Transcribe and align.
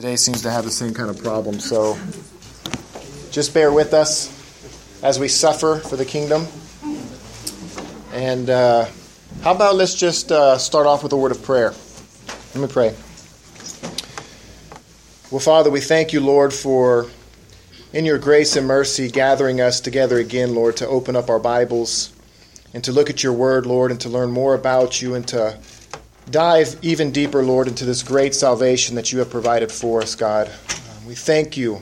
today 0.00 0.16
seems 0.16 0.40
to 0.40 0.50
have 0.50 0.64
the 0.64 0.70
same 0.70 0.94
kind 0.94 1.10
of 1.10 1.22
problem. 1.22 1.60
So 1.60 1.98
just 3.30 3.52
bear 3.52 3.70
with 3.70 3.92
us 3.92 4.32
as 5.02 5.18
we 5.18 5.28
suffer 5.28 5.76
for 5.76 5.96
the 5.96 6.06
kingdom. 6.06 6.46
And 8.14 8.48
uh, 8.48 8.86
how 9.42 9.54
about 9.54 9.74
let's 9.74 9.94
just 9.94 10.32
uh, 10.32 10.56
start 10.56 10.86
off 10.86 11.02
with 11.02 11.12
a 11.12 11.18
word 11.18 11.32
of 11.32 11.42
prayer? 11.42 11.74
Let 12.54 12.62
me 12.62 12.66
pray. 12.66 12.94
Well, 15.30 15.38
Father, 15.38 15.68
we 15.68 15.80
thank 15.80 16.14
you, 16.14 16.20
Lord, 16.20 16.54
for 16.54 17.06
in 17.92 18.06
your 18.06 18.16
grace 18.16 18.56
and 18.56 18.66
mercy 18.66 19.10
gathering 19.10 19.60
us 19.60 19.82
together 19.82 20.18
again, 20.18 20.54
Lord, 20.54 20.78
to 20.78 20.86
open 20.86 21.14
up 21.14 21.28
our 21.28 21.38
Bibles 21.38 22.10
and 22.72 22.82
to 22.84 22.92
look 22.92 23.10
at 23.10 23.22
your 23.22 23.34
word, 23.34 23.66
Lord, 23.66 23.90
and 23.90 24.00
to 24.00 24.08
learn 24.08 24.30
more 24.30 24.54
about 24.54 25.02
you 25.02 25.14
and 25.14 25.28
to 25.28 25.58
dive 26.30 26.76
even 26.82 27.10
deeper, 27.10 27.42
Lord, 27.42 27.68
into 27.68 27.84
this 27.84 28.02
great 28.02 28.34
salvation 28.34 28.96
that 28.96 29.12
you 29.12 29.18
have 29.18 29.30
provided 29.30 29.72
for 29.72 30.02
us, 30.02 30.14
God. 30.14 30.48
Um, 30.48 31.06
we 31.06 31.14
thank 31.14 31.56
you, 31.56 31.80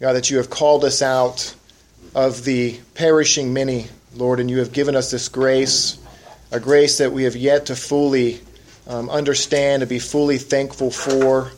God, 0.00 0.12
that 0.12 0.30
you 0.30 0.36
have 0.36 0.50
called 0.50 0.84
us 0.84 1.02
out 1.02 1.54
of 2.14 2.44
the 2.44 2.78
perishing 2.94 3.52
many, 3.52 3.86
Lord, 4.14 4.40
and 4.40 4.50
you 4.50 4.58
have 4.58 4.72
given 4.72 4.94
us 4.94 5.10
this 5.10 5.28
grace, 5.28 5.98
a 6.52 6.60
grace 6.60 6.98
that 6.98 7.12
we 7.12 7.24
have 7.24 7.36
yet 7.36 7.66
to 7.66 7.76
fully 7.76 8.40
um, 8.86 9.10
understand, 9.10 9.80
to 9.80 9.86
be 9.86 9.98
fully 9.98 10.38
thankful 10.38 10.90
for. 10.90 11.50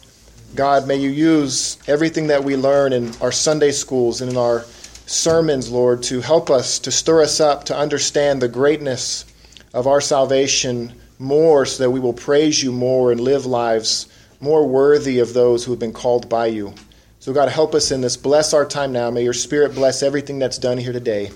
God, 0.55 0.89
may 0.89 0.97
you 0.97 1.11
use 1.11 1.79
everything 1.87 2.29
that 2.29 2.43
we 2.43 2.57
learn 2.57 2.93
in 2.93 3.15
our 3.21 3.33
Sunday 3.33 3.71
schools 3.71 4.23
and 4.23 4.31
in 4.31 4.37
our 4.39 4.63
sermons, 5.07 5.71
Lord, 5.71 6.03
to 6.05 6.21
help 6.21 6.49
us, 6.49 6.79
to 6.81 6.91
stir 6.91 7.23
us 7.23 7.39
up, 7.39 7.65
to 7.65 7.77
understand 7.77 8.41
the 8.41 8.49
greatness 8.49 9.27
of 9.75 9.87
our 9.87 10.01
salvation 10.01 10.95
more 11.19 11.67
so 11.67 11.85
that 11.85 11.91
we 11.91 12.01
will 12.01 12.13
praise 12.13 12.63
you 12.63 12.73
more 12.73 13.11
and 13.13 13.21
live 13.21 13.47
lives 13.47 14.07
more 14.41 14.67
worthy 14.67 15.19
of 15.19 15.35
those 15.35 15.65
who 15.65 15.73
have 15.73 15.81
been 15.81 15.93
called 15.93 16.29
by 16.29 16.47
you. 16.47 16.75
So, 17.21 17.33
God, 17.33 17.49
help 17.49 17.75
us 17.75 17.91
in 17.91 18.01
this. 18.01 18.17
Bless 18.17 18.55
our 18.55 18.65
time 18.65 18.93
now. 18.93 19.11
May 19.11 19.25
your 19.25 19.33
Spirit 19.33 19.75
bless 19.75 20.03
everything 20.03 20.39
that's 20.39 20.59
done 20.59 20.79
here 20.79 20.93
today. 20.93 21.31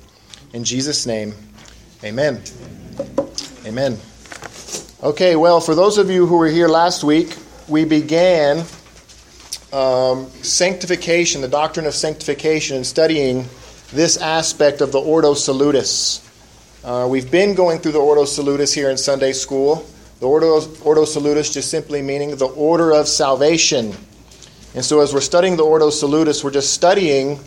In 0.52 0.64
Jesus' 0.64 1.06
name, 1.06 1.34
amen. 2.04 2.40
Amen. 3.66 3.98
Okay, 5.02 5.34
well, 5.34 5.60
for 5.60 5.74
those 5.74 5.98
of 5.98 6.10
you 6.10 6.26
who 6.26 6.36
were 6.36 6.48
here 6.48 6.68
last 6.68 7.02
week, 7.02 7.36
we 7.68 7.84
began 7.84 8.64
um, 9.72 10.28
sanctification, 10.42 11.40
the 11.40 11.48
doctrine 11.48 11.86
of 11.86 11.94
sanctification, 11.94 12.76
and 12.76 12.86
studying 12.86 13.46
this 13.92 14.16
aspect 14.16 14.80
of 14.80 14.92
the 14.92 15.00
Ordo 15.00 15.34
Salutis. 15.34 16.21
Uh, 16.84 17.06
we've 17.08 17.30
been 17.30 17.54
going 17.54 17.78
through 17.78 17.92
the 17.92 18.00
Ordo 18.00 18.24
Salutis 18.24 18.74
here 18.74 18.90
in 18.90 18.96
Sunday 18.96 19.32
school. 19.32 19.86
The 20.18 20.26
Ordo, 20.26 20.60
Ordo 20.82 21.04
Salutis 21.04 21.54
just 21.54 21.70
simply 21.70 22.02
meaning 22.02 22.34
the 22.34 22.48
order 22.48 22.90
of 22.92 23.06
salvation. 23.06 23.94
And 24.74 24.84
so, 24.84 24.98
as 24.98 25.14
we're 25.14 25.20
studying 25.20 25.56
the 25.56 25.62
Ordo 25.62 25.90
Salutis, 25.90 26.42
we're 26.42 26.50
just 26.50 26.74
studying 26.74 27.38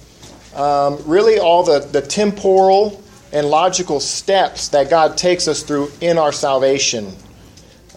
um, 0.55 1.03
really 1.05 1.37
all 1.37 1.63
the, 1.63 1.79
the 1.79 2.01
temporal 2.01 3.03
and 3.33 3.47
logical 3.49 3.99
steps 3.99 4.69
that 4.69 4.89
God 4.89 5.17
takes 5.17 5.49
us 5.49 5.63
through 5.63 5.91
in 5.99 6.17
our 6.17 6.31
salvation. 6.31 7.13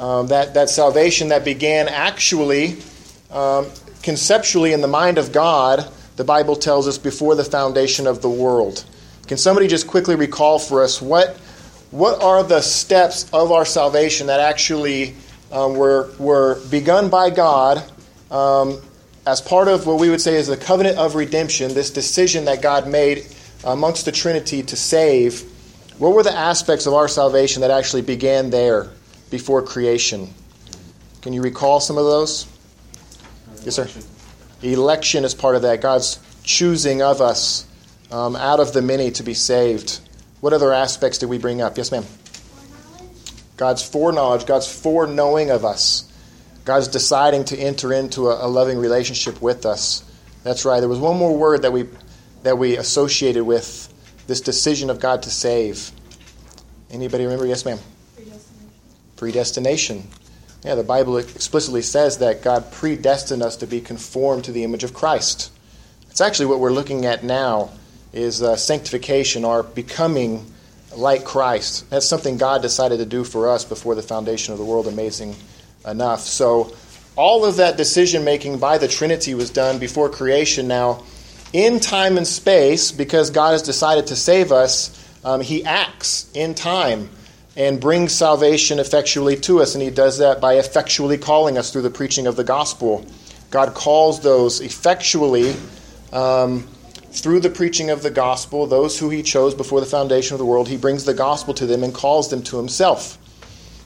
Um, 0.01 0.27
that, 0.29 0.55
that 0.55 0.71
salvation 0.71 1.29
that 1.29 1.45
began 1.45 1.87
actually 1.87 2.79
um, 3.31 3.69
conceptually 4.03 4.73
in 4.73 4.81
the 4.81 4.89
mind 4.89 5.19
of 5.19 5.31
God, 5.31 5.89
the 6.17 6.25
Bible 6.25 6.57
tells 6.57 6.89
us, 6.89 6.99
before 6.99 7.37
the 7.37 7.45
foundation 7.45 8.09
of 8.09 8.23
the 8.23 8.31
world. 8.31 8.85
Can 9.29 9.37
somebody 9.37 9.69
just 9.69 9.87
quickly 9.87 10.15
recall 10.17 10.59
for 10.59 10.83
us 10.83 11.03
what, 11.03 11.37
what 11.91 12.23
are 12.23 12.43
the 12.43 12.63
steps 12.63 13.29
of 13.31 13.53
our 13.53 13.67
salvation 13.67 14.29
that 14.29 14.41
actually 14.41 15.15
um, 15.53 15.77
were, 15.77 16.11
were 16.19 16.59
begun 16.71 17.11
by 17.11 17.29
God 17.29 17.85
um, 18.31 18.81
as 19.27 19.43
part 19.43 19.69
of 19.69 19.87
what 19.87 20.01
we 20.01 20.09
would 20.09 20.23
say 20.23 20.37
is 20.37 20.47
the 20.47 20.57
covenant 20.57 20.97
of 20.97 21.15
redemption, 21.15 21.75
this 21.75 21.91
decision 21.91 22.47
that 22.47 22.63
God 22.63 22.89
made 22.89 23.27
amongst 23.65 24.07
the 24.07 24.13
Trinity 24.13 24.63
to 24.63 24.77
save? 24.77 25.43
What 25.99 26.15
were 26.15 26.23
the 26.23 26.33
aspects 26.33 26.87
of 26.87 26.95
our 26.95 27.07
salvation 27.07 27.61
that 27.61 27.71
actually 27.71 28.03
began 28.03 28.49
there 28.49 28.89
before 29.31 29.61
creation? 29.61 30.33
Can 31.21 31.35
you 31.35 31.43
recall 31.43 31.81
some 31.81 31.99
of 31.99 32.05
those? 32.05 32.47
Yes, 33.63 33.75
sir. 33.75 33.89
Election 34.63 35.25
is 35.25 35.35
part 35.35 35.55
of 35.55 35.63
that. 35.63 35.83
God's 35.83 36.19
choosing 36.45 37.03
of 37.03 37.21
us 37.21 37.68
um, 38.11 38.37
out 38.37 38.61
of 38.61 38.73
the 38.73 38.83
many 38.83 39.11
to 39.13 39.23
be 39.23 39.35
saved. 39.35 40.01
What 40.41 40.53
other 40.53 40.73
aspects 40.73 41.19
did 41.19 41.29
we 41.29 41.39
bring 41.39 41.61
up? 41.61 41.77
Yes, 41.77 41.91
ma'am. 41.91 42.05
God's 43.57 43.83
foreknowledge, 43.83 44.47
God's 44.47 44.73
foreknowing 44.73 45.51
of 45.51 45.65
us. 45.65 46.05
God's 46.65 46.89
deciding 46.89 47.47
to 47.47 47.59
enter 47.59 47.93
into 47.93 48.29
a, 48.29 48.47
a, 48.47 48.49
loving 48.49 48.79
relationship 48.79 49.41
with 49.41 49.67
us. 49.67 50.05
That's 50.45 50.65
right. 50.65 50.81
There 50.81 50.89
was 50.89 50.99
one 50.99 51.17
more 51.17 51.37
word 51.37 51.63
that 51.63 51.73
we 51.73 51.89
that 52.43 52.57
we 52.57 52.77
associated 52.77 53.43
with 53.43 53.93
this 54.27 54.41
decision 54.41 54.91
of 54.91 55.01
God 55.01 55.23
to 55.23 55.31
save. 55.31 55.91
Anybody 56.91 57.25
remember? 57.25 57.47
Yes, 57.47 57.65
ma'am. 57.65 57.79
Predestination. 58.15 58.71
Predestination. 59.17 60.09
Yeah, 60.65 60.75
the 60.75 60.85
Bible 60.85 61.17
explicitly 61.17 61.83
says 61.83 62.19
that 62.19 62.43
God 62.43 62.71
predestined 62.71 63.43
us 63.43 63.57
to 63.57 63.67
be 63.67 63.81
conformed 63.81 64.45
to 64.45 64.53
the 64.53 64.63
image 64.63 64.85
of 64.85 64.95
Christ. 64.95 65.51
It's 66.11 66.21
actually 66.21 66.47
what 66.47 66.61
we're 66.61 66.73
looking 66.73 67.07
at 67.07 67.25
now 67.25 67.71
is 68.13 68.43
uh, 68.43 68.57
sanctification 68.57 69.45
or 69.45 69.63
becoming 69.63 70.45
like 70.97 71.25
Christ. 71.25 71.89
That's 71.91 72.07
something 72.07 72.37
God 72.37 72.63
decided 72.63 72.99
to 72.99 73.07
do 73.07 73.25
for 73.25 73.49
us 73.49 73.65
before 73.65 73.95
the 73.95 74.03
foundation 74.03 74.53
of 74.53 74.59
the 74.59 74.65
world. 74.65 74.87
Amazing 74.87 75.35
enough. 75.87 76.21
So, 76.21 76.75
all 77.17 77.45
of 77.45 77.57
that 77.57 77.77
decision 77.77 78.25
making 78.25 78.59
by 78.59 78.79
the 78.79 78.87
Trinity 78.87 79.35
was 79.35 79.51
done 79.51 79.79
before 79.79 80.09
creation. 80.09 80.69
Now, 80.69 81.03
in 81.53 81.81
time 81.81 82.17
and 82.17 82.27
space, 82.27 82.93
because 82.93 83.31
God 83.31 83.53
has 83.53 83.63
decided 83.63 84.07
to 84.09 84.17
save 84.17 84.53
us, 84.53 84.95
um, 85.25 85.41
He 85.41 85.65
acts 85.65 86.31
in 86.35 86.55
time 86.55 87.11
and 87.57 87.81
brings 87.81 88.13
salvation 88.13 88.79
effectually 88.79 89.37
to 89.37 89.61
us. 89.61 89.75
And 89.75 89.83
He 89.83 89.91
does 89.91 90.19
that 90.19 90.41
by 90.41 90.55
effectually 90.55 91.19
calling 91.19 91.59
us 91.59 91.73
through 91.73 91.83
the 91.83 91.91
preaching 91.91 92.27
of 92.27 92.37
the 92.37 92.45
gospel. 92.45 93.05
God 93.51 93.75
calls 93.75 94.21
those 94.21 94.61
effectually. 94.61 95.57
Um, 96.13 96.69
through 97.11 97.41
the 97.41 97.51
preaching 97.51 97.91
of 97.91 98.03
the 98.03 98.11
gospel, 98.11 98.67
those 98.67 98.99
who 98.99 99.11
he 99.11 99.23
chose 99.23 99.55
before 99.55 99.81
the 99.81 99.87
foundation 99.87 100.35
of 100.35 100.39
the 100.39 100.45
world, 100.45 100.69
he 100.69 100.77
brings 100.77 101.05
the 101.05 101.15
gospel 101.15 101.55
to 101.55 101.67
them 101.67 101.83
and 101.83 101.95
calls 101.95 102.29
them 102.29 102.43
to 102.45 102.57
himself. 102.57 103.19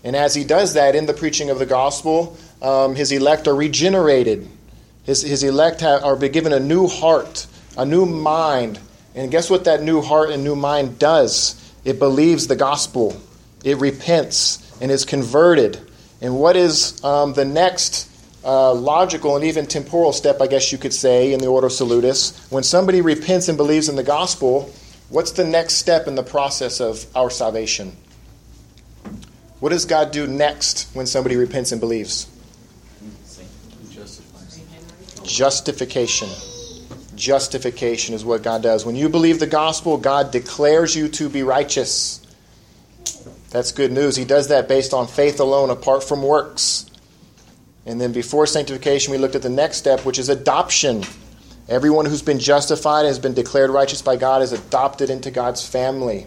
And 0.04 0.16
as 0.16 0.34
he 0.34 0.44
does 0.44 0.74
that 0.74 0.96
in 0.96 1.06
the 1.06 1.14
preaching 1.14 1.50
of 1.50 1.58
the 1.58 1.66
gospel, 1.66 2.36
um, 2.60 2.94
his 2.94 3.12
elect 3.12 3.46
are 3.46 3.54
regenerated. 3.54 4.48
His, 5.04 5.22
his 5.22 5.42
elect 5.42 5.82
are 5.82 6.16
given 6.16 6.52
a 6.52 6.60
new 6.60 6.86
heart, 6.88 7.46
a 7.76 7.84
new 7.84 8.06
mind. 8.06 8.80
And 9.14 9.30
guess 9.30 9.50
what 9.50 9.64
that 9.64 9.82
new 9.82 10.00
heart 10.00 10.30
and 10.30 10.42
new 10.42 10.56
mind 10.56 10.98
does? 10.98 11.58
It 11.84 11.98
believes 11.98 12.46
the 12.46 12.56
gospel, 12.56 13.20
it 13.64 13.78
repents 13.78 14.58
and 14.80 14.90
is 14.90 15.04
converted. 15.04 15.80
And 16.20 16.38
what 16.38 16.56
is 16.56 17.02
um, 17.04 17.34
the 17.34 17.44
next 17.44 18.08
uh, 18.44 18.72
logical 18.74 19.36
and 19.36 19.44
even 19.44 19.66
temporal 19.66 20.12
step, 20.12 20.40
I 20.40 20.46
guess 20.46 20.72
you 20.72 20.78
could 20.78 20.92
say, 20.92 21.32
in 21.32 21.40
the 21.40 21.46
Ordo 21.46 21.68
Salutis. 21.68 22.50
When 22.50 22.62
somebody 22.62 23.00
repents 23.00 23.48
and 23.48 23.56
believes 23.56 23.88
in 23.88 23.96
the 23.96 24.02
gospel, 24.02 24.72
what's 25.08 25.32
the 25.32 25.44
next 25.44 25.74
step 25.74 26.06
in 26.06 26.14
the 26.14 26.22
process 26.22 26.80
of 26.80 27.06
our 27.16 27.30
salvation? 27.30 27.96
What 29.60 29.70
does 29.70 29.84
God 29.84 30.10
do 30.10 30.26
next 30.26 30.88
when 30.92 31.06
somebody 31.06 31.36
repents 31.36 31.70
and 31.70 31.80
believes? 31.80 32.28
Justification. 35.22 36.28
Justification 37.14 38.14
is 38.14 38.24
what 38.24 38.42
God 38.42 38.62
does. 38.62 38.84
When 38.84 38.96
you 38.96 39.08
believe 39.08 39.38
the 39.38 39.46
gospel, 39.46 39.96
God 39.96 40.32
declares 40.32 40.96
you 40.96 41.08
to 41.10 41.28
be 41.28 41.44
righteous. 41.44 42.20
That's 43.50 43.70
good 43.70 43.92
news. 43.92 44.16
He 44.16 44.24
does 44.24 44.48
that 44.48 44.66
based 44.66 44.92
on 44.92 45.06
faith 45.06 45.38
alone, 45.38 45.70
apart 45.70 46.02
from 46.02 46.22
works. 46.22 46.86
And 47.86 48.00
then 48.00 48.12
before 48.12 48.46
sanctification, 48.46 49.12
we 49.12 49.18
looked 49.18 49.34
at 49.34 49.42
the 49.42 49.50
next 49.50 49.78
step, 49.78 50.04
which 50.04 50.18
is 50.18 50.28
adoption. 50.28 51.04
Everyone 51.68 52.06
who's 52.06 52.22
been 52.22 52.38
justified 52.38 53.00
and 53.00 53.08
has 53.08 53.18
been 53.18 53.34
declared 53.34 53.70
righteous 53.70 54.02
by 54.02 54.16
God 54.16 54.42
is 54.42 54.52
adopted 54.52 55.10
into 55.10 55.30
God's 55.30 55.66
family. 55.66 56.26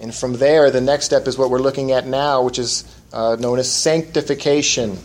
And 0.00 0.14
from 0.14 0.34
there, 0.34 0.70
the 0.70 0.80
next 0.80 1.06
step 1.06 1.26
is 1.26 1.36
what 1.36 1.50
we're 1.50 1.58
looking 1.58 1.90
at 1.90 2.06
now, 2.06 2.42
which 2.42 2.58
is 2.58 2.84
uh, 3.12 3.36
known 3.38 3.58
as 3.58 3.72
sanctification 3.72 4.98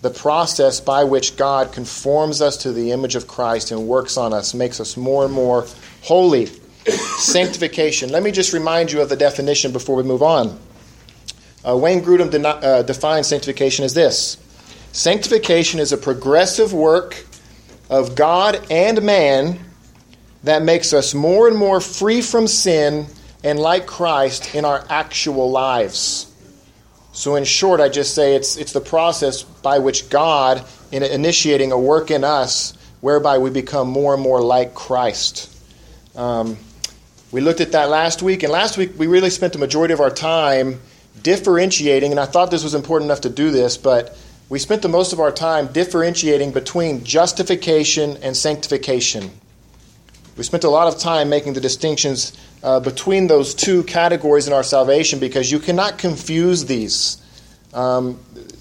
the 0.00 0.10
process 0.10 0.80
by 0.80 1.04
which 1.04 1.36
God 1.36 1.72
conforms 1.72 2.42
us 2.42 2.56
to 2.58 2.72
the 2.72 2.90
image 2.90 3.14
of 3.14 3.28
Christ 3.28 3.70
and 3.70 3.86
works 3.86 4.16
on 4.16 4.32
us, 4.32 4.52
makes 4.52 4.80
us 4.80 4.96
more 4.96 5.24
and 5.24 5.32
more 5.32 5.66
holy. 6.02 6.48
sanctification. 7.18 8.10
Let 8.10 8.22
me 8.22 8.32
just 8.32 8.52
remind 8.52 8.90
you 8.90 9.00
of 9.00 9.08
the 9.08 9.16
definition 9.16 9.72
before 9.72 9.96
we 9.96 10.02
move 10.02 10.22
on. 10.22 10.58
Uh, 11.64 11.76
Wayne 11.76 12.02
Grudem 12.02 12.30
de- 12.30 12.48
uh, 12.48 12.82
defines 12.82 13.28
sanctification 13.28 13.84
as 13.84 13.94
this 13.94 14.36
Sanctification 14.92 15.80
is 15.80 15.92
a 15.92 15.96
progressive 15.96 16.74
work 16.74 17.24
of 17.88 18.14
God 18.14 18.66
and 18.70 19.02
man 19.02 19.58
that 20.44 20.62
makes 20.62 20.92
us 20.92 21.14
more 21.14 21.48
and 21.48 21.56
more 21.56 21.80
free 21.80 22.20
from 22.20 22.46
sin 22.46 23.06
and 23.42 23.58
like 23.58 23.86
Christ 23.86 24.54
in 24.54 24.66
our 24.66 24.84
actual 24.90 25.50
lives. 25.50 26.30
So, 27.14 27.36
in 27.36 27.44
short, 27.44 27.80
I 27.80 27.88
just 27.88 28.14
say 28.14 28.36
it's, 28.36 28.56
it's 28.56 28.72
the 28.72 28.80
process 28.80 29.42
by 29.42 29.78
which 29.78 30.10
God 30.10 30.64
in 30.90 31.02
initiating 31.02 31.72
a 31.72 31.78
work 31.78 32.10
in 32.10 32.22
us 32.22 32.74
whereby 33.00 33.38
we 33.38 33.48
become 33.50 33.88
more 33.88 34.12
and 34.14 34.22
more 34.22 34.42
like 34.42 34.74
Christ. 34.74 35.48
Um, 36.14 36.58
we 37.30 37.40
looked 37.40 37.60
at 37.62 37.72
that 37.72 37.88
last 37.88 38.22
week, 38.22 38.42
and 38.42 38.52
last 38.52 38.76
week 38.76 38.92
we 38.98 39.06
really 39.06 39.30
spent 39.30 39.54
the 39.54 39.58
majority 39.58 39.94
of 39.94 40.00
our 40.00 40.10
time 40.10 40.80
differentiating, 41.22 42.10
and 42.10 42.20
I 42.20 42.26
thought 42.26 42.50
this 42.50 42.62
was 42.62 42.74
important 42.74 43.08
enough 43.08 43.22
to 43.22 43.30
do 43.30 43.50
this, 43.50 43.76
but 43.76 44.16
we 44.52 44.58
spent 44.58 44.82
the 44.82 44.88
most 44.88 45.14
of 45.14 45.18
our 45.18 45.32
time 45.32 45.68
differentiating 45.68 46.52
between 46.52 47.02
justification 47.04 48.18
and 48.18 48.36
sanctification. 48.36 49.30
We 50.36 50.42
spent 50.42 50.64
a 50.64 50.68
lot 50.68 50.88
of 50.88 51.00
time 51.00 51.30
making 51.30 51.54
the 51.54 51.60
distinctions 51.62 52.34
uh, 52.62 52.78
between 52.80 53.28
those 53.28 53.54
two 53.54 53.82
categories 53.84 54.46
in 54.46 54.52
our 54.52 54.62
salvation 54.62 55.20
because 55.20 55.50
you 55.50 55.58
cannot 55.58 55.96
confuse 55.96 56.66
these. 56.66 57.16
Um, 57.72 58.20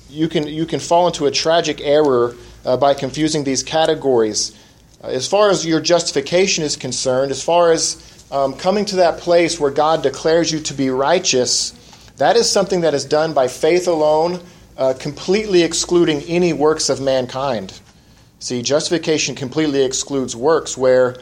you, 0.10 0.30
can, 0.30 0.48
you 0.48 0.66
can 0.66 0.80
fall 0.80 1.08
into 1.08 1.26
a 1.26 1.32
tragic 1.32 1.82
error 1.82 2.38
uh, 2.64 2.78
by 2.78 2.94
confusing 2.94 3.44
these 3.44 3.62
categories. 3.62 4.58
Uh, 5.04 5.08
as 5.08 5.28
far 5.28 5.50
as 5.50 5.66
your 5.66 5.82
justification 5.82 6.64
is 6.64 6.78
concerned, 6.78 7.32
as 7.32 7.44
far 7.44 7.74
as 7.74 8.26
um, 8.32 8.54
coming 8.54 8.86
to 8.86 8.96
that 8.96 9.18
place 9.18 9.60
where 9.60 9.72
God 9.72 10.04
declares 10.04 10.54
you 10.54 10.62
to 10.62 10.74
be 10.74 10.90
righteous, 10.90 11.72
that 12.16 12.38
is 12.38 12.50
something 12.50 12.80
that 12.80 12.94
is 12.94 13.04
done 13.04 13.34
by 13.34 13.50
faith 13.50 13.90
alone, 13.90 14.40
uh, 14.82 14.96
completely 14.96 15.62
excluding 15.62 16.24
any 16.24 16.54
works 16.54 16.90
of 16.90 17.00
mankind. 17.00 17.80
See, 18.40 18.64
justification 18.64 19.36
completely 19.36 19.84
excludes 19.84 20.36
works, 20.36 20.76
where 20.76 21.18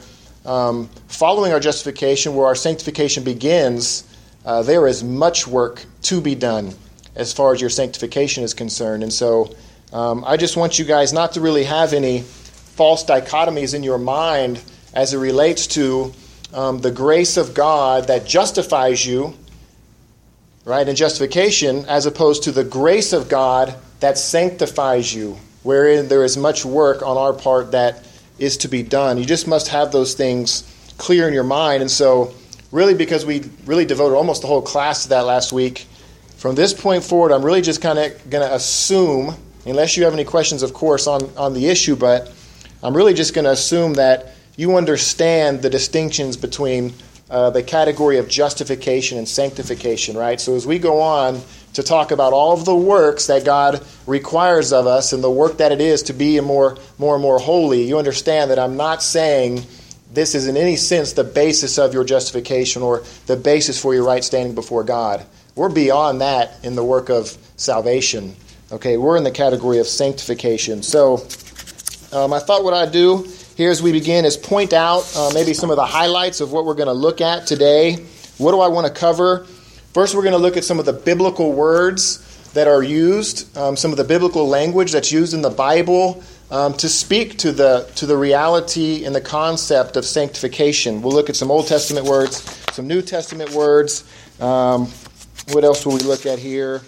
um, 0.45 0.87
following 1.09 1.51
our 1.51 1.59
justification, 1.59 2.35
where 2.35 2.45
our 2.45 2.55
sanctification 2.55 3.25
begins, 3.25 4.05
uh, 4.45 4.63
there 4.63 4.87
is 4.87 5.03
much 5.03 5.45
work 5.45 5.83
to 6.03 6.21
be 6.21 6.35
done 6.35 6.73
as 7.15 7.33
far 7.33 7.53
as 7.53 7.59
your 7.59 7.69
sanctification 7.69 8.45
is 8.45 8.53
concerned. 8.53 9.03
And 9.03 9.11
so 9.11 9.53
um, 9.91 10.23
I 10.25 10.37
just 10.37 10.55
want 10.55 10.79
you 10.79 10.85
guys 10.85 11.11
not 11.11 11.33
to 11.33 11.41
really 11.41 11.65
have 11.65 11.91
any 11.91 12.21
false 12.21 13.03
dichotomies 13.03 13.73
in 13.75 13.83
your 13.83 13.97
mind 13.97 14.63
as 14.93 15.13
it 15.13 15.17
relates 15.17 15.67
to 15.67 16.13
um, 16.53 16.79
the 16.79 16.91
grace 16.91 17.35
of 17.35 17.53
God 17.53 18.07
that 18.07 18.25
justifies 18.25 19.05
you, 19.05 19.33
right, 20.69 20.87
in 20.87 20.95
justification, 20.95 21.83
as 21.85 22.05
opposed 22.05 22.43
to 22.43 22.51
the 22.51 22.63
grace 22.63 23.11
of 23.11 23.27
God 23.27 23.73
that 24.01 24.19
sanctifies 24.19 25.11
you, 25.11 25.35
wherein 25.63 26.07
there 26.07 26.23
is 26.23 26.37
much 26.37 26.63
work 26.63 27.01
on 27.01 27.17
our 27.17 27.33
part 27.33 27.71
that 27.71 28.05
is 28.37 28.55
to 28.57 28.67
be 28.67 28.83
done. 28.83 29.17
You 29.17 29.25
just 29.25 29.47
must 29.47 29.69
have 29.69 29.91
those 29.91 30.13
things 30.13 30.63
clear 30.99 31.27
in 31.27 31.33
your 31.33 31.43
mind. 31.43 31.81
And 31.81 31.89
so, 31.89 32.35
really, 32.71 32.93
because 32.93 33.25
we 33.25 33.49
really 33.65 33.83
devoted 33.83 34.15
almost 34.15 34.43
the 34.43 34.47
whole 34.47 34.61
class 34.61 35.03
to 35.03 35.09
that 35.09 35.21
last 35.25 35.51
week, 35.51 35.87
from 36.37 36.53
this 36.53 36.71
point 36.71 37.03
forward, 37.03 37.31
I'm 37.31 37.43
really 37.43 37.63
just 37.63 37.81
kind 37.81 37.97
of 37.97 38.29
going 38.29 38.47
to 38.47 38.53
assume, 38.53 39.33
unless 39.65 39.97
you 39.97 40.03
have 40.03 40.13
any 40.13 40.23
questions, 40.23 40.61
of 40.61 40.75
course, 40.75 41.07
on, 41.07 41.35
on 41.35 41.55
the 41.55 41.67
issue, 41.67 41.95
but 41.95 42.31
I'm 42.83 42.95
really 42.95 43.15
just 43.15 43.33
going 43.33 43.45
to 43.45 43.51
assume 43.51 43.95
that 43.95 44.35
you 44.55 44.77
understand 44.77 45.63
the 45.63 45.69
distinctions 45.71 46.37
between 46.37 46.93
uh, 47.29 47.49
the 47.51 47.61
category 47.61 48.17
of 48.17 48.27
justification 48.27 49.17
and 49.17 49.27
sanctification, 49.27 50.17
right? 50.17 50.41
So 50.41 50.55
as 50.55 50.65
we 50.65 50.79
go 50.79 51.01
on 51.01 51.41
to 51.73 51.83
talk 51.83 52.11
about 52.11 52.33
all 52.33 52.53
of 52.53 52.65
the 52.65 52.75
works 52.75 53.27
that 53.27 53.45
God 53.45 53.85
requires 54.07 54.73
of 54.73 54.87
us 54.87 55.13
and 55.13 55.23
the 55.23 55.29
work 55.29 55.57
that 55.57 55.71
it 55.71 55.81
is 55.81 56.03
to 56.03 56.13
be 56.13 56.39
more, 56.39 56.77
more 56.97 57.13
and 57.15 57.21
more 57.21 57.39
holy, 57.39 57.83
you 57.83 57.99
understand 57.99 58.49
that 58.49 58.57
I'm 58.57 58.77
not 58.77 59.03
saying 59.03 59.63
this 60.11 60.33
is 60.33 60.47
in 60.47 60.57
any 60.57 60.75
sense 60.75 61.13
the 61.13 61.23
basis 61.23 61.77
of 61.77 61.93
your 61.93 62.03
justification 62.03 62.81
or 62.81 63.03
the 63.27 63.35
basis 63.35 63.79
for 63.79 63.93
your 63.93 64.03
right 64.03 64.23
standing 64.23 64.55
before 64.55 64.83
God. 64.83 65.23
We're 65.55 65.69
beyond 65.69 66.21
that 66.21 66.53
in 66.63 66.75
the 66.75 66.83
work 66.83 67.09
of 67.09 67.37
salvation. 67.57 68.35
Okay, 68.71 68.97
we're 68.97 69.17
in 69.17 69.23
the 69.23 69.31
category 69.31 69.77
of 69.77 69.87
sanctification. 69.87 70.81
So 70.81 71.27
um, 72.11 72.33
I 72.33 72.39
thought 72.39 72.63
what 72.63 72.73
I'd 72.73 72.91
do 72.91 73.27
here 73.59 73.69
as 73.69 73.83
we 73.83 73.91
begin 73.91 74.23
is 74.23 74.37
point 74.37 74.71
out 74.71 75.01
uh, 75.17 75.31
maybe 75.33 75.53
some 75.53 75.69
of 75.69 75.75
the 75.75 75.85
highlights 75.85 76.39
of 76.39 76.53
what 76.53 76.63
we're 76.63 76.75
going 76.75 76.87
to 76.87 76.93
look 76.93 77.19
at 77.19 77.45
today. 77.45 77.95
What 78.37 78.53
do 78.53 78.61
I 78.61 78.69
want 78.69 78.87
to 78.87 78.93
cover? 78.93 79.45
First, 79.93 80.15
we're 80.15 80.21
going 80.21 80.31
to 80.31 80.37
look 80.37 80.55
at 80.55 80.63
some 80.63 80.79
of 80.79 80.85
the 80.85 80.93
biblical 80.93 81.51
words 81.51 82.51
that 82.53 82.69
are 82.69 82.81
used, 82.81 83.57
um, 83.57 83.75
some 83.75 83.91
of 83.91 83.97
the 83.97 84.05
biblical 84.05 84.47
language 84.47 84.93
that's 84.93 85.11
used 85.11 85.33
in 85.33 85.41
the 85.41 85.49
Bible 85.49 86.23
um, 86.49 86.71
to 86.75 86.87
speak 86.87 87.37
to 87.39 87.51
the, 87.51 87.91
to 87.95 88.05
the 88.05 88.15
reality 88.15 89.03
and 89.03 89.13
the 89.13 89.19
concept 89.19 89.97
of 89.97 90.05
sanctification. 90.05 91.01
We'll 91.01 91.11
look 91.11 91.29
at 91.29 91.35
some 91.35 91.51
Old 91.51 91.67
Testament 91.67 92.05
words, 92.05 92.37
some 92.71 92.87
New 92.87 93.01
Testament 93.01 93.51
words. 93.51 94.09
Um, 94.39 94.87
what 95.49 95.65
else 95.65 95.85
will 95.85 95.95
we 95.95 96.03
look 96.03 96.25
at 96.25 96.39
here? 96.39 96.79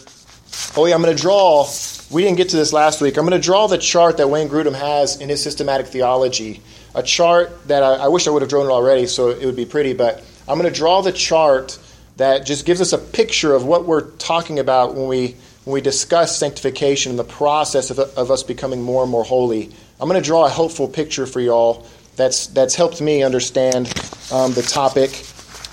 Oh, 0.78 0.86
yeah, 0.86 0.96
I'm 0.96 1.02
going 1.02 1.14
to 1.14 1.22
draw 1.22 1.66
we 2.12 2.24
didn't 2.24 2.38
get 2.38 2.50
to 2.50 2.58
this 2.58 2.74
last 2.74 3.00
week. 3.02 3.18
I'm 3.18 3.26
going 3.26 3.40
to 3.40 3.46
draw 3.46 3.68
the 3.68 3.78
chart 3.78 4.18
that 4.18 4.30
Wayne 4.30 4.50
Grudem 4.50 4.76
has 4.76 5.20
in 5.22 5.30
his 5.30 5.42
systematic 5.42 5.88
theology. 5.88 6.62
A 6.94 7.02
chart 7.02 7.68
that 7.68 7.84
I, 7.84 7.94
I 7.94 8.08
wish 8.10 8.28
I 8.28 8.32
would 8.32 8.42
have 8.42 8.50
drawn 8.50 8.66
it 8.66 8.70
already 8.70 9.08
so 9.08 9.30
it 9.30 9.46
would 9.46 9.56
be 9.56 9.66
pretty, 9.66 9.94
but 9.94 10.24
I'm 10.48 10.60
going 10.60 10.72
to 10.72 10.78
draw 10.78 11.02
the 11.02 11.14
chart 11.14 11.80
that 12.18 12.46
just 12.46 12.66
gives 12.66 12.82
us 12.82 12.92
a 12.92 12.98
picture 12.98 13.54
of 13.54 13.64
what 13.64 13.86
we're 13.86 14.12
talking 14.12 14.60
about 14.60 14.96
when 14.96 15.08
we 15.08 15.36
when 15.64 15.76
we 15.76 15.82
discuss 15.82 16.38
sanctification 16.38 17.12
and 17.12 17.20
the 17.20 17.24
process 17.24 17.92
of, 17.92 18.00
of 18.00 18.32
us 18.32 18.42
becoming 18.42 18.82
more 18.82 19.04
and 19.04 19.12
more 19.12 19.24
holy. 19.24 19.72
I'm 20.00 20.10
going 20.10 20.22
to 20.22 20.26
draw 20.26 20.48
a 20.48 20.50
helpful 20.50 20.88
picture 20.88 21.28
for 21.28 21.40
y'all 21.40 21.86
that's 22.16 22.48
that's 22.48 22.76
helped 22.76 23.00
me 23.00 23.24
understand 23.24 23.88
um, 24.32 24.54
the 24.54 24.64
topic. 24.64 25.24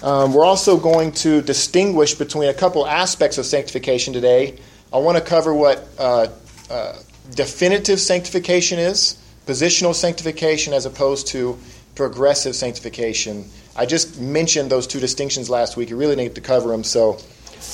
Um, 0.03 0.33
we're 0.33 0.45
also 0.45 0.77
going 0.77 1.13
to 1.13 1.43
distinguish 1.43 2.15
between 2.15 2.49
a 2.49 2.55
couple 2.55 2.87
aspects 2.87 3.39
of 3.39 3.47
sanctification 3.47 4.13
today. 4.13 4.59
I 4.93 4.99
want 4.99 5.19
to 5.19 5.25
cover 5.25 5.53
what 5.53 5.87
uh, 5.99 6.29
uh, 6.71 6.97
definitive 7.35 8.01
sanctification 8.01 8.79
is, 8.79 9.23
positional 9.47 9.95
sanctification 9.95 10.73
as 10.73 10.87
opposed 10.87 11.29
to 11.29 11.59
progressive 11.95 12.57
sanctification. 12.57 13.45
I 13.77 13.85
just 13.85 14.19
mentioned 14.19 14.71
those 14.71 14.87
two 14.87 14.99
distinctions 14.99 15.51
last 15.51 15.77
week. 15.77 15.91
You 15.91 15.97
really 15.97 16.17
need 16.17 16.35
to 16.37 16.41
cover 16.41 16.71
them. 16.71 16.85
So 16.85 17.19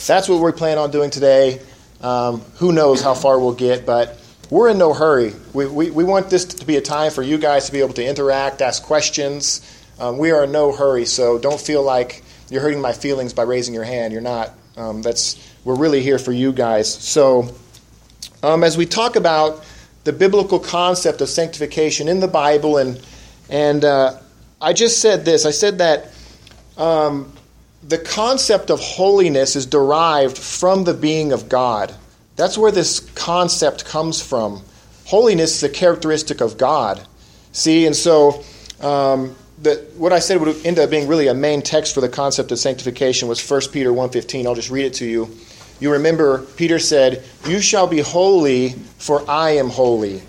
that's 0.07 0.29
what 0.29 0.43
we 0.43 0.53
plan 0.53 0.77
on 0.79 0.91
doing 0.91 1.11
today. 1.11 1.61
Um, 2.01 2.41
who 2.57 2.73
knows 2.73 3.01
how 3.01 3.15
far 3.15 3.39
we'll 3.39 3.55
get, 3.55 3.87
but 3.87 4.21
we're 4.51 4.71
in 4.71 4.79
no 4.79 4.93
hurry. 4.93 5.33
We, 5.53 5.67
we, 5.67 5.91
we, 5.91 6.05
want 6.05 6.31
this 6.31 6.45
to 6.45 6.67
be 6.67 6.77
a 6.77 6.81
time 6.81 7.13
for 7.13 7.23
you 7.23 7.39
guys 7.39 7.67
to 7.67 7.73
be 7.73 7.81
able 7.81 7.95
to 7.95 8.05
interact, 8.05 8.61
ask 8.61 8.83
questions. 8.83 9.61
Um, 9.99 10.19
we 10.19 10.33
are 10.33 10.45
in 10.45 10.53
no 10.53 10.73
hurry, 10.73 11.07
so 11.07 11.39
don't 11.39 11.61
feel 11.61 11.83
like 11.83 12.23
you're 12.51 12.61
hurting 12.61 12.81
my 12.81 12.93
feelings 12.93 13.33
by 13.33 13.45
raising 13.45 13.73
your 13.73 13.85
hand. 13.85 14.13
You're 14.13 14.21
not. 14.21 14.53
Um, 14.77 15.01
that's 15.01 15.37
we're 15.65 15.77
really 15.77 16.03
here 16.03 16.19
for 16.19 16.33
you 16.33 16.53
guys. 16.53 16.93
So, 16.93 17.55
um, 18.43 18.63
as 18.63 18.77
we 18.77 18.87
talk 18.87 19.17
about 19.17 19.65
the 20.05 20.13
biblical 20.13 20.59
concept 20.59 21.21
of 21.23 21.29
sanctification 21.29 22.09
in 22.09 22.21
the 22.21 22.29
Bible, 22.29 22.77
and 22.77 23.01
and 23.49 23.85
uh, 23.85 24.19
I 24.61 24.73
just 24.73 25.01
said 25.01 25.25
this. 25.25 25.47
I 25.47 25.51
said 25.51 25.79
that 25.79 26.13
um, 26.77 27.33
the 27.83 27.99
concept 27.99 28.71
of 28.71 28.81
holiness 28.81 29.57
is 29.57 29.67
derived 29.67 30.37
from 30.37 30.85
the 30.85 30.95
being 30.95 31.33
of 31.33 31.49
God. 31.49 31.95
That's 32.37 32.59
where 32.59 32.73
this 32.73 33.01
concept 33.15 33.85
comes 33.85 34.21
from. 34.21 34.63
Holiness 35.07 35.57
is 35.57 35.63
a 35.63 35.69
characteristic 35.69 36.41
of 36.41 36.59
God. 36.59 37.01
See, 37.53 37.87
and 37.87 37.95
so 37.95 38.43
um, 38.81 39.37
what 39.97 40.13
I 40.13 40.19
said 40.19 40.41
would 40.41 40.67
end 40.67 40.79
up 40.79 40.91
being 40.91 41.07
really 41.07 41.29
a 41.29 41.35
main 41.35 41.63
text 41.63 41.95
for 41.95 42.01
the 42.01 42.09
concept 42.09 42.51
of 42.53 42.59
sanctification 42.59 43.29
was 43.29 43.49
1 43.49 43.61
Peter 43.73 43.91
1.15. 43.91 44.47
I'll 44.47 44.55
just 44.55 44.71
read 44.71 44.87
it 44.87 44.95
to 44.95 45.07
you. 45.07 45.31
You 45.81 45.93
remember 45.93 46.39
Peter 46.57 46.79
said, 46.79 47.25
You 47.47 47.61
shall 47.61 47.87
be 47.87 48.01
holy, 48.01 48.71
for 48.99 49.29
I 49.29 49.51
am 49.53 49.71
holy. 49.71 50.23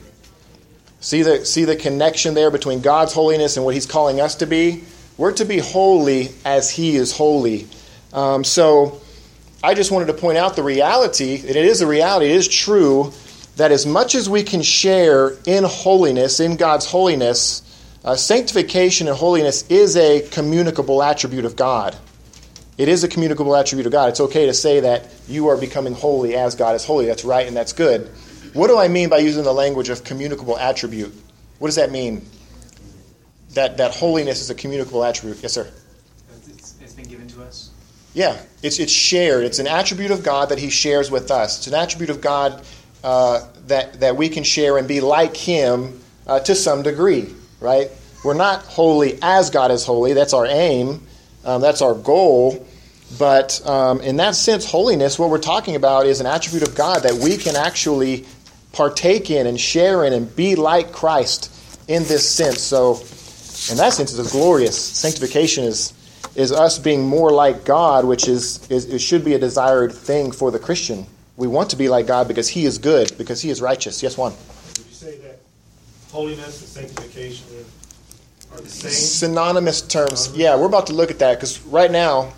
See 0.99 1.21
the, 1.21 1.45
see 1.45 1.65
the 1.65 1.75
connection 1.75 2.33
there 2.33 2.49
between 2.49 2.81
God's 2.81 3.13
holiness 3.13 3.57
and 3.57 3.65
what 3.65 3.75
he's 3.75 3.85
calling 3.85 4.19
us 4.19 4.35
to 4.35 4.47
be? 4.47 4.83
We're 5.17 5.33
to 5.33 5.45
be 5.45 5.59
holy 5.59 6.29
as 6.43 6.71
he 6.71 6.95
is 6.95 7.15
holy. 7.15 7.67
Um, 8.11 8.43
so 8.43 9.01
I 9.63 9.75
just 9.75 9.91
wanted 9.91 10.07
to 10.07 10.13
point 10.13 10.37
out 10.37 10.55
the 10.55 10.63
reality, 10.63 11.37
and 11.39 11.51
it 11.51 11.65
is 11.65 11.81
a 11.81 11.87
reality, 11.87 12.25
it 12.25 12.35
is 12.35 12.47
true, 12.47 13.13
that 13.55 13.71
as 13.71 13.85
much 13.85 14.15
as 14.15 14.29
we 14.29 14.43
can 14.43 14.61
share 14.61 15.37
in 15.45 15.63
holiness, 15.63 16.39
in 16.39 16.57
God's 16.57 16.85
holiness, 16.85 17.61
uh, 18.03 18.15
sanctification 18.15 19.07
and 19.07 19.15
holiness 19.15 19.63
is 19.69 19.95
a 19.95 20.21
communicable 20.29 21.01
attribute 21.01 21.45
of 21.45 21.55
God. 21.55 21.95
It 22.77 22.89
is 22.89 23.03
a 23.03 23.07
communicable 23.07 23.55
attribute 23.55 23.85
of 23.85 23.91
God. 23.91 24.09
It's 24.09 24.19
okay 24.19 24.45
to 24.45 24.53
say 24.53 24.81
that 24.81 25.07
you 25.27 25.47
are 25.47 25.57
becoming 25.57 25.93
holy 25.93 26.35
as 26.35 26.55
God 26.55 26.75
is 26.75 26.83
holy. 26.83 27.05
That's 27.05 27.23
right 27.23 27.47
and 27.47 27.55
that's 27.55 27.73
good. 27.73 28.07
What 28.53 28.67
do 28.67 28.77
I 28.77 28.87
mean 28.87 29.09
by 29.09 29.17
using 29.19 29.43
the 29.43 29.53
language 29.53 29.89
of 29.89 30.03
communicable 30.03 30.57
attribute? 30.57 31.13
What 31.59 31.67
does 31.67 31.75
that 31.75 31.91
mean? 31.91 32.25
That, 33.51 33.77
that 33.77 33.93
holiness 33.93 34.41
is 34.41 34.49
a 34.49 34.55
communicable 34.55 35.03
attribute. 35.03 35.41
Yes, 35.41 35.53
sir? 35.53 35.71
It's, 36.47 36.75
it's 36.81 36.93
been 36.93 37.07
given 37.07 37.27
to 37.29 37.43
us. 37.43 37.71
Yeah, 38.13 38.37
it's, 38.61 38.79
it's 38.79 38.91
shared. 38.91 39.43
It's 39.45 39.59
an 39.59 39.67
attribute 39.67 40.11
of 40.11 40.23
God 40.23 40.49
that 40.49 40.59
He 40.59 40.69
shares 40.69 41.09
with 41.09 41.31
us. 41.31 41.57
It's 41.59 41.67
an 41.67 41.73
attribute 41.73 42.09
of 42.09 42.19
God 42.19 42.65
uh, 43.03 43.47
that, 43.67 43.99
that 44.01 44.17
we 44.17 44.29
can 44.29 44.43
share 44.43 44.77
and 44.77 44.87
be 44.87 44.99
like 44.99 45.35
Him 45.35 46.01
uh, 46.27 46.39
to 46.41 46.55
some 46.55 46.81
degree 46.81 47.33
right? 47.59 47.89
We're 48.23 48.33
not 48.33 48.63
holy 48.63 49.19
as 49.21 49.49
God 49.49 49.71
is 49.71 49.85
holy. 49.85 50.13
That's 50.13 50.33
our 50.33 50.45
aim. 50.45 51.05
Um, 51.45 51.61
that's 51.61 51.81
our 51.81 51.93
goal. 51.93 52.65
But 53.19 53.65
um, 53.67 54.01
in 54.01 54.17
that 54.17 54.35
sense, 54.35 54.65
holiness, 54.65 55.19
what 55.19 55.29
we're 55.29 55.37
talking 55.37 55.75
about 55.75 56.07
is 56.07 56.19
an 56.19 56.25
attribute 56.25 56.67
of 56.67 56.75
God 56.75 57.03
that 57.03 57.13
we 57.13 57.37
can 57.37 57.55
actually 57.55 58.25
partake 58.73 59.29
in 59.29 59.47
and 59.47 59.59
share 59.59 60.03
in 60.03 60.13
and 60.13 60.35
be 60.35 60.55
like 60.55 60.91
Christ 60.91 61.51
in 61.87 62.03
this 62.03 62.27
sense. 62.27 62.61
So, 62.61 62.95
in 63.71 63.77
that 63.77 63.93
sense, 63.93 64.17
it's 64.17 64.31
glorious. 64.31 64.77
Sanctification 64.77 65.63
is 65.63 65.93
is 66.35 66.51
us 66.51 66.77
being 66.79 67.05
more 67.05 67.31
like 67.31 67.63
God, 67.63 68.03
which 68.05 68.27
is, 68.27 68.69
is 68.69 68.85
it 68.85 68.99
should 68.99 69.23
be 69.23 69.33
a 69.33 69.39
desired 69.39 69.93
thing 69.93 70.31
for 70.31 70.51
the 70.51 70.59
Christian. 70.59 71.05
We 71.37 71.47
want 71.47 71.69
to 71.69 71.77
be 71.77 71.87
like 71.87 72.07
God 72.07 72.27
because 72.27 72.49
He 72.49 72.65
is 72.65 72.77
good, 72.77 73.17
because 73.17 73.41
He 73.41 73.49
is 73.49 73.61
righteous. 73.61 74.03
Yes, 74.03 74.17
one. 74.17 74.33
Would 74.33 74.77
you 74.79 74.93
say 74.93 75.17
that 75.19 75.39
holiness 76.11 76.61
and 76.61 76.89
sanctification 76.89 77.47
are 78.57 78.61
the 78.61 78.69
same? 78.69 78.91
Synonymous 78.91 79.81
terms. 79.81 80.25
Synonymous? 80.25 80.37
Yeah, 80.37 80.55
we're 80.55 80.67
about 80.67 80.87
to 80.87 80.93
look 80.93 81.11
at 81.11 81.19
that 81.19 81.35
because 81.35 81.61
right 81.63 81.91
now 81.91 82.33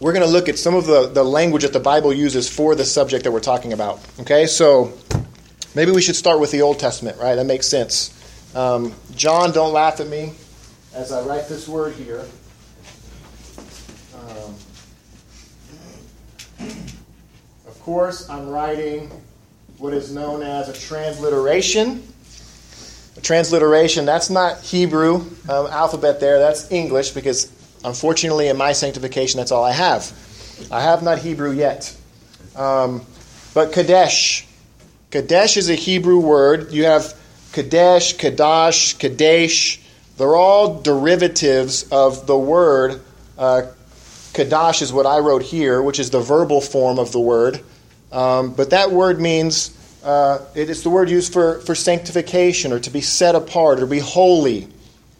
we're 0.00 0.12
going 0.12 0.24
to 0.24 0.30
look 0.30 0.48
at 0.48 0.58
some 0.58 0.74
of 0.74 0.86
the, 0.86 1.08
the 1.08 1.24
language 1.24 1.62
that 1.62 1.72
the 1.72 1.80
Bible 1.80 2.12
uses 2.12 2.48
for 2.48 2.74
the 2.74 2.84
subject 2.84 3.24
that 3.24 3.32
we're 3.32 3.40
talking 3.40 3.72
about. 3.72 4.00
Okay, 4.20 4.46
so 4.46 4.92
maybe 5.74 5.90
we 5.90 6.00
should 6.00 6.16
start 6.16 6.38
with 6.38 6.52
the 6.52 6.62
Old 6.62 6.78
Testament, 6.78 7.18
right? 7.18 7.34
That 7.34 7.46
makes 7.46 7.66
sense. 7.66 8.14
Um, 8.54 8.94
John, 9.14 9.52
don't 9.52 9.72
laugh 9.72 10.00
at 10.00 10.06
me 10.06 10.34
as 10.94 11.12
I 11.12 11.22
write 11.22 11.48
this 11.48 11.68
word 11.68 11.94
here. 11.94 12.24
Um, 14.14 14.54
of 17.66 17.78
course, 17.80 18.28
I'm 18.28 18.48
writing 18.48 19.10
what 19.78 19.94
is 19.94 20.12
known 20.12 20.42
as 20.42 20.68
a 20.68 20.72
transliteration. 20.72 22.02
Transliteration, 23.22 24.04
that's 24.06 24.30
not 24.30 24.60
Hebrew 24.60 25.16
um, 25.48 25.66
alphabet 25.66 26.20
there, 26.20 26.38
that's 26.38 26.70
English 26.70 27.10
because 27.10 27.52
unfortunately 27.84 28.48
in 28.48 28.56
my 28.56 28.72
sanctification 28.72 29.38
that's 29.38 29.52
all 29.52 29.64
I 29.64 29.72
have. 29.72 30.12
I 30.70 30.80
have 30.80 31.02
not 31.02 31.18
Hebrew 31.18 31.52
yet. 31.52 31.94
Um, 32.56 33.02
but 33.54 33.72
Kadesh. 33.72 34.46
Kadesh 35.10 35.56
is 35.56 35.70
a 35.70 35.74
Hebrew 35.74 36.18
word. 36.18 36.72
You 36.72 36.84
have 36.84 37.14
Kadesh, 37.52 38.16
Kadash, 38.16 38.98
Kadesh. 38.98 39.80
They're 40.16 40.36
all 40.36 40.80
derivatives 40.80 41.88
of 41.90 42.26
the 42.26 42.36
word. 42.36 43.00
Uh, 43.38 43.62
Kadash 44.32 44.82
is 44.82 44.92
what 44.92 45.06
I 45.06 45.18
wrote 45.18 45.42
here, 45.42 45.80
which 45.82 45.98
is 45.98 46.10
the 46.10 46.20
verbal 46.20 46.60
form 46.60 46.98
of 46.98 47.12
the 47.12 47.20
word. 47.20 47.60
Um, 48.12 48.52
but 48.52 48.70
that 48.70 48.90
word 48.90 49.20
means 49.20 49.70
uh, 50.02 50.38
it 50.54 50.70
is 50.70 50.82
the 50.82 50.90
word 50.90 51.10
used 51.10 51.32
for, 51.32 51.60
for 51.60 51.74
sanctification 51.74 52.72
or 52.72 52.80
to 52.80 52.90
be 52.90 53.00
set 53.00 53.34
apart 53.34 53.80
or 53.80 53.86
be 53.86 53.98
holy, 53.98 54.68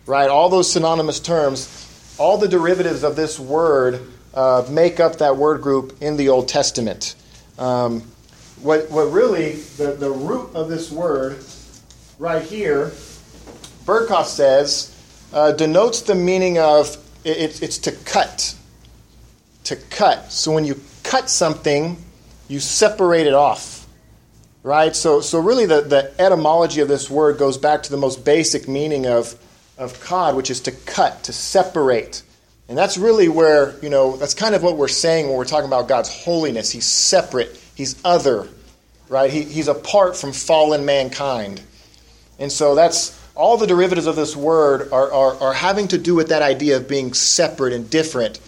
right? 0.06 0.28
All 0.28 0.48
those 0.48 0.70
synonymous 0.70 1.20
terms, 1.20 2.14
all 2.18 2.38
the 2.38 2.48
derivatives 2.48 3.02
of 3.02 3.16
this 3.16 3.38
word 3.38 4.00
uh, 4.34 4.66
make 4.70 5.00
up 5.00 5.18
that 5.18 5.36
word 5.36 5.62
group 5.62 5.96
in 6.00 6.16
the 6.16 6.28
Old 6.28 6.48
Testament. 6.48 7.14
Um, 7.58 8.02
what, 8.62 8.90
what 8.90 9.10
really, 9.12 9.52
the, 9.52 9.92
the 9.92 10.10
root 10.10 10.50
of 10.54 10.68
this 10.68 10.90
word 10.90 11.44
right 12.18 12.42
here 12.42 12.92
Berkhof 13.88 14.26
says, 14.26 14.94
uh, 15.32 15.52
denotes 15.52 16.02
the 16.02 16.14
meaning 16.14 16.58
of 16.58 16.98
it, 17.24 17.62
it's 17.62 17.78
to 17.78 17.92
cut. 17.92 18.54
To 19.64 19.76
cut. 19.76 20.30
So 20.30 20.52
when 20.52 20.66
you 20.66 20.78
cut 21.04 21.30
something, 21.30 21.96
you 22.48 22.60
separate 22.60 23.26
it 23.26 23.32
off. 23.32 23.77
Right? 24.68 24.94
So, 24.94 25.22
so 25.22 25.38
really, 25.38 25.64
the, 25.64 25.80
the 25.80 26.12
etymology 26.20 26.82
of 26.82 26.88
this 26.88 27.08
word 27.08 27.38
goes 27.38 27.56
back 27.56 27.84
to 27.84 27.90
the 27.90 27.96
most 27.96 28.22
basic 28.22 28.68
meaning 28.68 29.06
of, 29.06 29.34
of 29.78 29.98
kad, 30.04 30.34
which 30.34 30.50
is 30.50 30.60
to 30.60 30.72
cut, 30.72 31.22
to 31.22 31.32
separate. 31.32 32.22
And 32.68 32.76
that's 32.76 32.98
really 32.98 33.30
where, 33.30 33.82
you 33.82 33.88
know, 33.88 34.18
that's 34.18 34.34
kind 34.34 34.54
of 34.54 34.62
what 34.62 34.76
we're 34.76 34.86
saying 34.88 35.26
when 35.26 35.38
we're 35.38 35.46
talking 35.46 35.68
about 35.68 35.88
God's 35.88 36.14
holiness. 36.14 36.70
He's 36.70 36.84
separate, 36.84 37.58
He's 37.76 37.98
other, 38.04 38.46
right? 39.08 39.30
He, 39.30 39.42
he's 39.44 39.68
apart 39.68 40.18
from 40.18 40.34
fallen 40.34 40.84
mankind. 40.84 41.62
And 42.38 42.52
so 42.52 42.74
that's 42.74 43.18
all 43.34 43.56
the 43.56 43.66
derivatives 43.66 44.06
of 44.06 44.16
this 44.16 44.36
word 44.36 44.92
are, 44.92 45.10
are, 45.10 45.34
are 45.40 45.54
having 45.54 45.88
to 45.88 45.96
do 45.96 46.14
with 46.14 46.28
that 46.28 46.42
idea 46.42 46.76
of 46.76 46.86
being 46.86 47.14
separate 47.14 47.72
and 47.72 47.88
different. 47.88 48.38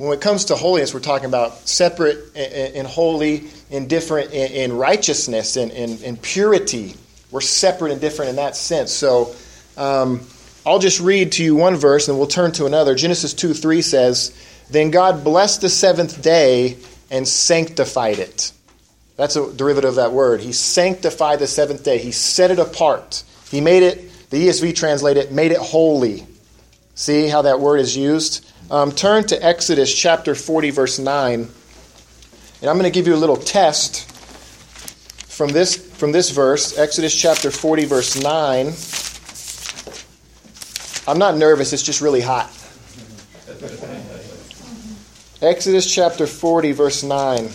When 0.00 0.14
it 0.14 0.22
comes 0.22 0.46
to 0.46 0.56
holiness, 0.56 0.94
we're 0.94 1.00
talking 1.00 1.26
about 1.26 1.68
separate 1.68 2.34
and 2.34 2.86
holy 2.86 3.48
and 3.70 3.86
different 3.86 4.32
in 4.32 4.74
righteousness 4.74 5.58
and 5.58 6.22
purity. 6.22 6.94
We're 7.30 7.42
separate 7.42 7.92
and 7.92 8.00
different 8.00 8.30
in 8.30 8.36
that 8.36 8.56
sense. 8.56 8.94
So 8.94 9.34
um, 9.76 10.22
I'll 10.64 10.78
just 10.78 11.00
read 11.00 11.32
to 11.32 11.44
you 11.44 11.54
one 11.54 11.76
verse 11.76 12.08
and 12.08 12.16
we'll 12.16 12.28
turn 12.28 12.52
to 12.52 12.64
another. 12.64 12.94
Genesis 12.94 13.34
2 13.34 13.52
3 13.52 13.82
says, 13.82 14.34
Then 14.70 14.90
God 14.90 15.22
blessed 15.22 15.60
the 15.60 15.68
seventh 15.68 16.22
day 16.22 16.78
and 17.10 17.28
sanctified 17.28 18.20
it. 18.20 18.52
That's 19.16 19.36
a 19.36 19.52
derivative 19.52 19.90
of 19.90 19.96
that 19.96 20.12
word. 20.12 20.40
He 20.40 20.52
sanctified 20.52 21.40
the 21.40 21.46
seventh 21.46 21.84
day, 21.84 21.98
He 21.98 22.12
set 22.12 22.50
it 22.50 22.58
apart. 22.58 23.22
He 23.50 23.60
made 23.60 23.82
it, 23.82 24.30
the 24.30 24.48
ESV 24.48 24.76
translate 24.76 25.18
it, 25.18 25.30
made 25.30 25.52
it 25.52 25.58
holy. 25.58 26.26
See 26.94 27.28
how 27.28 27.42
that 27.42 27.60
word 27.60 27.80
is 27.80 27.94
used? 27.94 28.49
Um, 28.70 28.92
turn 28.92 29.24
to 29.24 29.44
Exodus 29.44 29.92
chapter 29.92 30.36
40, 30.36 30.70
verse 30.70 31.00
9. 31.00 31.40
And 31.40 32.70
I'm 32.70 32.76
going 32.76 32.84
to 32.84 32.90
give 32.90 33.08
you 33.08 33.16
a 33.16 33.16
little 33.16 33.36
test 33.36 34.08
from 35.28 35.50
this, 35.50 35.74
from 35.74 36.12
this 36.12 36.30
verse, 36.30 36.78
Exodus 36.78 37.12
chapter 37.12 37.50
40, 37.50 37.86
verse 37.86 38.22
9. 38.22 38.66
I'm 41.08 41.18
not 41.18 41.36
nervous, 41.36 41.72
it's 41.72 41.82
just 41.82 42.00
really 42.00 42.20
hot. 42.20 42.46
Exodus 45.42 45.92
chapter 45.92 46.28
40, 46.28 46.70
verse 46.70 47.02
9. 47.02 47.48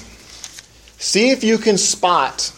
See 0.98 1.30
if 1.30 1.46
you 1.46 1.58
can 1.58 1.78
spot 1.78 2.52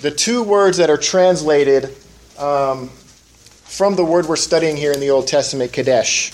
the 0.00 0.10
two 0.10 0.42
words 0.42 0.78
that 0.78 0.88
are 0.88 0.96
translated 0.96 1.94
um, 2.38 2.88
from 2.88 3.94
the 3.94 4.04
word 4.04 4.24
we're 4.24 4.36
studying 4.36 4.78
here 4.78 4.92
in 4.92 5.00
the 5.00 5.10
Old 5.10 5.26
Testament, 5.26 5.72
Kadesh, 5.74 6.32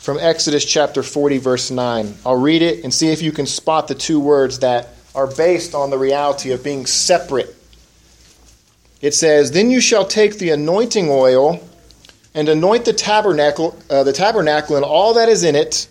from 0.00 0.18
Exodus 0.18 0.64
chapter 0.64 1.02
40, 1.02 1.38
verse 1.38 1.70
9. 1.70 2.14
I'll 2.24 2.40
read 2.40 2.62
it 2.62 2.84
and 2.84 2.92
see 2.92 3.08
if 3.08 3.20
you 3.20 3.32
can 3.32 3.44
spot 3.44 3.86
the 3.86 3.94
two 3.94 4.18
words 4.18 4.60
that 4.60 4.88
are 5.14 5.26
based 5.26 5.74
on 5.74 5.90
the 5.90 5.98
reality 5.98 6.52
of 6.52 6.64
being 6.64 6.86
separate. 6.86 7.54
It 9.02 9.12
says, 9.12 9.50
Then 9.50 9.70
you 9.70 9.80
shall 9.80 10.06
take 10.06 10.38
the 10.38 10.50
anointing 10.50 11.08
oil 11.10 11.62
and 12.34 12.48
anoint 12.48 12.86
the 12.86 12.94
tabernacle, 12.94 13.78
uh, 13.90 14.02
the 14.04 14.14
tabernacle 14.14 14.76
and 14.76 14.84
all 14.86 15.14
that 15.14 15.28
is 15.28 15.44
in 15.44 15.54
it, 15.54 15.86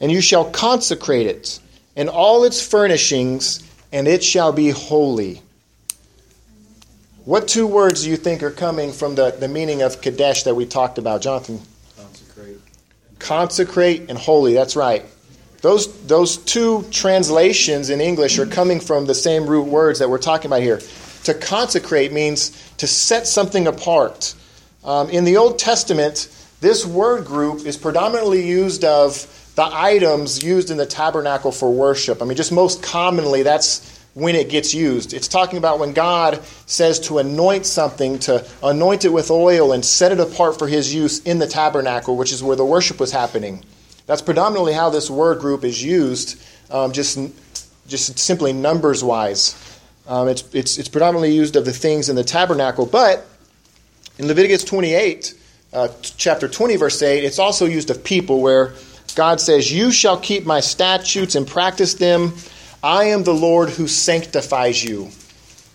and 0.00 0.10
you 0.10 0.20
shall 0.20 0.50
consecrate 0.50 1.26
it 1.26 1.60
and 1.94 2.08
all 2.08 2.42
its 2.44 2.66
furnishings, 2.66 3.62
and 3.92 4.08
it 4.08 4.24
shall 4.24 4.52
be 4.52 4.70
holy. 4.70 5.40
What 7.24 7.46
two 7.46 7.68
words 7.68 8.02
do 8.02 8.10
you 8.10 8.16
think 8.16 8.42
are 8.42 8.50
coming 8.50 8.92
from 8.92 9.14
the, 9.14 9.30
the 9.30 9.46
meaning 9.46 9.82
of 9.82 10.00
Kadesh 10.00 10.42
that 10.44 10.56
we 10.56 10.66
talked 10.66 10.98
about, 10.98 11.22
Jonathan? 11.22 11.60
Consecrate. 13.22 14.08
And 14.08 14.18
holy, 14.18 14.54
that's 14.54 14.76
right. 14.76 15.04
Those, 15.62 15.92
those 16.06 16.38
two 16.38 16.84
translations 16.90 17.88
in 17.88 18.00
English 18.00 18.38
are 18.38 18.46
coming 18.46 18.80
from 18.80 19.06
the 19.06 19.14
same 19.14 19.46
root 19.46 19.66
words 19.66 20.00
that 20.00 20.10
we're 20.10 20.18
talking 20.18 20.46
about 20.46 20.62
here. 20.62 20.80
To 21.24 21.34
consecrate 21.34 22.12
means 22.12 22.50
to 22.78 22.86
set 22.88 23.28
something 23.28 23.68
apart. 23.68 24.34
Um, 24.82 25.08
in 25.10 25.24
the 25.24 25.36
Old 25.36 25.60
Testament, 25.60 26.28
this 26.60 26.84
word 26.84 27.24
group 27.24 27.64
is 27.64 27.76
predominantly 27.76 28.44
used 28.44 28.82
of 28.82 29.28
the 29.54 29.64
items 29.64 30.42
used 30.42 30.70
in 30.72 30.78
the 30.78 30.86
tabernacle 30.86 31.52
for 31.52 31.72
worship. 31.72 32.22
I 32.22 32.24
mean, 32.24 32.36
just 32.36 32.50
most 32.50 32.82
commonly, 32.82 33.44
that's 33.44 34.01
when 34.14 34.34
it 34.34 34.48
gets 34.50 34.74
used. 34.74 35.14
It's 35.14 35.28
talking 35.28 35.58
about 35.58 35.78
when 35.78 35.92
God 35.92 36.42
says 36.66 37.00
to 37.00 37.18
anoint 37.18 37.64
something, 37.64 38.18
to 38.20 38.46
anoint 38.62 39.04
it 39.04 39.08
with 39.08 39.30
oil 39.30 39.72
and 39.72 39.84
set 39.84 40.12
it 40.12 40.20
apart 40.20 40.58
for 40.58 40.68
his 40.68 40.94
use 40.94 41.20
in 41.20 41.38
the 41.38 41.46
tabernacle, 41.46 42.16
which 42.16 42.32
is 42.32 42.42
where 42.42 42.56
the 42.56 42.64
worship 42.64 43.00
was 43.00 43.10
happening. 43.10 43.64
That's 44.06 44.22
predominantly 44.22 44.74
how 44.74 44.90
this 44.90 45.08
word 45.08 45.38
group 45.38 45.64
is 45.64 45.82
used, 45.82 46.42
um, 46.70 46.92
just, 46.92 47.18
just 47.86 48.18
simply 48.18 48.52
numbers 48.52 49.02
wise. 49.02 49.56
Um, 50.06 50.28
it's, 50.28 50.42
it's, 50.54 50.78
it's 50.78 50.88
predominantly 50.88 51.34
used 51.34 51.56
of 51.56 51.64
the 51.64 51.72
things 51.72 52.08
in 52.08 52.16
the 52.16 52.24
tabernacle, 52.24 52.84
but 52.84 53.26
in 54.18 54.26
Leviticus 54.26 54.64
28, 54.64 55.34
uh, 55.72 55.88
chapter 56.02 56.48
20, 56.48 56.76
verse 56.76 57.00
8, 57.00 57.24
it's 57.24 57.38
also 57.38 57.64
used 57.64 57.88
of 57.88 58.04
people 58.04 58.42
where 58.42 58.74
God 59.14 59.40
says, 59.40 59.72
You 59.72 59.90
shall 59.90 60.18
keep 60.18 60.44
my 60.44 60.60
statutes 60.60 61.34
and 61.34 61.46
practice 61.46 61.94
them 61.94 62.34
I 62.82 63.04
am 63.04 63.22
the 63.22 63.34
Lord 63.34 63.70
who 63.70 63.86
sanctifies 63.86 64.82
you. 64.82 65.10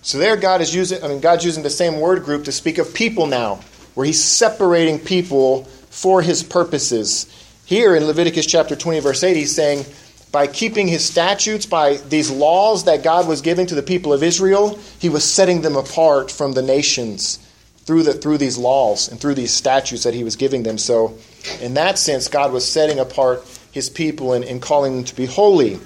So 0.02 0.18
there 0.18 0.36
God 0.36 0.62
is 0.62 0.76
using 0.76 1.04
I 1.04 1.08
mean 1.08 1.20
God's 1.20 1.46
using 1.46 1.64
the 1.64 1.70
same 1.70 2.00
word 2.00 2.24
group 2.24 2.46
to 2.46 2.52
speak 2.52 2.78
of 2.78 2.94
people 2.94 3.28
now, 3.28 3.60
where 3.94 4.06
he's 4.06 4.24
separating 4.24 5.00
people 5.00 5.64
for 5.90 6.22
his 6.22 6.44
purposes. 6.44 7.34
Here 7.66 7.96
in 7.96 8.06
Leviticus 8.06 8.46
chapter 8.46 8.76
20 8.76 9.00
verse 9.00 9.24
8 9.24 9.36
he's 9.36 9.56
saying 9.56 9.86
by 10.32 10.48
keeping 10.48 10.88
his 10.88 11.06
statutes, 11.06 11.66
by 11.66 11.96
these 11.96 12.30
laws 12.30 12.84
that 12.84 13.04
God 13.04 13.28
was 13.28 13.42
giving 13.42 13.66
to 13.68 13.76
the 13.76 13.82
people 13.82 14.12
of 14.12 14.24
Israel, 14.24 14.78
he 15.00 15.10
was 15.10 15.24
setting 15.24 15.62
them 15.62 15.76
apart 15.76 16.30
from 16.30 16.52
the 16.52 16.62
nations 16.62 17.40
through, 17.86 18.04
the, 18.04 18.14
through 18.14 18.38
these 18.38 18.58
laws 18.58 19.10
and 19.10 19.20
through 19.20 19.36
these 19.36 19.54
statutes 19.54 20.04
that 20.04 20.14
he 20.14 20.26
was 20.26 20.36
giving 20.36 20.64
them. 20.64 20.78
So, 20.78 21.18
in 21.62 21.76
that 21.76 21.98
sense, 21.98 22.28
God 22.28 22.52
was 22.52 22.70
setting 22.70 23.00
apart 23.00 23.46
his 23.72 23.90
people 23.90 24.34
and, 24.34 24.44
and 24.44 24.62
calling 24.62 24.98
them 24.98 25.06
to 25.06 25.16
be 25.16 25.26
holy. 25.26 25.80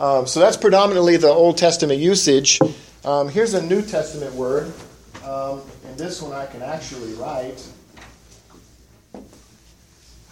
Um, 0.00 0.26
so 0.26 0.40
that's 0.40 0.56
predominantly 0.56 1.18
the 1.18 1.28
Old 1.28 1.58
Testament 1.58 2.00
usage. 2.00 2.58
Um, 3.04 3.28
here's 3.28 3.52
a 3.52 3.60
New 3.60 3.82
Testament 3.82 4.34
word, 4.34 4.72
um, 5.26 5.60
and 5.86 5.98
this 5.98 6.22
one 6.22 6.32
I 6.32 6.46
can 6.46 6.62
actually 6.62 7.12
write. 7.14 7.62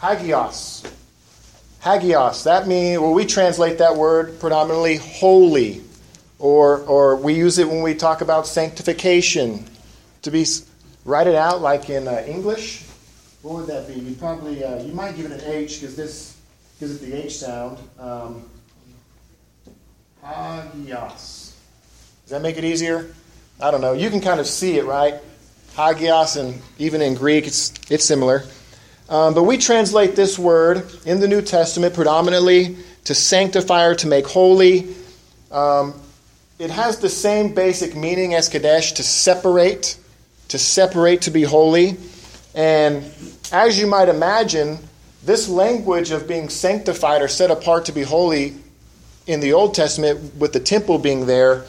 Hagios. 0.01 0.91
Hagios. 1.83 2.45
That 2.45 2.67
means, 2.67 2.99
well, 2.99 3.13
we 3.13 3.27
translate 3.27 3.77
that 3.77 3.95
word 3.95 4.41
predominantly 4.41 4.97
holy, 4.97 5.83
or, 6.39 6.79
or 6.85 7.17
we 7.17 7.35
use 7.35 7.59
it 7.59 7.69
when 7.69 7.83
we 7.83 7.95
talk 7.95 8.23
about 8.23 8.47
sanctification. 8.47 9.67
To 10.23 10.31
be, 10.31 10.47
write 11.05 11.27
it 11.27 11.35
out 11.35 11.61
like 11.61 11.91
in 11.91 12.09
uh, 12.09 12.25
English. 12.27 12.85
What 13.43 13.57
would 13.57 13.67
that 13.67 13.87
be? 13.87 14.01
You 14.01 14.15
probably, 14.15 14.65
uh, 14.65 14.83
you 14.83 14.95
might 14.95 15.15
give 15.15 15.27
it 15.27 15.43
an 15.43 15.53
H 15.53 15.81
because 15.81 15.95
this 15.95 16.39
gives 16.81 17.03
it 17.03 17.11
the 17.11 17.23
H 17.23 17.37
sound. 17.37 17.77
Hagios. 20.23 21.57
Does 22.23 22.31
that 22.31 22.43
make 22.43 22.57
it 22.57 22.65
easier? 22.65 23.13
I 23.61 23.71
don't 23.71 23.81
know. 23.81 23.93
You 23.93 24.11
can 24.11 24.21
kind 24.21 24.41
of 24.41 24.47
see 24.47 24.77
it, 24.77 24.85
right? 24.85 25.15
Hagios, 25.75 26.37
and 26.37 26.61
even 26.79 27.01
in 27.03 27.15
Greek, 27.15 27.47
it's, 27.47 27.73
it's 27.91 28.05
similar. 28.05 28.45
Um, 29.09 29.35
but 29.35 29.45
we 29.45 29.57
translate 29.57 30.17
this 30.17 30.39
word 30.39 30.85
in 31.07 31.21
the 31.21 31.29
New 31.29 31.41
Testament 31.41 31.95
predominantly 31.95 32.77
to 33.05 33.15
sanctify 33.15 33.87
or 33.87 33.95
to 33.97 34.07
make 34.07 34.27
holy. 34.27 34.95
Um, 35.51 35.95
it 36.59 36.71
has 36.71 36.99
the 36.99 37.09
same 37.09 37.55
basic 37.55 37.97
meaning 37.97 38.35
as 38.35 38.49
Kadesh 38.49 38.93
to 38.93 39.03
separate, 39.03 39.97
to 40.49 40.59
separate, 40.59 41.23
to 41.23 41.31
be 41.31 41.43
holy. 41.43 41.97
And 42.55 43.11
as 43.51 43.79
you 43.79 43.87
might 43.87 44.09
imagine, 44.09 44.79
this 45.25 45.49
language 45.49 46.11
of 46.11 46.29
being 46.29 46.49
sanctified 46.49 47.23
or 47.23 47.29
set 47.29 47.51
apart 47.51 47.87
to 47.87 47.93
be 47.93 48.03
holy 48.03 48.57
in 49.29 49.41
the 49.41 49.53
Old 49.53 49.75
Testament, 49.75 50.37
with 50.37 50.55
the 50.55 50.61
temple 50.61 50.99
being 50.99 51.27
there, 51.27 51.65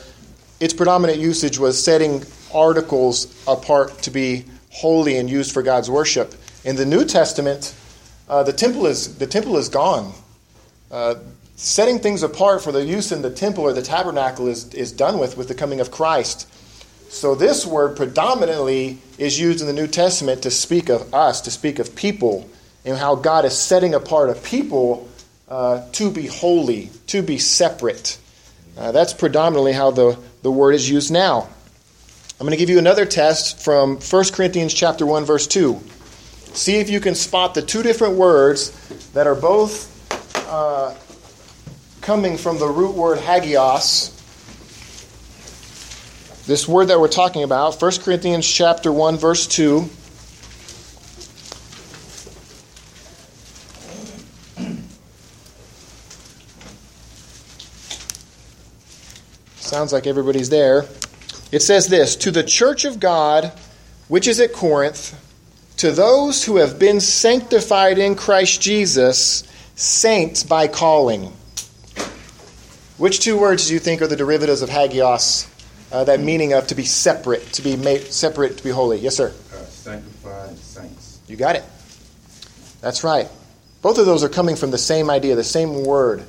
its 0.61 0.73
predominant 0.73 1.19
usage 1.19 1.59
was 1.59 1.81
setting 1.81 2.23
articles 2.53 3.27
apart 3.47 4.01
to 4.03 4.11
be 4.11 4.45
holy 4.71 5.17
and 5.17 5.29
used 5.29 5.51
for 5.51 5.61
God's 5.61 5.89
worship. 5.89 6.33
In 6.63 6.77
the 6.77 6.85
New 6.85 7.03
Testament, 7.03 7.75
uh, 8.29 8.43
the 8.43 8.53
temple 8.53 8.85
is 8.85 9.17
the 9.17 9.27
temple 9.27 9.57
is 9.57 9.67
gone. 9.67 10.13
Uh, 10.89 11.15
setting 11.57 11.99
things 11.99 12.23
apart 12.23 12.63
for 12.63 12.71
the 12.71 12.83
use 12.83 13.11
in 13.11 13.21
the 13.21 13.29
temple 13.29 13.65
or 13.65 13.73
the 13.73 13.81
tabernacle 13.81 14.47
is, 14.47 14.73
is 14.73 14.93
done 14.93 15.19
with 15.19 15.35
with 15.37 15.49
the 15.49 15.55
coming 15.55 15.81
of 15.81 15.91
Christ. 15.91 16.47
So 17.09 17.35
this 17.35 17.65
word 17.65 17.97
predominantly 17.97 18.99
is 19.17 19.37
used 19.37 19.59
in 19.59 19.67
the 19.67 19.73
New 19.73 19.87
Testament 19.87 20.43
to 20.43 20.51
speak 20.51 20.89
of 20.89 21.13
us, 21.13 21.41
to 21.41 21.51
speak 21.51 21.79
of 21.79 21.95
people, 21.95 22.49
and 22.85 22.97
how 22.97 23.15
God 23.15 23.43
is 23.43 23.57
setting 23.57 23.93
apart 23.93 24.29
a 24.29 24.35
people 24.35 25.08
uh, 25.49 25.89
to 25.93 26.11
be 26.11 26.27
holy, 26.27 26.89
to 27.07 27.21
be 27.21 27.37
separate. 27.37 28.17
Uh, 28.77 28.91
that's 28.91 29.13
predominantly 29.13 29.73
how 29.73 29.91
the, 29.91 30.17
the 30.43 30.51
word 30.51 30.73
is 30.75 30.89
used 30.89 31.11
now. 31.11 31.49
I'm 32.39 32.45
going 32.45 32.51
to 32.51 32.57
give 32.57 32.69
you 32.69 32.79
another 32.79 33.05
test 33.05 33.59
from 33.59 33.97
1 33.97 34.23
Corinthians 34.31 34.73
chapter 34.73 35.05
1 35.05 35.25
verse 35.25 35.47
2. 35.47 35.79
See 36.53 36.77
if 36.77 36.89
you 36.89 36.99
can 36.99 37.15
spot 37.15 37.53
the 37.53 37.61
two 37.61 37.83
different 37.83 38.15
words 38.15 38.71
that 39.13 39.27
are 39.27 39.35
both 39.35 39.89
uh, 40.47 40.95
coming 42.01 42.37
from 42.37 42.57
the 42.59 42.67
root 42.67 42.95
word 42.95 43.19
hagios. 43.19 44.15
This 46.47 46.67
word 46.67 46.85
that 46.85 46.99
we're 46.99 47.07
talking 47.07 47.43
about, 47.43 47.79
1 47.79 47.91
Corinthians 47.99 48.47
chapter 48.47 48.91
1 48.91 49.17
verse 49.17 49.45
2. 49.47 49.89
Sounds 59.69 59.93
like 59.93 60.07
everybody's 60.07 60.49
there. 60.49 60.85
It 61.51 61.61
says 61.61 61.89
this 61.89 62.15
To 62.15 62.31
the 62.31 62.41
church 62.41 62.85
of 62.85 62.99
God, 62.99 63.53
which 64.07 64.27
is 64.27 64.39
at 64.39 64.51
Corinth, 64.51 65.13
to 65.77 65.91
those 65.91 66.43
who 66.43 66.55
have 66.55 66.79
been 66.79 66.99
sanctified 66.99 67.99
in 67.99 68.15
Christ 68.15 68.63
Jesus, 68.63 69.43
saints 69.75 70.41
by 70.41 70.67
calling. 70.67 71.31
Which 72.97 73.19
two 73.19 73.37
words 73.37 73.67
do 73.67 73.75
you 73.75 73.79
think 73.79 74.01
are 74.01 74.07
the 74.07 74.15
derivatives 74.15 74.63
of 74.63 74.69
hagios? 74.69 75.47
Uh, 75.91 76.03
that 76.03 76.19
meaning 76.19 76.53
of 76.53 76.65
to 76.65 76.73
be 76.73 76.83
separate, 76.83 77.53
to 77.53 77.61
be 77.61 77.75
made 77.75 78.11
separate, 78.11 78.57
to 78.57 78.63
be 78.63 78.71
holy. 78.71 78.97
Yes, 78.97 79.17
sir. 79.17 79.27
Uh, 79.27 79.63
sanctified 79.65 80.57
saints. 80.57 81.19
You 81.27 81.35
got 81.35 81.55
it. 81.55 81.63
That's 82.81 83.03
right. 83.03 83.29
Both 83.83 83.99
of 83.99 84.07
those 84.07 84.23
are 84.23 84.29
coming 84.29 84.55
from 84.55 84.71
the 84.71 84.79
same 84.79 85.11
idea, 85.11 85.35
the 85.35 85.43
same 85.43 85.85
word. 85.85 86.23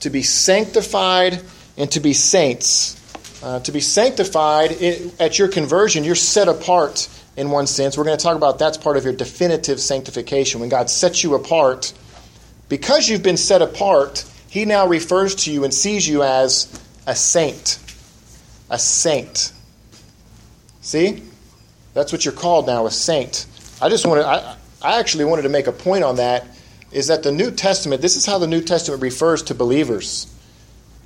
To 0.00 0.08
be 0.08 0.22
sanctified 0.22 1.42
and 1.80 1.90
to 1.92 2.00
be 2.00 2.12
saints. 2.12 2.98
Uh, 3.42 3.58
to 3.60 3.72
be 3.72 3.80
sanctified 3.80 4.70
it, 4.70 5.18
at 5.18 5.38
your 5.38 5.48
conversion, 5.48 6.04
you're 6.04 6.14
set 6.14 6.46
apart 6.46 7.08
in 7.38 7.50
one 7.50 7.66
sense. 7.66 7.96
We're 7.96 8.04
going 8.04 8.18
to 8.18 8.22
talk 8.22 8.36
about 8.36 8.58
that's 8.58 8.76
part 8.76 8.98
of 8.98 9.04
your 9.04 9.14
definitive 9.14 9.80
sanctification. 9.80 10.60
When 10.60 10.68
God 10.68 10.90
sets 10.90 11.24
you 11.24 11.34
apart, 11.34 11.94
because 12.68 13.08
you've 13.08 13.22
been 13.22 13.38
set 13.38 13.62
apart, 13.62 14.26
He 14.50 14.66
now 14.66 14.86
refers 14.86 15.34
to 15.36 15.52
you 15.52 15.64
and 15.64 15.72
sees 15.72 16.06
you 16.06 16.22
as 16.22 16.68
a 17.06 17.16
saint. 17.16 17.78
A 18.68 18.78
saint. 18.78 19.50
See? 20.82 21.22
That's 21.94 22.12
what 22.12 22.26
you're 22.26 22.34
called 22.34 22.66
now, 22.66 22.84
a 22.84 22.90
saint. 22.90 23.46
I 23.80 23.88
just 23.88 24.06
wanted, 24.06 24.26
I, 24.26 24.54
I 24.82 25.00
actually 25.00 25.24
wanted 25.24 25.42
to 25.42 25.48
make 25.48 25.66
a 25.66 25.72
point 25.72 26.04
on 26.04 26.16
that 26.16 26.46
is 26.92 27.06
that 27.06 27.22
the 27.22 27.32
New 27.32 27.50
Testament, 27.50 28.02
this 28.02 28.16
is 28.16 28.26
how 28.26 28.36
the 28.36 28.46
New 28.46 28.60
Testament 28.60 29.02
refers 29.02 29.42
to 29.44 29.54
believers 29.54 30.26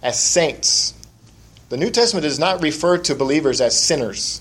as 0.05 0.23
saints. 0.23 0.95
The 1.71 1.79
New 1.79 1.91
Testament 1.91 2.23
does 2.23 2.39
not 2.39 2.63
refer 2.63 2.99
to 2.99 3.15
believers 3.15 3.61
as 3.61 3.77
sinners. 3.77 4.41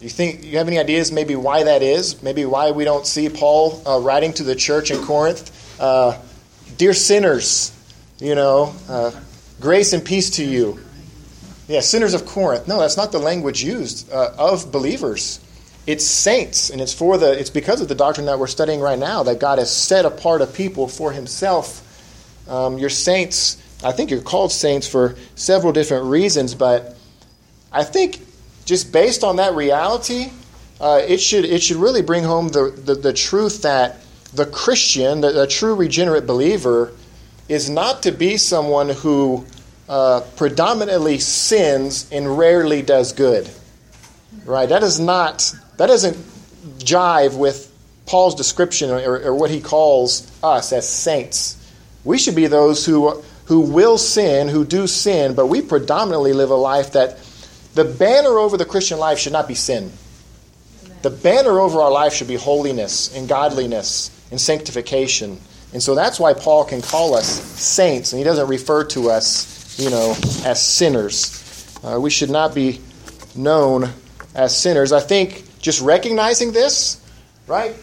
You 0.00 0.10
think 0.10 0.44
you 0.44 0.58
have 0.58 0.68
any 0.68 0.78
ideas 0.78 1.10
maybe 1.10 1.34
why 1.34 1.64
that 1.64 1.82
is? 1.82 2.22
Maybe 2.22 2.44
why 2.44 2.70
we 2.70 2.84
don't 2.84 3.06
see 3.06 3.30
Paul 3.30 3.82
uh, 3.86 3.98
writing 3.98 4.34
to 4.34 4.42
the 4.42 4.54
church 4.54 4.90
in 4.90 5.02
Corinth, 5.02 5.80
uh, 5.80 6.18
"Dear 6.76 6.92
sinners, 6.92 7.72
you 8.18 8.34
know, 8.34 8.74
uh, 8.90 9.10
grace 9.58 9.94
and 9.94 10.04
peace 10.04 10.30
to 10.36 10.44
you." 10.44 10.78
Yeah, 11.66 11.80
sinners 11.80 12.12
of 12.12 12.26
Corinth. 12.26 12.68
No, 12.68 12.78
that's 12.78 12.98
not 12.98 13.10
the 13.10 13.18
language 13.18 13.64
used 13.64 14.12
uh, 14.12 14.32
of 14.38 14.70
believers. 14.70 15.40
It's 15.86 16.04
saints, 16.04 16.68
and 16.68 16.80
it's 16.80 16.92
for 16.92 17.16
the. 17.16 17.36
It's 17.36 17.50
because 17.50 17.80
of 17.80 17.88
the 17.88 17.94
doctrine 17.94 18.26
that 18.26 18.38
we're 18.38 18.48
studying 18.48 18.80
right 18.80 18.98
now 18.98 19.22
that 19.22 19.40
God 19.40 19.58
has 19.58 19.74
set 19.74 20.04
apart 20.04 20.42
a 20.42 20.46
people 20.46 20.88
for 20.88 21.10
Himself. 21.10 21.82
Um, 22.48 22.76
your 22.76 22.90
saints. 22.90 23.56
I 23.86 23.92
think 23.92 24.10
you're 24.10 24.20
called 24.20 24.50
saints 24.50 24.88
for 24.88 25.14
several 25.36 25.72
different 25.72 26.06
reasons, 26.06 26.56
but 26.56 26.96
I 27.70 27.84
think 27.84 28.20
just 28.64 28.92
based 28.92 29.22
on 29.22 29.36
that 29.36 29.54
reality, 29.54 30.32
uh, 30.80 31.02
it 31.06 31.18
should 31.20 31.44
it 31.44 31.62
should 31.62 31.76
really 31.76 32.02
bring 32.02 32.24
home 32.24 32.48
the, 32.48 32.70
the, 32.70 32.96
the 32.96 33.12
truth 33.12 33.62
that 33.62 33.98
the 34.34 34.44
Christian, 34.44 35.20
the, 35.20 35.30
the, 35.30 35.46
true 35.46 35.74
regenerate 35.74 36.26
believer, 36.26 36.92
is 37.48 37.70
not 37.70 38.02
to 38.02 38.10
be 38.10 38.36
someone 38.36 38.88
who 38.88 39.46
uh, 39.88 40.22
predominantly 40.34 41.18
sins 41.18 42.10
and 42.10 42.36
rarely 42.36 42.82
does 42.82 43.12
good. 43.12 43.48
Right? 44.44 44.68
That 44.68 44.82
is 44.82 44.98
not 44.98 45.54
that 45.76 45.86
doesn't 45.86 46.16
jive 46.78 47.38
with 47.38 47.72
Paul's 48.06 48.34
description 48.34 48.90
or, 48.90 49.20
or 49.22 49.34
what 49.34 49.50
he 49.50 49.60
calls 49.60 50.28
us 50.42 50.72
as 50.72 50.88
saints. 50.88 51.52
We 52.04 52.18
should 52.18 52.34
be 52.34 52.48
those 52.48 52.84
who 52.84 53.22
who 53.46 53.60
will 53.60 53.98
sin, 53.98 54.48
who 54.48 54.64
do 54.64 54.86
sin, 54.86 55.34
but 55.34 55.46
we 55.46 55.62
predominantly 55.62 56.32
live 56.32 56.50
a 56.50 56.54
life 56.54 56.92
that 56.92 57.18
the 57.74 57.84
banner 57.84 58.38
over 58.38 58.56
the 58.56 58.64
Christian 58.64 58.98
life 58.98 59.18
should 59.18 59.32
not 59.32 59.46
be 59.46 59.54
sin. 59.54 59.92
The 61.02 61.10
banner 61.10 61.60
over 61.60 61.80
our 61.80 61.90
life 61.90 62.12
should 62.12 62.28
be 62.28 62.36
holiness 62.36 63.14
and 63.14 63.28
godliness 63.28 64.10
and 64.30 64.40
sanctification. 64.40 65.38
And 65.72 65.82
so 65.82 65.94
that's 65.94 66.18
why 66.18 66.32
Paul 66.32 66.64
can 66.64 66.82
call 66.82 67.14
us 67.14 67.26
saints, 67.28 68.12
and 68.12 68.18
he 68.18 68.24
doesn't 68.24 68.48
refer 68.48 68.84
to 68.84 69.10
us, 69.10 69.78
you 69.78 69.90
know, 69.90 70.16
as 70.44 70.60
sinners. 70.60 71.78
Uh, 71.84 72.00
we 72.00 72.10
should 72.10 72.30
not 72.30 72.54
be 72.54 72.80
known 73.36 73.90
as 74.34 74.56
sinners. 74.56 74.92
I 74.92 75.00
think 75.00 75.44
just 75.60 75.80
recognizing 75.80 76.52
this, 76.52 77.00
right? 77.46 77.74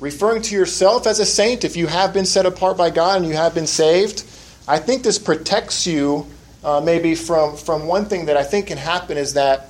Referring 0.00 0.42
to 0.42 0.54
yourself 0.54 1.06
as 1.06 1.20
a 1.20 1.26
saint, 1.26 1.64
if 1.64 1.76
you 1.76 1.86
have 1.86 2.14
been 2.14 2.24
set 2.24 2.46
apart 2.46 2.76
by 2.76 2.90
God 2.90 3.18
and 3.18 3.28
you 3.28 3.34
have 3.34 3.54
been 3.54 3.66
saved, 3.66 4.24
I 4.66 4.78
think 4.78 5.02
this 5.02 5.18
protects 5.18 5.86
you 5.86 6.26
uh, 6.64 6.80
maybe 6.80 7.14
from, 7.14 7.56
from 7.56 7.86
one 7.86 8.06
thing 8.06 8.26
that 8.26 8.36
I 8.36 8.42
think 8.42 8.68
can 8.68 8.78
happen 8.78 9.18
is 9.18 9.34
that 9.34 9.68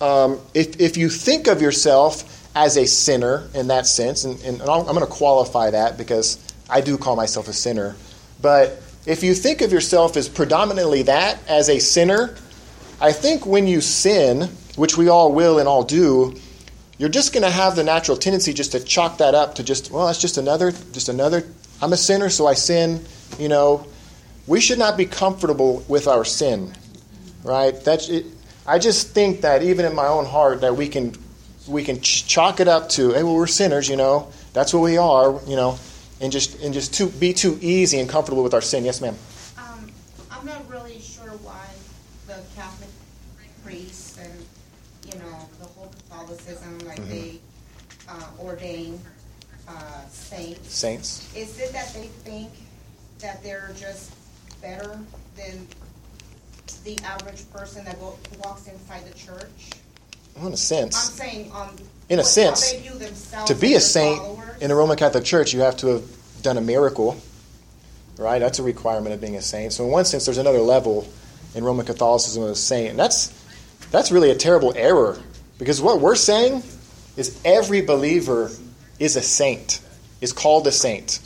um, 0.00 0.38
if, 0.52 0.78
if 0.78 0.96
you 0.98 1.08
think 1.08 1.46
of 1.46 1.62
yourself 1.62 2.32
as 2.54 2.76
a 2.76 2.86
sinner 2.86 3.48
in 3.54 3.68
that 3.68 3.86
sense, 3.86 4.24
and, 4.24 4.38
and 4.42 4.60
I'm 4.60 4.84
going 4.84 5.00
to 5.00 5.06
qualify 5.06 5.70
that 5.70 5.96
because 5.96 6.38
I 6.68 6.82
do 6.82 6.98
call 6.98 7.16
myself 7.16 7.48
a 7.48 7.52
sinner, 7.54 7.96
but 8.42 8.82
if 9.06 9.22
you 9.22 9.34
think 9.34 9.62
of 9.62 9.72
yourself 9.72 10.16
as 10.16 10.28
predominantly 10.28 11.02
that, 11.04 11.38
as 11.48 11.70
a 11.70 11.78
sinner, 11.78 12.36
I 13.00 13.12
think 13.12 13.46
when 13.46 13.66
you 13.66 13.80
sin, 13.80 14.50
which 14.76 14.98
we 14.98 15.08
all 15.08 15.32
will 15.32 15.58
and 15.58 15.68
all 15.68 15.84
do, 15.84 16.34
you're 16.98 17.08
just 17.08 17.32
going 17.32 17.42
to 17.42 17.50
have 17.50 17.76
the 17.76 17.84
natural 17.84 18.16
tendency 18.16 18.52
just 18.52 18.72
to 18.72 18.80
chalk 18.80 19.18
that 19.18 19.34
up 19.34 19.54
to 19.56 19.62
just, 19.62 19.90
well, 19.90 20.06
that's 20.06 20.20
just 20.20 20.38
another, 20.38 20.72
just 20.92 21.08
another, 21.08 21.44
I'm 21.80 21.92
a 21.92 21.96
sinner, 21.96 22.28
so 22.28 22.46
I 22.46 22.54
sin, 22.54 23.04
you 23.38 23.48
know, 23.48 23.86
we 24.46 24.60
should 24.60 24.78
not 24.78 24.96
be 24.96 25.06
comfortable 25.06 25.84
with 25.88 26.06
our 26.06 26.24
sin, 26.24 26.72
right? 27.42 27.74
That's 27.84 28.08
it. 28.08 28.26
I 28.66 28.78
just 28.78 29.08
think 29.10 29.40
that 29.42 29.62
even 29.62 29.84
in 29.84 29.94
my 29.94 30.06
own 30.06 30.24
heart 30.24 30.60
that 30.62 30.76
we 30.76 30.88
can 30.88 31.14
we 31.68 31.82
can 31.82 32.00
ch- 32.00 32.26
chalk 32.26 32.60
it 32.60 32.68
up 32.68 32.88
to, 32.90 33.12
hey, 33.12 33.24
well, 33.24 33.34
we're 33.34 33.46
sinners, 33.48 33.88
you 33.88 33.96
know. 33.96 34.28
That's 34.52 34.72
what 34.72 34.80
we 34.80 34.96
are, 34.98 35.40
you 35.46 35.56
know, 35.56 35.78
and 36.20 36.30
just 36.32 36.60
and 36.62 36.72
just 36.72 36.94
too, 36.94 37.08
be 37.08 37.32
too 37.32 37.58
easy 37.60 37.98
and 37.98 38.08
comfortable 38.08 38.42
with 38.42 38.54
our 38.54 38.60
sin. 38.62 38.84
Yes, 38.84 39.00
ma'am. 39.00 39.16
Um, 39.58 39.90
I'm 40.30 40.46
not 40.46 40.68
really 40.70 41.00
sure 41.00 41.30
why 41.42 41.66
the 42.26 42.40
Catholic 42.54 42.88
priests 43.64 44.16
and, 44.18 44.32
you 45.12 45.18
know, 45.18 45.36
the 45.58 45.66
whole 45.66 45.92
Catholicism, 46.08 46.78
like 46.86 47.00
Mhm. 47.00 47.08
they 47.10 47.40
uh, 48.08 48.22
ordain 48.40 49.00
uh, 49.68 49.72
saints. 50.12 50.72
Saints. 50.72 51.28
Is 51.34 51.58
it 51.58 51.72
that 51.72 51.92
they 51.92 52.06
think 52.24 52.50
that 53.20 53.42
they're 53.42 53.70
just 53.78 54.12
better 54.60 54.98
than 55.36 55.66
the 56.84 56.98
average 57.04 57.50
person 57.52 57.84
that 57.84 57.98
go, 58.00 58.16
walks 58.44 58.66
inside 58.68 59.04
the 59.04 59.14
church? 59.18 59.70
Well, 60.36 60.48
in 60.48 60.52
a 60.52 60.52
I'm 60.52 60.58
saying, 60.90 61.50
um, 61.54 61.74
In 62.08 62.18
a 62.18 62.24
sense, 62.24 62.72
they 62.72 62.80
view 62.80 62.92
to 63.46 63.54
be 63.54 63.74
a 63.74 63.80
saint 63.80 64.18
followers. 64.18 64.60
in 64.60 64.68
the 64.68 64.74
Roman 64.74 64.96
Catholic 64.96 65.24
Church, 65.24 65.54
you 65.54 65.60
have 65.60 65.76
to 65.78 65.86
have 65.88 66.02
done 66.42 66.58
a 66.58 66.60
miracle, 66.60 67.16
right? 68.18 68.38
That's 68.38 68.58
a 68.58 68.62
requirement 68.62 69.14
of 69.14 69.20
being 69.20 69.36
a 69.36 69.42
saint. 69.42 69.72
So 69.72 69.84
in 69.84 69.90
one 69.90 70.04
sense, 70.04 70.26
there's 70.26 70.38
another 70.38 70.58
level 70.58 71.08
in 71.54 71.64
Roman 71.64 71.86
Catholicism 71.86 72.42
of 72.42 72.50
a 72.50 72.54
saint, 72.54 72.90
and 72.90 72.98
that's 72.98 73.32
that's 73.90 74.12
really 74.12 74.30
a 74.30 74.34
terrible 74.34 74.74
error 74.76 75.18
because 75.58 75.80
what 75.80 76.00
we're 76.00 76.16
saying 76.16 76.62
is 77.16 77.40
every 77.44 77.80
believer 77.80 78.50
is 78.98 79.16
a 79.16 79.22
saint, 79.22 79.80
is 80.20 80.32
called 80.32 80.66
a 80.66 80.72
saint. 80.72 81.20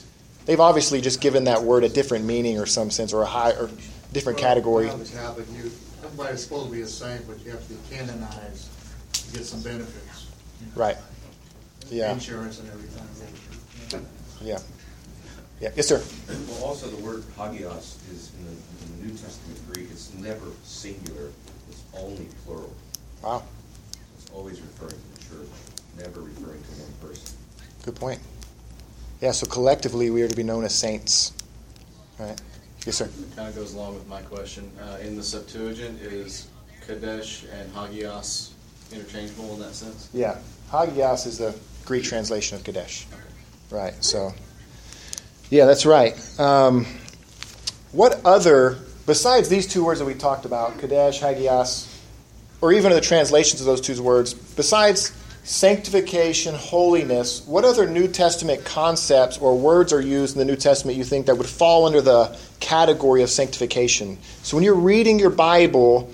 They've 0.51 0.59
obviously 0.59 1.01
just 1.01 1.21
given 1.21 1.45
that 1.45 1.63
word 1.63 1.85
a 1.85 1.89
different 1.89 2.25
meaning 2.25 2.59
or 2.59 2.67
some 2.67 2.91
sense 2.91 3.13
or 3.13 3.23
a 3.23 3.25
high 3.25 3.53
or 3.53 3.71
different 4.13 4.41
Well, 4.41 4.49
category. 4.49 4.89
around 4.89 4.99
the 4.99 5.09
Catholic, 5.09 5.47
you, 5.55 5.71
everybody's 6.03 6.43
supposed 6.43 6.67
to 6.67 6.73
be 6.73 6.81
a 6.81 6.89
saint, 6.89 7.25
but 7.29 7.39
you 7.45 7.53
have 7.53 7.65
to 7.69 7.73
be 7.73 7.79
canonized 7.89 8.67
to 9.13 9.33
get 9.33 9.47
some 9.47 9.63
benefits. 9.63 10.27
Right. 10.75 10.97
Yeah. 11.89 12.13
Insurance 12.13 12.59
and 12.59 12.69
everything. 12.69 14.05
Yeah. 14.43 14.59
Yeah. 15.61 15.71
Yes, 15.77 15.87
sir. 15.87 16.03
Well, 16.49 16.65
also 16.65 16.89
the 16.89 17.01
word 17.01 17.23
hagios 17.37 17.99
is 18.13 18.33
in 18.37 18.45
the, 18.47 18.51
in 18.51 19.03
the 19.03 19.07
New 19.07 19.17
Testament 19.17 19.73
Greek, 19.73 19.87
it's 19.93 20.13
never 20.15 20.47
singular, 20.65 21.31
it's 21.69 21.83
only 21.97 22.27
plural. 22.45 22.75
Wow. 23.23 23.45
It's 24.19 24.29
always 24.33 24.61
referring 24.61 25.01
to 25.01 25.15
the 25.15 25.21
church, 25.21 25.49
never 25.97 26.23
referring 26.23 26.61
to 26.61 26.71
one 26.83 27.09
person. 27.09 27.37
Good 27.85 27.95
point. 27.95 28.19
Yeah, 29.20 29.33
so 29.33 29.46
collectively 29.46 30.11
we 30.11 30.22
are 30.22 30.28
to 30.28 30.37
be 30.37 30.42
known 30.42 30.64
as 30.64 30.74
saints. 30.74 31.33
Right? 32.18 32.40
Yes, 32.87 32.96
sir. 32.96 33.04
It 33.04 33.37
kind 33.37 33.48
of 33.48 33.54
goes 33.54 33.74
along 33.74 33.94
with 33.94 34.09
my 34.09 34.22
question. 34.22 34.70
Uh, 34.80 34.96
in 35.02 35.16
the 35.16 35.22
Septuagint, 35.22 36.00
is 36.00 36.48
Kadesh 36.87 37.44
and 37.52 37.70
Hagios 37.74 38.52
interchangeable 38.92 39.54
in 39.54 39.61
that 39.61 39.74
sense? 39.74 40.09
Yeah. 40.14 40.38
Hagios 40.70 41.26
is 41.26 41.38
the 41.38 41.54
Greek 41.85 42.04
translation 42.04 42.56
of 42.56 42.64
Kadesh. 42.64 43.06
Right. 43.70 43.92
So, 44.02 44.33
yeah, 45.50 45.66
that's 45.66 45.85
right. 45.85 46.14
Um, 46.40 46.87
what 47.92 48.24
other, 48.24 48.78
besides 49.06 49.48
these 49.48 49.66
two 49.66 49.85
words 49.85 50.00
that 50.00 50.06
we 50.06 50.14
talked 50.14 50.46
about, 50.46 50.78
Kadesh, 50.78 51.20
Hagios, 51.20 51.87
or 52.62 52.72
even 52.72 52.92
the 52.92 53.00
translations 53.00 53.61
of 53.61 53.66
those 53.66 53.80
two 53.80 54.02
words, 54.02 54.33
besides 54.33 55.12
sanctification, 55.42 56.55
holiness, 56.55 57.46
what 57.46 57.64
other 57.64 57.88
New 57.88 58.09
Testament 58.09 58.64
concepts 58.64 59.38
or 59.38 59.57
words 59.57 59.92
are 59.92 60.00
used 60.00 60.35
in 60.35 60.38
the 60.38 60.44
New 60.44 60.57
Testament 60.57 60.96
you 60.96 61.05
think 61.05 61.26
that 61.26 61.37
would 61.37 61.48
fall 61.48 61.87
under 61.87 62.00
the 62.00 62.37
category 62.61 63.22
of 63.22 63.31
sanctification? 63.31 64.18
So 64.42 64.57
when 64.57 64.64
you're 64.64 64.74
reading 64.74 65.18
your 65.18 65.31
Bible, 65.31 66.11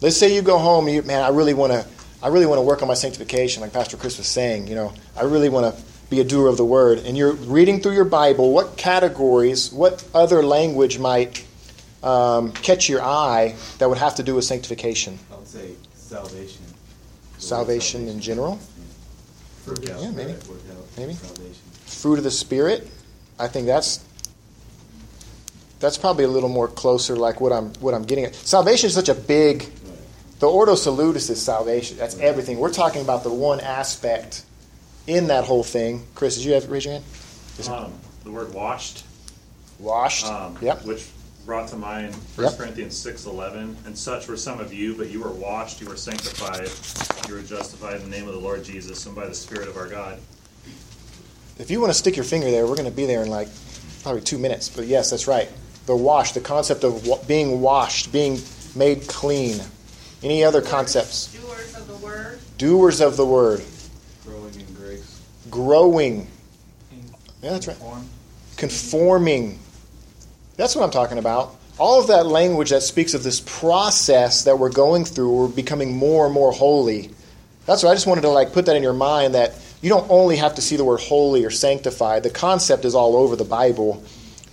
let's 0.00 0.16
say 0.16 0.34
you 0.34 0.42
go 0.42 0.58
home 0.58 0.86
and 0.86 0.94
you, 0.96 1.02
man, 1.02 1.22
I 1.22 1.28
really 1.28 1.54
want 1.54 1.72
to 1.72 1.86
I 2.22 2.28
really 2.28 2.44
want 2.44 2.58
to 2.58 2.62
work 2.62 2.82
on 2.82 2.88
my 2.88 2.94
sanctification, 2.94 3.62
like 3.62 3.72
Pastor 3.72 3.96
Chris 3.96 4.18
was 4.18 4.26
saying, 4.26 4.66
you 4.66 4.74
know, 4.74 4.92
I 5.16 5.22
really 5.22 5.48
want 5.48 5.74
to 5.74 5.82
be 6.10 6.20
a 6.20 6.24
doer 6.24 6.48
of 6.48 6.58
the 6.58 6.64
word. 6.64 6.98
And 6.98 7.16
you're 7.16 7.32
reading 7.32 7.80
through 7.80 7.94
your 7.94 8.04
Bible, 8.04 8.52
what 8.52 8.76
categories, 8.76 9.72
what 9.72 10.04
other 10.12 10.42
language 10.42 10.98
might 10.98 11.46
um, 12.02 12.52
catch 12.52 12.90
your 12.90 13.00
eye 13.02 13.54
that 13.78 13.88
would 13.88 13.96
have 13.96 14.16
to 14.16 14.22
do 14.22 14.34
with 14.34 14.44
sanctification? 14.44 15.18
I 15.32 15.36
would 15.36 15.48
say 15.48 15.70
salvation. 15.94 16.59
Salvation 17.40 18.08
in 18.08 18.20
general? 18.20 18.58
Yeah, 19.82 20.10
maybe. 20.10 20.32
right, 20.32 20.46
work 20.48 20.58
out, 20.70 20.86
Maybe. 20.98 21.14
Fruit 21.86 22.18
of 22.18 22.24
the 22.24 22.30
spirit 22.30 22.88
i 23.38 23.46
think 23.48 23.66
that's 23.66 24.00
that's 25.78 25.96
probably 25.96 26.24
a 26.24 26.28
little 26.28 26.48
more 26.48 26.68
closer 26.68 27.16
like 27.16 27.40
what 27.40 27.52
i'm 27.52 27.72
what 27.74 27.94
i'm 27.94 28.02
getting 28.04 28.24
at. 28.24 28.34
Salvation 28.34 28.86
is 28.88 28.94
such 28.94 29.08
a 29.08 29.14
big 29.14 29.62
Right. 29.62 29.70
the 30.40 30.48
ordo 30.48 30.74
salutis 30.74 31.30
is 31.30 31.40
salvation. 31.40 31.96
That's 31.96 32.18
everything. 32.18 32.58
We're 32.58 32.72
talking 32.72 33.02
about 33.02 33.22
the 33.22 33.32
one 33.32 33.60
aspect 33.60 34.44
in 35.06 35.26
that 35.28 35.44
whole 35.44 35.62
thing. 35.64 36.06
Chris 36.14 36.36
did 36.36 36.44
you 36.44 36.52
have 36.54 36.70
raise 36.70 36.84
your 36.84 36.94
hand? 36.94 37.04
Um, 37.68 37.92
the 38.24 38.30
word 38.30 38.52
washed, 38.54 39.04
washed. 39.78 40.26
Um, 40.26 40.56
yep. 40.60 40.84
which 40.84 41.06
brought 41.46 41.68
to 41.68 41.76
mind 41.76 42.14
1 42.36 42.46
Yep. 42.48 42.58
Corinthians 42.58 42.96
six 42.96 43.26
eleven. 43.26 43.76
And 43.86 43.96
such 43.96 44.28
were 44.28 44.36
some 44.36 44.60
of 44.60 44.72
you, 44.72 44.94
but 44.94 45.10
you 45.10 45.20
were 45.22 45.30
washed, 45.30 45.80
you 45.80 45.88
were 45.88 45.96
sanctified, 45.96 46.68
you 47.28 47.34
were 47.34 47.42
justified 47.42 47.96
in 48.00 48.02
the 48.10 48.16
name 48.16 48.28
of 48.28 48.34
the 48.34 48.40
Lord 48.40 48.62
Jesus 48.64 49.04
and 49.06 49.14
by 49.16 49.26
the 49.26 49.34
Spirit 49.34 49.68
of 49.68 49.76
our 49.76 49.88
God. 49.88 50.18
if 51.58 51.70
you 51.70 51.80
want 51.80 51.90
to 51.92 51.98
stick 51.98 52.16
your 52.16 52.24
finger 52.24 52.50
there 52.50 52.66
we're 52.66 52.74
going 52.76 52.88
to 52.88 52.94
be 52.96 53.04
there 53.06 53.22
in 53.22 53.28
like 53.28 53.48
probably 54.02 54.22
two 54.22 54.38
minutes 54.38 54.68
but 54.70 54.86
yes 54.86 55.10
that's 55.10 55.26
right 55.26 55.48
the 55.86 55.94
wash 55.94 56.32
the 56.32 56.40
concept 56.40 56.84
of 56.84 57.06
wa- 57.06 57.18
being 57.28 57.60
washed 57.60 58.10
being 58.12 58.38
made 58.74 59.06
clean 59.08 59.60
any 60.22 60.42
other 60.42 60.62
concepts 60.62 61.26
Doers 61.38 61.74
of 61.76 61.86
the 61.86 61.96
word. 61.96 62.38
doers 62.56 63.00
of 63.02 63.16
the 63.18 63.26
word 63.26 63.62
Growing 64.24 64.54
in 64.54 64.74
grace. 64.74 65.20
growing 65.50 66.26
yeah 67.42 67.50
that's 67.50 67.66
right 67.68 67.76
conforming. 68.56 69.58
That's 70.60 70.76
what 70.76 70.84
I'm 70.84 70.90
talking 70.90 71.16
about. 71.16 71.56
All 71.78 72.02
of 72.02 72.08
that 72.08 72.26
language 72.26 72.68
that 72.68 72.82
speaks 72.82 73.14
of 73.14 73.22
this 73.22 73.40
process 73.40 74.44
that 74.44 74.58
we're 74.58 74.68
going 74.68 75.06
through, 75.06 75.34
we're 75.34 75.48
becoming 75.48 75.96
more 75.96 76.26
and 76.26 76.34
more 76.34 76.52
holy. 76.52 77.08
That's 77.64 77.82
what 77.82 77.88
I 77.88 77.94
just 77.94 78.06
wanted 78.06 78.20
to 78.20 78.28
like 78.28 78.52
put 78.52 78.66
that 78.66 78.76
in 78.76 78.82
your 78.82 78.92
mind 78.92 79.34
that 79.36 79.54
you 79.80 79.88
don't 79.88 80.10
only 80.10 80.36
have 80.36 80.56
to 80.56 80.60
see 80.60 80.76
the 80.76 80.84
word 80.84 81.00
holy 81.00 81.46
or 81.46 81.50
sanctified. 81.50 82.24
The 82.24 82.30
concept 82.30 82.84
is 82.84 82.94
all 82.94 83.16
over 83.16 83.36
the 83.36 83.44
Bible. 83.44 84.04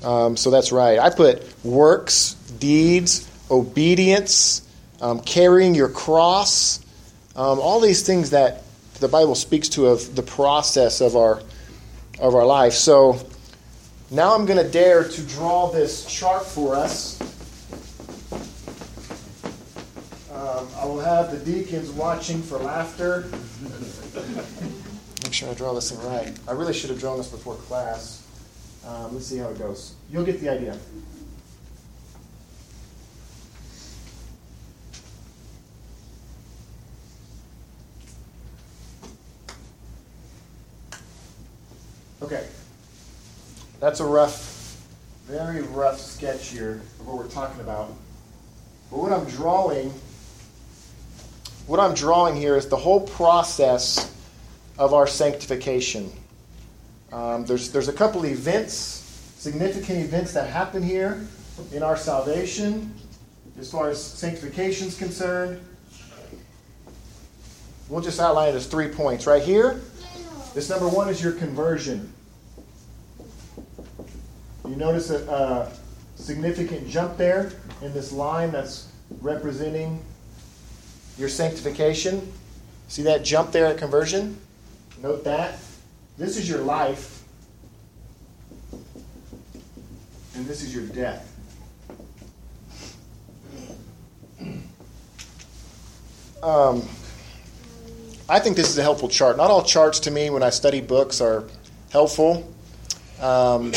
Um, 0.02 0.38
so 0.38 0.50
that's 0.50 0.72
right. 0.72 0.98
I 0.98 1.10
put 1.10 1.44
works, 1.66 2.36
deeds, 2.58 3.30
obedience, 3.52 4.66
um, 5.02 5.20
carrying 5.20 5.76
your 5.76 5.90
cross, 5.90 6.80
um, 7.36 7.60
all 7.60 7.82
these 7.82 8.04
things 8.04 8.30
that 8.30 8.64
the 9.02 9.10
Bible 9.10 9.36
speaks 9.36 9.68
to 9.70 9.88
of 9.88 10.16
the 10.16 10.24
process 10.24 11.02
of 11.02 11.18
our 11.18 11.42
of 12.18 12.34
our 12.34 12.46
life. 12.46 12.72
So 12.72 13.20
now 14.10 14.34
I'm 14.34 14.46
going 14.46 14.64
to 14.64 14.70
dare 14.70 15.04
to 15.04 15.22
draw 15.24 15.70
this 15.70 16.06
chart 16.06 16.46
for 16.46 16.76
us. 16.76 17.20
Um, 20.32 20.68
I 20.80 20.86
will 20.86 21.00
have 21.00 21.32
the 21.32 21.40
deacons 21.40 21.90
watching 21.92 22.42
for 22.42 22.58
laughter. 22.58 23.26
Make 25.24 25.34
sure 25.34 25.50
I 25.50 25.54
draw 25.54 25.74
this 25.74 25.92
thing 25.92 26.08
right. 26.08 26.38
I 26.48 26.52
really 26.54 26.74
should 26.74 26.90
have 26.90 27.00
drawn 27.00 27.18
this 27.18 27.28
before 27.28 27.56
class. 27.56 28.24
Um, 28.86 29.14
let's 29.14 29.28
see 29.28 29.38
how 29.38 29.50
it 29.50 29.60
goes. 29.60 29.96
You'll 30.10 30.24
get 30.24 30.40
the 30.40 30.50
idea. 30.50 30.78
Okay. 42.22 42.46
That's 43.80 44.00
a 44.00 44.06
rough, 44.06 44.82
very 45.28 45.62
rough 45.62 46.00
sketch 46.00 46.48
here 46.48 46.82
of 47.00 47.08
what 47.08 47.18
we're 47.18 47.28
talking 47.28 47.62
about. 47.62 47.94
But 48.90 48.98
what 48.98 49.14
I'm 49.14 49.26
drawing, 49.26 49.94
what 51.68 51.80
I'm 51.80 51.94
drawing 51.94 52.36
here 52.36 52.56
is 52.56 52.68
the 52.68 52.78
whole 52.78 53.02
process 53.02 54.16
of 54.80 54.96
our 54.96 55.06
sanctification. 55.06 56.12
Um, 57.12 57.46
there's, 57.46 57.72
there's 57.72 57.88
a 57.88 57.94
couple 57.94 58.26
events, 58.26 58.74
significant 59.38 60.00
events 60.00 60.34
that 60.34 60.50
happen 60.50 60.82
here 60.82 61.28
in 61.72 61.84
our 61.84 61.98
salvation 61.98 62.92
as 63.60 63.72
far 63.72 63.92
as 63.92 64.04
sanctification 64.04 64.88
is 64.88 64.98
concerned. 64.98 65.62
We'll 67.90 68.02
just 68.02 68.20
outline 68.20 68.50
it 68.50 68.56
as 68.56 68.66
three 68.66 68.88
points. 68.88 69.28
Right 69.28 69.44
here, 69.44 69.82
this 70.56 70.68
number 70.68 70.88
one 70.88 71.10
is 71.10 71.22
your 71.22 71.34
conversion. 71.34 72.12
You 74.68 74.76
notice 74.76 75.10
a, 75.12 75.26
a 75.32 75.72
significant 76.22 76.88
jump 76.90 77.18
there 77.18 77.52
in 77.82 77.94
this 77.94 78.12
line 78.12 78.52
that's 78.52 78.90
representing 79.22 80.04
your 81.18 81.30
sanctification. 81.30 82.32
See 82.90 83.04
that 83.04 83.24
jump 83.24 83.52
there 83.52 83.66
at 83.66 83.78
conversion? 83.78 84.38
Note 85.02 85.24
that. 85.24 85.60
This 86.18 86.38
is 86.38 86.50
your 86.50 86.60
life, 86.60 87.24
and 90.34 90.46
this 90.48 90.64
is 90.64 90.74
your 90.74 90.86
death. 90.88 91.34
Um, 96.42 96.82
I 98.28 98.40
think 98.40 98.56
this 98.56 98.70
is 98.70 98.78
a 98.78 98.82
helpful 98.82 99.10
chart. 99.10 99.38
Not 99.38 99.52
all 99.52 99.64
charts 99.64 100.00
to 100.02 100.12
me 100.12 100.30
when 100.30 100.44
I 100.44 100.50
study 100.50 100.82
books 100.82 101.22
are 101.22 101.46
helpful. 101.92 102.52
Um, 103.22 103.74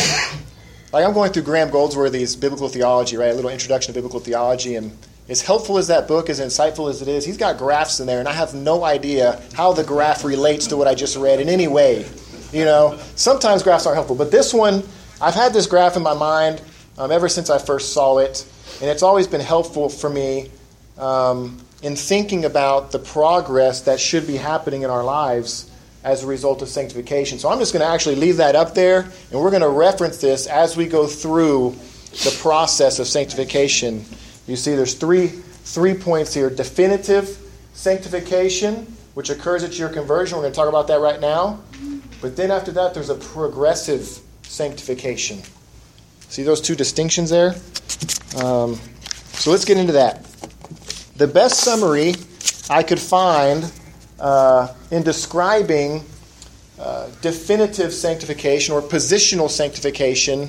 like 0.92 1.05
I'm 1.05 1.12
going 1.12 1.33
through 1.33 1.44
Graham 1.44 1.70
Goldsworthy's 1.70 2.35
Biblical 2.35 2.68
Theology, 2.68 3.16
right? 3.16 3.31
A 3.31 3.35
little 3.35 3.50
introduction 3.50 3.92
to 3.92 3.98
biblical 3.98 4.20
theology, 4.20 4.74
and 4.74 4.96
as 5.29 5.40
helpful 5.40 5.79
as 5.79 5.87
that 5.87 6.09
book, 6.09 6.29
as 6.29 6.40
insightful 6.40 6.90
as 6.90 7.00
it 7.00 7.09
is, 7.09 7.24
he's 7.24 7.37
got 7.37 7.59
graphs 7.59 8.00
in 8.00 8.07
there, 8.07 8.18
and 8.18 8.29
I 8.29 8.33
have 8.33 8.55
no 8.55 8.83
idea 8.83 9.40
how 9.55 9.72
the 9.72 9.85
graph 9.85 10.24
relates 10.24 10.66
to 10.68 10.76
what 10.76 10.88
I 10.88 10.94
just 10.94 11.16
read 11.16 11.40
in 11.40 11.48
any 11.48 11.68
way. 11.68 12.05
You 12.53 12.64
know, 12.64 12.98
sometimes 13.14 13.62
graphs 13.62 13.87
aren't 13.87 13.96
helpful, 13.96 14.16
but 14.16 14.33
this 14.33 14.53
one, 14.53 14.83
I've 15.20 15.35
had 15.35 15.53
this 15.53 15.68
graph 15.68 15.96
in 15.96 16.03
my 16.03 16.14
mind 16.14 16.61
um, 16.98 17.12
ever 17.12 17.29
since 17.29 17.48
I 17.48 17.59
first 17.59 17.92
saw 17.92 18.18
it, 18.18 18.44
and 18.81 18.90
it's 18.90 19.05
always 19.05 19.29
been 19.29 19.40
helpful 19.40 19.88
for 19.88 20.11
me 20.11 20.50
um, 20.98 21.64
in 21.83 21.94
thinking 21.94 22.44
about 22.44 22.90
the 22.90 22.98
progress 22.98 23.83
that 23.83 24.00
should 24.00 24.26
be 24.26 24.37
happening 24.37 24.83
in 24.83 24.90
our 24.90 25.05
lives 25.05 25.69
as 26.02 26.24
a 26.24 26.26
result 26.26 26.62
of 26.62 26.68
sanctification. 26.68 27.38
So 27.38 27.50
I'm 27.50 27.58
just 27.58 27.72
going 27.72 27.84
to 27.84 27.88
actually 27.88 28.16
leave 28.16 28.38
that 28.38 28.56
up 28.56 28.74
there, 28.74 29.00
and 29.30 29.40
we're 29.40 29.50
going 29.50 29.62
to 29.62 29.68
reference 29.68 30.18
this 30.18 30.46
as 30.46 30.76
we 30.76 30.86
go 30.86 31.06
through 31.06 31.76
the 32.24 32.36
process 32.40 32.98
of 32.98 33.06
sanctification. 33.06 34.04
You 34.46 34.56
see, 34.56 34.74
there's 34.74 34.94
three 34.94 35.28
three 35.28 35.94
points 35.94 36.34
here: 36.34 36.50
definitive 36.50 37.38
sanctification, 37.74 38.96
which 39.14 39.30
occurs 39.30 39.62
at 39.62 39.78
your 39.78 39.88
conversion. 39.88 40.36
We're 40.36 40.44
going 40.44 40.52
to 40.52 40.56
talk 40.56 40.68
about 40.68 40.88
that 40.88 41.00
right 41.00 41.20
now. 41.20 41.60
But 42.20 42.36
then 42.36 42.50
after 42.50 42.72
that, 42.72 42.92
there's 42.94 43.08
a 43.10 43.14
progressive 43.14 44.20
sanctification. 44.42 45.42
See 46.28 46.42
those 46.42 46.60
two 46.60 46.74
distinctions 46.74 47.30
there? 47.30 47.54
Um, 48.42 48.78
so 49.32 49.50
let's 49.50 49.64
get 49.64 49.78
into 49.78 49.94
that. 49.94 50.24
The 51.16 51.26
best 51.26 51.60
summary 51.60 52.14
I 52.68 52.82
could 52.82 53.00
find 53.00 53.70
uh, 54.20 54.72
in 54.90 55.02
describing 55.02 56.04
uh, 56.78 57.09
definitive 57.20 57.92
sanctification 57.92 58.74
or 58.74 58.83
positional 58.83 59.50
sanctification 59.50 60.48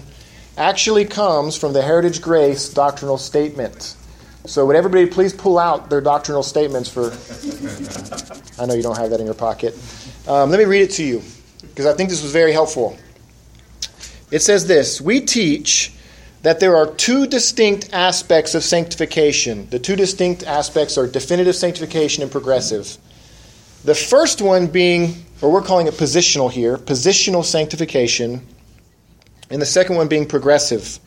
actually 0.57 1.05
comes 1.05 1.57
from 1.57 1.73
the 1.73 1.81
Heritage 1.81 2.21
Grace 2.21 2.69
doctrinal 2.69 3.17
statement. 3.17 3.95
So, 4.45 4.65
would 4.65 4.75
everybody 4.75 5.05
please 5.05 5.34
pull 5.34 5.60
out 5.60 5.89
their 5.89 6.01
doctrinal 6.01 6.43
statements 6.43 6.89
for. 6.89 7.12
I 8.62 8.65
know 8.65 8.73
you 8.73 8.81
don't 8.81 8.97
have 8.97 9.12
that 9.12 9.19
in 9.19 9.25
your 9.25 9.36
pocket. 9.36 9.77
Um, 10.27 10.49
let 10.49 10.60
me 10.60 10.65
read 10.65 10.81
it 10.81 10.91
to 10.91 11.03
you 11.03 11.21
because 11.62 11.86
I 11.86 11.93
think 11.93 12.10
this 12.10 12.21
was 12.21 12.31
very 12.31 12.51
helpful. 12.51 12.97
It 14.31 14.41
says 14.41 14.67
this 14.67 14.99
We 14.99 15.21
teach 15.21 15.93
that 16.41 16.60
there 16.60 16.75
are 16.75 16.88
two 16.88 17.27
distinct 17.27 17.89
aspects 17.93 18.55
of 18.55 18.63
sanctification. 18.63 19.69
The 19.69 19.79
two 19.79 19.95
distinct 19.95 20.43
aspects 20.43 20.97
are 20.97 21.07
definitive 21.07 21.55
sanctification 21.55 22.23
and 22.23 22.31
progressive. 22.31 22.97
The 23.83 23.95
first 23.95 24.41
one 24.41 24.67
being, 24.67 25.25
or 25.41 25.51
we're 25.51 25.61
calling 25.61 25.87
it 25.87 25.95
positional 25.95 26.51
here, 26.51 26.77
positional 26.77 27.43
sanctification, 27.43 28.45
and 29.49 29.61
the 29.61 29.65
second 29.65 29.95
one 29.95 30.07
being 30.07 30.27
progressive. 30.27 30.99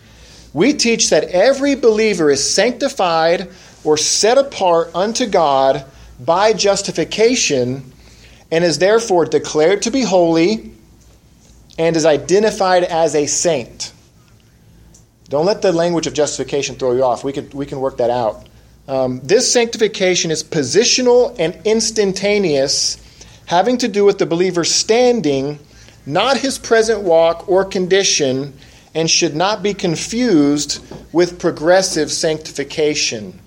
We 0.52 0.72
teach 0.72 1.10
that 1.10 1.24
every 1.24 1.74
believer 1.74 2.30
is 2.30 2.48
sanctified 2.48 3.50
or 3.84 3.96
set 3.96 4.38
apart 4.38 4.90
unto 4.94 5.26
God 5.26 5.84
by 6.18 6.52
justification 6.52 7.92
and 8.50 8.64
is 8.64 8.78
therefore 8.78 9.24
declared 9.24 9.82
to 9.82 9.90
be 9.90 10.02
holy 10.02 10.72
and 11.78 11.96
is 11.96 12.06
identified 12.06 12.84
as 12.84 13.14
a 13.14 13.26
saint. 13.26 13.92
Don't 15.28 15.46
let 15.46 15.62
the 15.62 15.72
language 15.72 16.06
of 16.06 16.14
justification 16.14 16.76
throw 16.76 16.92
you 16.92 17.02
off. 17.02 17.24
We 17.24 17.32
can, 17.32 17.50
we 17.50 17.66
can 17.66 17.80
work 17.80 17.96
that 17.96 18.10
out. 18.10 18.46
Um, 18.87 19.20
this 19.23 19.51
sanctification 19.51 20.31
is 20.31 20.44
positional 20.44 21.35
and 21.38 21.59
instantaneous, 21.64 22.99
having 23.47 23.79
to 23.79 23.88
do 23.88 24.05
with 24.05 24.18
the 24.18 24.27
believer's 24.27 24.75
standing, 24.75 25.59
not 26.05 26.37
his 26.37 26.59
present 26.59 27.01
walk 27.01 27.49
or 27.49 27.64
condition, 27.64 28.53
and 28.94 29.11
should 29.11 29.35
not 29.35 29.62
be 29.62 29.73
confused 29.73 30.85
with 31.12 31.38
progressive 31.38 32.12
sanctification. 32.12 33.40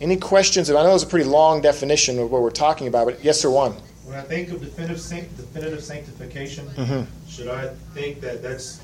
Any 0.00 0.16
questions? 0.16 0.70
I 0.70 0.82
know 0.82 0.94
it's 0.94 1.04
a 1.04 1.06
pretty 1.06 1.28
long 1.28 1.60
definition 1.60 2.18
of 2.18 2.30
what 2.30 2.42
we're 2.42 2.50
talking 2.50 2.88
about, 2.88 3.06
but 3.06 3.22
yes, 3.22 3.40
sir, 3.40 3.50
one. 3.50 3.72
When 4.04 4.16
I 4.16 4.22
think 4.22 4.50
of 4.50 4.60
definitive, 4.60 4.96
definitive 5.36 5.84
sanctification, 5.84 6.66
mm-hmm. 6.70 7.28
should 7.28 7.48
I 7.48 7.68
think 7.94 8.20
that 8.22 8.42
that's 8.42 8.80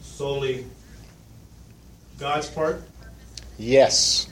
solely 0.00 0.66
God's 2.18 2.48
part? 2.48 2.84
Yes. 3.60 4.26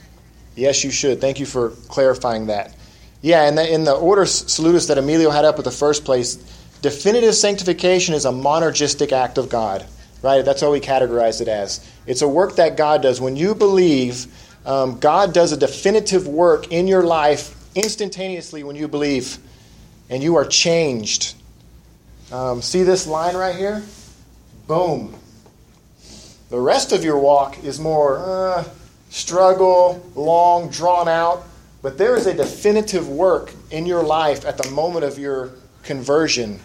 Yes, 0.55 0.83
you 0.83 0.89
should. 0.89 1.21
Thank 1.21 1.39
you 1.39 1.45
for 1.45 1.69
clarifying 1.87 2.47
that. 2.47 2.75
Yeah, 3.21 3.47
and 3.47 3.59
in 3.59 3.83
the 3.83 3.93
ordo 3.93 4.25
salutis 4.25 4.87
that 4.87 4.97
Emilio 4.97 5.29
had 5.29 5.45
up 5.45 5.59
at 5.59 5.65
the 5.65 5.71
first 5.71 6.03
place, 6.03 6.35
definitive 6.81 7.35
sanctification 7.35 8.15
is 8.15 8.25
a 8.25 8.31
monergistic 8.31 9.11
act 9.11 9.37
of 9.37 9.47
God, 9.49 9.85
right? 10.23 10.43
That's 10.43 10.61
how 10.61 10.71
we 10.71 10.79
categorize 10.79 11.41
it 11.41 11.47
as. 11.47 11.87
It's 12.07 12.23
a 12.23 12.27
work 12.27 12.55
that 12.55 12.75
God 12.75 13.03
does. 13.03 13.21
When 13.21 13.35
you 13.35 13.53
believe, 13.53 14.25
um, 14.65 14.99
God 14.99 15.31
does 15.31 15.51
a 15.51 15.57
definitive 15.57 16.27
work 16.27 16.71
in 16.71 16.87
your 16.87 17.03
life 17.03 17.55
instantaneously 17.75 18.63
when 18.63 18.75
you 18.75 18.87
believe, 18.87 19.37
and 20.09 20.23
you 20.23 20.37
are 20.37 20.45
changed. 20.45 21.35
Um, 22.31 22.63
see 22.63 22.81
this 22.81 23.05
line 23.05 23.35
right 23.35 23.55
here? 23.55 23.83
Boom. 24.65 25.13
The 26.49 26.59
rest 26.59 26.93
of 26.93 27.03
your 27.03 27.19
walk 27.19 27.63
is 27.63 27.79
more 27.79 28.17
uh, 28.17 28.63
struggle, 29.09 30.05
long, 30.15 30.69
drawn 30.69 31.07
out, 31.07 31.45
but 31.81 31.97
there 31.97 32.15
is 32.15 32.27
a 32.27 32.33
definitive 32.33 33.09
work 33.09 33.53
in 33.71 33.85
your 33.85 34.03
life 34.03 34.45
at 34.45 34.57
the 34.57 34.69
moment 34.71 35.05
of 35.05 35.17
your 35.17 35.51
conversion. 35.83 36.59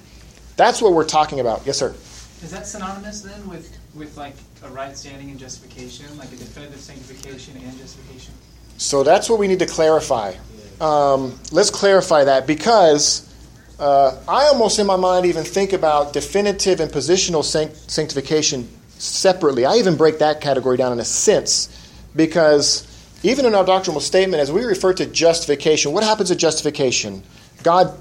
That's 0.57 0.81
what 0.81 0.93
we're 0.93 1.07
talking 1.07 1.41
about. 1.41 1.63
Yes, 1.67 1.79
sir. 1.79 1.95
Is 2.43 2.51
that 2.51 2.67
synonymous 2.67 3.23
then 3.23 3.49
with, 3.49 3.77
with 3.95 4.17
like 4.17 4.35
a 4.63 4.69
right 4.69 4.97
standing 4.97 5.31
and 5.31 5.39
justification, 5.39 6.07
like 6.19 6.29
a 6.29 6.37
definitive 6.37 6.81
sanctification 6.81 7.57
and 7.57 7.79
justification? 7.79 8.35
So 8.77 9.03
that's 9.03 9.31
what 9.31 9.39
we 9.39 9.49
need 9.49 9.61
to 9.61 9.67
clarify. 9.67 10.35
Um, 10.81 11.39
let's 11.53 11.71
clarify 11.71 12.25
that 12.25 12.47
because 12.47 13.33
uh, 13.79 14.19
I 14.29 14.47
almost 14.47 14.79
in 14.79 14.87
my 14.87 14.97
mind 14.97 15.27
even 15.27 15.45
think 15.45 15.73
about 15.73 16.13
definitive 16.13 16.81
and 16.81 16.91
positional 16.91 17.45
sanctification 17.45 18.69
separately. 18.99 19.65
I 19.65 19.77
even 19.77 19.97
break 19.97 20.19
that 20.19 20.41
category 20.41 20.77
down 20.77 20.93
in 20.93 20.99
a 20.99 21.05
sense 21.05 21.84
because 22.15 22.87
even 23.23 23.47
in 23.47 23.55
our 23.55 23.65
doctrinal 23.65 24.01
statement, 24.01 24.41
as 24.41 24.53
we 24.53 24.65
refer 24.65 24.93
to 24.95 25.07
justification, 25.07 25.93
what 25.93 26.05
happens 26.05 26.31
at 26.31 26.39
justification? 26.39 27.23
God 27.63 27.97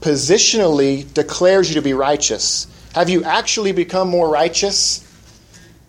positionally 0.00 1.12
declares 1.14 1.68
you 1.68 1.76
to 1.76 1.82
be 1.82 1.94
righteous. 1.94 2.66
Have 2.94 3.08
you 3.08 3.24
actually 3.24 3.72
become 3.72 4.08
more 4.08 4.28
righteous 4.28 5.02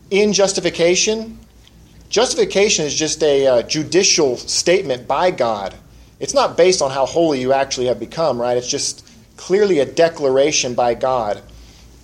in 0.09 0.33
justification? 0.33 1.37
Justification 2.09 2.85
is 2.85 2.95
just 2.95 3.21
a 3.21 3.47
uh, 3.47 3.61
judicial 3.63 4.37
statement 4.37 5.07
by 5.07 5.31
God. 5.31 5.75
It's 6.19 6.33
not 6.33 6.57
based 6.57 6.81
on 6.81 6.89
how 6.89 7.05
holy 7.05 7.41
you 7.41 7.53
actually 7.53 7.87
have 7.87 7.99
become, 7.99 8.39
right? 8.39 8.57
It's 8.57 8.67
just 8.67 9.05
clearly 9.35 9.79
a 9.79 9.85
declaration 9.85 10.73
by 10.73 10.93
God. 10.93 11.41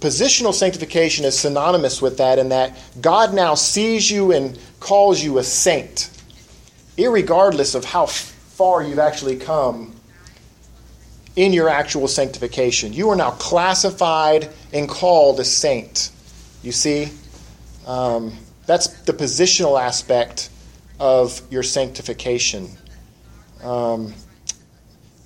Positional 0.03 0.53
sanctification 0.53 1.23
is 1.23 1.39
synonymous 1.39 2.01
with 2.01 2.17
that 2.17 2.37
in 2.37 2.49
that 2.49 2.77
God 2.99 3.33
now 3.33 3.55
sees 3.55 4.11
you 4.11 4.33
and 4.33 4.59
calls 4.81 5.23
you 5.23 5.37
a 5.37 5.43
saint, 5.45 6.09
regardless 6.97 7.73
of 7.73 7.85
how 7.85 8.07
far 8.07 8.83
you've 8.83 8.99
actually 8.99 9.37
come 9.37 9.95
in 11.37 11.53
your 11.53 11.69
actual 11.69 12.09
sanctification. 12.09 12.91
You 12.91 13.11
are 13.11 13.15
now 13.15 13.31
classified 13.31 14.49
and 14.73 14.89
called 14.89 15.39
a 15.39 15.45
saint. 15.45 16.11
You 16.63 16.73
see? 16.73 17.07
Um, 17.87 18.37
that's 18.65 18.87
the 19.03 19.13
positional 19.13 19.81
aspect 19.81 20.49
of 20.99 21.41
your 21.49 21.63
sanctification. 21.63 22.67
Um, 23.63 24.13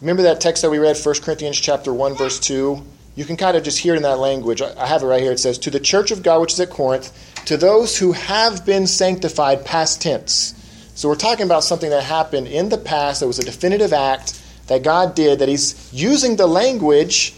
remember 0.01 0.21
that 0.21 0.39
text 0.39 0.61
that 0.61 0.69
we 0.69 0.77
read, 0.77 0.97
1 1.03 1.15
Corinthians 1.23 1.59
chapter 1.59 1.91
1, 1.91 2.15
verse 2.15 2.39
2? 2.39 2.85
You 3.17 3.25
can 3.25 3.35
kind 3.35 3.57
of 3.57 3.63
just 3.63 3.79
hear 3.79 3.95
it 3.95 3.97
in 3.97 4.03
that 4.03 4.19
language. 4.19 4.61
I 4.61 4.85
have 4.85 5.01
it 5.01 5.07
right 5.07 5.19
here. 5.19 5.31
It 5.31 5.39
says, 5.39 5.57
To 5.59 5.71
the 5.71 5.79
church 5.79 6.11
of 6.11 6.21
God 6.21 6.39
which 6.39 6.53
is 6.53 6.59
at 6.59 6.69
Corinth, 6.69 7.11
to 7.45 7.57
those 7.57 7.97
who 7.97 8.11
have 8.11 8.63
been 8.63 8.85
sanctified, 8.85 9.65
past 9.65 10.03
tense. 10.03 10.53
So 10.93 11.09
we're 11.09 11.15
talking 11.15 11.45
about 11.45 11.63
something 11.63 11.89
that 11.89 12.03
happened 12.03 12.47
in 12.47 12.69
the 12.69 12.77
past 12.77 13.21
that 13.21 13.27
was 13.27 13.39
a 13.39 13.43
definitive 13.43 13.91
act 13.91 14.39
that 14.67 14.83
God 14.83 15.15
did, 15.15 15.39
that 15.39 15.49
He's 15.49 15.91
using 15.91 16.35
the 16.35 16.45
language, 16.45 17.33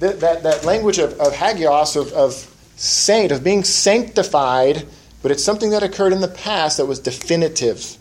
that, 0.00 0.20
that, 0.20 0.42
that 0.42 0.64
language 0.64 0.98
of, 0.98 1.20
of 1.20 1.34
hagios, 1.34 1.96
of, 1.96 2.10
of 2.14 2.50
saint, 2.76 3.30
of 3.30 3.44
being 3.44 3.62
sanctified, 3.62 4.86
but 5.22 5.30
it's 5.30 5.44
something 5.44 5.68
that 5.70 5.82
occurred 5.82 6.14
in 6.14 6.22
the 6.22 6.28
past 6.28 6.78
that 6.78 6.86
was 6.86 6.98
definitive. 6.98 7.98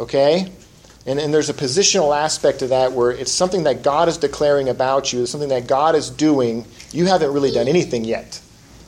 Okay? 0.00 0.50
And, 1.08 1.18
and 1.18 1.32
there's 1.32 1.48
a 1.48 1.54
positional 1.54 2.14
aspect 2.14 2.58
to 2.58 2.66
that 2.66 2.92
where 2.92 3.10
it's 3.10 3.32
something 3.32 3.64
that 3.64 3.82
God 3.82 4.08
is 4.08 4.18
declaring 4.18 4.68
about 4.68 5.10
you, 5.10 5.22
it's 5.22 5.30
something 5.30 5.48
that 5.48 5.66
God 5.66 5.94
is 5.94 6.10
doing. 6.10 6.66
You 6.92 7.06
haven't 7.06 7.32
really 7.32 7.50
done 7.50 7.66
anything 7.66 8.04
yet, 8.04 8.38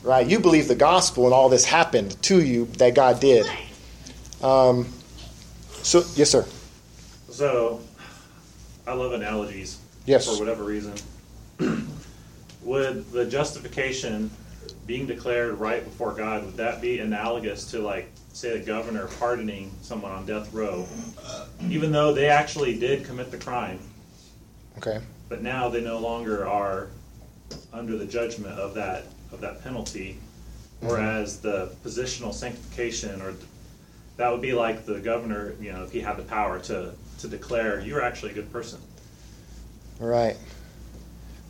right? 0.02 0.26
You 0.26 0.38
believe 0.38 0.68
the 0.68 0.74
gospel 0.74 1.24
and 1.24 1.32
all 1.32 1.48
this 1.48 1.64
happened 1.64 2.22
to 2.24 2.42
you 2.42 2.66
that 2.76 2.94
God 2.94 3.20
did. 3.20 3.46
Um, 4.42 4.92
so, 5.82 6.04
yes, 6.14 6.28
sir. 6.28 6.44
So 7.30 7.80
I 8.86 8.92
love 8.92 9.14
analogies. 9.14 9.78
Yes. 10.04 10.26
For 10.26 10.38
whatever 10.38 10.62
reason. 10.62 10.92
would 12.62 13.10
the 13.12 13.24
justification 13.24 14.30
being 14.86 15.06
declared 15.06 15.58
right 15.58 15.82
before 15.82 16.12
God, 16.12 16.44
would 16.44 16.58
that 16.58 16.82
be 16.82 16.98
analogous 16.98 17.70
to 17.70 17.78
like, 17.78 18.10
say, 18.32 18.56
the 18.58 18.64
governor 18.64 19.06
pardoning 19.18 19.70
someone 19.82 20.12
on 20.12 20.26
death 20.26 20.52
row, 20.52 20.86
even 21.68 21.92
though 21.92 22.12
they 22.12 22.28
actually 22.28 22.78
did 22.78 23.04
commit 23.04 23.30
the 23.30 23.38
crime, 23.38 23.78
Okay. 24.78 25.00
but 25.28 25.42
now 25.42 25.68
they 25.68 25.80
no 25.80 25.98
longer 25.98 26.46
are 26.46 26.88
under 27.72 27.96
the 27.96 28.06
judgment 28.06 28.58
of 28.58 28.74
that 28.74 29.04
of 29.32 29.40
that 29.40 29.62
penalty, 29.62 30.16
mm-hmm. 30.16 30.88
whereas 30.88 31.40
the 31.40 31.72
positional 31.84 32.32
sanctification 32.32 33.20
or 33.22 33.34
that 34.16 34.30
would 34.30 34.42
be 34.42 34.52
like 34.52 34.84
the 34.84 35.00
governor, 35.00 35.54
you 35.60 35.72
know, 35.72 35.82
if 35.84 35.92
he 35.92 36.00
had 36.00 36.16
the 36.16 36.22
power 36.22 36.58
to 36.60 36.92
to 37.18 37.28
declare 37.28 37.80
you're 37.80 38.02
actually 38.02 38.30
a 38.30 38.34
good 38.34 38.52
person. 38.52 38.80
Right. 39.98 40.36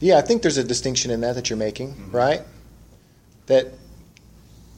Yeah, 0.00 0.18
I 0.18 0.22
think 0.22 0.42
there's 0.42 0.56
a 0.56 0.64
distinction 0.64 1.10
in 1.10 1.20
that 1.20 1.34
that 1.34 1.50
you're 1.50 1.58
making, 1.58 1.92
mm-hmm. 1.92 2.16
right? 2.16 2.42
That 3.46 3.72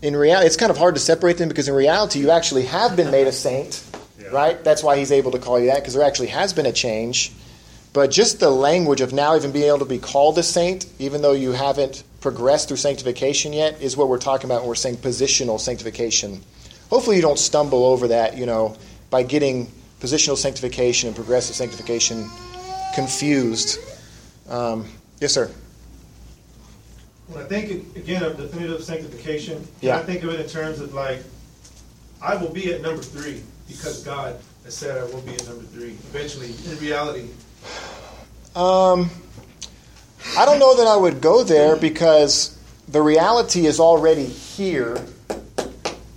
in 0.03 0.17
reality, 0.17 0.47
it's 0.47 0.57
kind 0.57 0.71
of 0.71 0.77
hard 0.77 0.95
to 0.97 1.01
separate 1.01 1.39
them 1.39 1.49
because 1.49 1.69
in 1.69 1.75
reality, 1.75 2.19
you 2.19 2.31
actually 2.31 2.65
have 2.65 2.97
been 2.97 3.11
made 3.11 3.29
a 3.29 3.33
saint, 3.33 3.83
Yeah. 4.21 4.29
right? 4.29 4.63
That's 4.65 4.83
why 4.83 4.99
he's 4.99 5.13
able 5.13 5.31
to 5.31 5.39
call 5.39 5.59
you 5.61 5.67
that 5.67 5.77
because 5.77 5.95
there 5.95 6.05
actually 6.05 6.29
has 6.29 6.53
been 6.53 6.67
a 6.67 6.73
change. 6.73 7.33
But 7.93 8.11
just 8.11 8.41
the 8.41 8.51
language 8.51 9.01
of 9.01 9.13
now 9.13 9.37
even 9.37 9.53
being 9.53 9.67
able 9.67 9.79
to 9.81 9.85
be 9.85 9.99
called 9.99 10.37
a 10.39 10.43
saint, 10.43 10.87
even 10.99 11.23
though 11.23 11.33
you 11.33 11.53
haven't 11.53 12.03
progressed 12.21 12.69
through 12.69 12.79
sanctification 12.79 13.53
yet, 13.53 13.81
is 13.81 13.97
what 13.97 14.09
we're 14.09 14.19
talking 14.19 14.47
about 14.51 14.61
when 14.63 14.69
we're 14.69 14.75
saying 14.75 14.97
positional 14.97 15.61
sanctification. 15.61 16.43
Hopefully, 16.91 17.17
you 17.17 17.23
don't 17.23 17.39
stumble 17.39 17.85
over 17.85 18.09
that, 18.09 18.37
you 18.37 18.47
know, 18.47 18.77
by 19.11 19.23
getting 19.23 19.71
positional 20.01 20.37
sanctification 20.37 21.07
and 21.09 21.17
progressive 21.17 21.55
sanctification 21.55 22.29
confused. 22.95 23.79
Um, 24.49 24.87
yes, 25.21 25.33
sir. 25.33 25.51
When 27.33 27.43
I 27.43 27.47
think 27.49 27.97
again 27.97 28.23
of 28.23 28.37
definitive 28.37 28.83
sanctification, 28.85 29.67
Yeah. 29.81 29.97
I 29.99 30.03
think 30.03 30.23
of 30.23 30.31
it 30.31 30.41
in 30.41 30.47
terms 30.49 30.81
of 30.81 30.93
like, 30.95 31.21
I 32.21 32.37
will 32.37 32.51
be 32.51 32.73
at 32.73 32.83
number 32.83 33.03
three 33.03 33.43
because 33.69 34.03
God 34.05 34.39
has 34.65 34.75
said 34.75 34.99
I 34.99 35.05
will 35.05 35.23
be 35.23 35.33
at 35.35 35.47
number 35.47 35.65
three. 35.65 35.97
Eventually, 36.13 36.55
in 36.71 36.79
reality, 36.79 37.29
Um, 38.55 39.11
I 40.37 40.45
don't 40.45 40.59
know 40.59 40.77
that 40.77 40.87
I 40.87 40.97
would 40.97 41.21
go 41.21 41.43
there 41.43 41.75
because 41.77 42.57
the 42.89 43.01
reality 43.01 43.67
is 43.67 43.81
already 43.81 44.27
here 44.27 44.99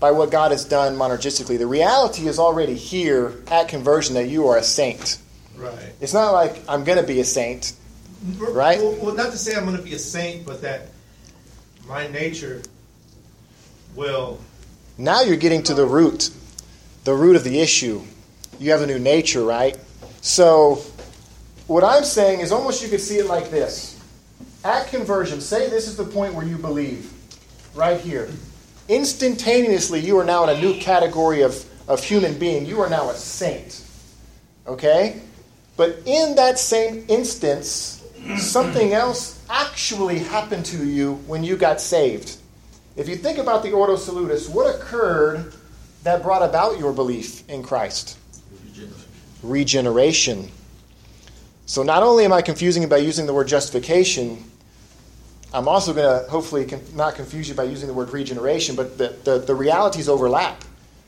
by 0.02 0.12
what 0.12 0.30
God 0.32 0.52
has 0.52 0.66
done 0.66 0.98
monergistically. 0.98 1.58
The 1.58 1.66
reality 1.66 2.28
is 2.28 2.38
already 2.38 2.76
here 2.76 3.34
at 3.48 3.70
conversion 3.70 4.16
that 4.16 4.28
you 4.28 4.48
are 4.48 4.58
a 4.58 4.64
saint. 4.64 5.18
right? 5.58 5.94
It's 6.02 6.14
not 6.14 6.34
like 6.34 6.62
I'm 6.68 6.84
going 6.84 6.98
to 6.98 7.08
be 7.08 7.22
a 7.22 7.26
saint. 7.26 7.72
Right? 8.38 8.80
Well, 8.80 8.96
well, 9.02 9.16
not 9.16 9.32
to 9.32 9.38
say 9.38 9.56
I'm 9.56 9.64
going 9.66 9.78
to 9.78 9.82
be 9.84 9.94
a 9.94 10.00
saint, 10.00 10.46
but 10.46 10.62
that 10.64 10.90
my 11.88 12.08
nature 12.08 12.62
will. 13.96 14.40
Now 14.98 15.22
you're 15.22 15.38
getting 15.38 15.64
to 15.64 15.74
the 15.74 15.86
root, 15.86 16.30
the 17.04 17.14
root 17.14 17.36
of 17.36 17.44
the 17.44 17.60
issue. 17.60 18.02
You 18.60 18.72
have 18.72 18.82
a 18.82 18.88
new 18.88 19.00
nature, 19.00 19.44
right? 19.44 19.78
So, 20.22 20.82
what 21.68 21.84
I'm 21.84 22.04
saying 22.04 22.40
is 22.40 22.52
almost 22.52 22.82
you 22.82 22.90
could 22.90 23.02
see 23.02 23.18
it 23.18 23.26
like 23.26 23.50
this. 23.52 24.00
At 24.64 24.88
conversion, 24.88 25.42
say 25.42 25.70
this 25.70 25.88
is 25.88 25.98
the 25.98 26.06
point 26.06 26.34
where 26.34 26.46
you 26.46 26.58
believe, 26.58 27.12
right 27.76 28.00
here. 28.00 28.30
Instantaneously, 28.88 30.00
you 30.00 30.18
are 30.20 30.24
now 30.24 30.44
in 30.44 30.58
a 30.58 30.60
new 30.60 30.80
category 30.80 31.42
of, 31.42 31.64
of 31.88 32.04
human 32.04 32.38
being. 32.38 32.66
You 32.66 32.82
are 32.82 32.90
now 32.90 33.10
a 33.10 33.16
saint. 33.16 33.84
Okay? 34.66 35.22
But 35.78 36.00
in 36.06 36.36
that 36.36 36.58
same 36.58 37.06
instance, 37.10 37.95
something 38.38 38.94
else 38.94 39.44
actually 39.50 40.20
happened 40.20 40.66
to 40.68 40.86
you 40.86 41.16
when 41.28 41.44
you 41.44 41.58
got 41.58 41.80
saved. 41.80 42.38
If 42.96 43.10
you 43.10 43.16
think 43.16 43.38
about 43.38 43.64
the 43.64 43.72
Ordo 43.72 43.96
Salutis, 43.96 44.50
what 44.50 44.74
occurred 44.74 45.54
that 46.04 46.24
brought 46.24 46.48
about 46.48 46.80
your 46.80 46.94
belief 46.94 47.48
in 47.50 47.62
Christ? 47.62 48.18
Regeneration. 49.44 50.50
So 51.66 51.84
not 51.84 52.04
only 52.04 52.26
am 52.26 52.34
I 52.34 52.42
confusing 52.42 52.84
you 52.84 52.88
by 52.88 52.98
using 52.98 53.26
the 53.26 53.34
word 53.34 53.48
justification, 53.48 54.44
I'm 55.54 55.68
also 55.68 55.94
going 55.94 56.24
to 56.24 56.30
hopefully 56.30 56.68
not 56.94 57.16
confuse 57.16 57.50
you 57.50 57.56
by 57.56 57.64
using 57.64 57.88
the 57.88 57.94
word 57.94 58.10
regeneration, 58.12 58.76
but 58.76 58.98
the, 58.98 59.16
the, 59.24 59.40
the 59.40 59.56
realities 59.56 60.10
overlap. 60.10 60.64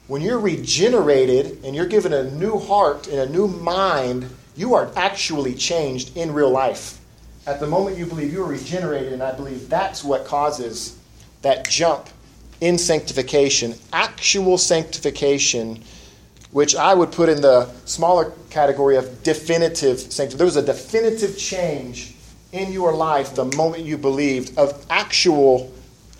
When 0.07 0.21
you're 0.21 0.39
regenerated 0.39 1.63
and 1.65 1.75
you're 1.75 1.87
given 1.87 2.13
a 2.13 2.31
new 2.31 2.57
heart 2.57 3.07
and 3.07 3.19
a 3.19 3.29
new 3.29 3.47
mind, 3.47 4.29
you 4.55 4.73
are 4.73 4.89
actually 4.95 5.53
changed 5.53 6.15
in 6.15 6.33
real 6.33 6.49
life. 6.49 6.99
At 7.47 7.61
the 7.61 7.67
moment 7.67 7.97
you 7.97 8.05
believe 8.05 8.33
you 8.33 8.43
are 8.43 8.47
regenerated, 8.47 9.13
and 9.13 9.23
I 9.23 9.31
believe 9.31 9.69
that's 9.69 10.03
what 10.03 10.25
causes 10.25 10.97
that 11.43 11.69
jump 11.69 12.09
in 12.59 12.77
sanctification, 12.77 13.73
actual 13.93 14.57
sanctification, 14.57 15.81
which 16.51 16.75
I 16.75 16.93
would 16.93 17.13
put 17.13 17.29
in 17.29 17.39
the 17.39 17.71
smaller 17.85 18.33
category 18.49 18.97
of 18.97 19.23
definitive 19.23 19.97
sanctification. 19.99 20.37
There 20.37 20.45
was 20.45 20.57
a 20.57 20.61
definitive 20.61 21.37
change 21.37 22.15
in 22.51 22.73
your 22.73 22.93
life 22.93 23.33
the 23.33 23.45
moment 23.55 23.85
you 23.85 23.97
believed 23.97 24.57
of 24.57 24.85
actual 24.89 25.71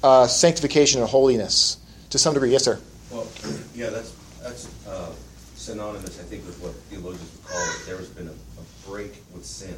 uh, 0.04 0.28
sanctification 0.28 1.02
and 1.02 1.10
holiness 1.10 1.78
to 2.10 2.18
some 2.18 2.36
degree. 2.36 2.52
Yes, 2.52 2.63
sir. 2.63 2.80
Well, 3.12 3.28
yeah, 3.76 3.90
that's, 3.90 4.16
that's 4.42 4.88
uh, 4.88 5.12
synonymous, 5.56 6.22
I 6.22 6.24
think, 6.24 6.46
with 6.46 6.58
what 6.62 6.74
theologians 6.90 7.30
would 7.34 7.52
call 7.52 7.62
it. 7.62 7.86
There 7.86 7.98
has 7.98 8.08
been 8.08 8.28
a, 8.30 8.32
a 8.32 8.90
break 8.90 9.22
with 9.34 9.46
sin, 9.46 9.76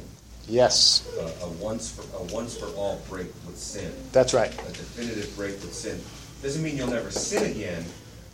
Yes, 0.50 1.06
a, 1.16 1.44
a 1.44 1.48
once 1.62 1.92
for 1.92 2.02
a 2.18 2.24
once 2.34 2.56
for 2.56 2.66
all 2.76 3.00
break 3.08 3.28
with 3.46 3.56
sin, 3.56 3.92
that's 4.10 4.34
right. 4.34 4.52
a 4.52 4.72
definitive 4.72 5.32
break 5.36 5.52
with 5.52 5.72
sin. 5.72 6.00
Doesn't 6.42 6.60
mean 6.60 6.76
you'll 6.76 6.88
never 6.88 7.12
sin 7.12 7.48
again, 7.52 7.84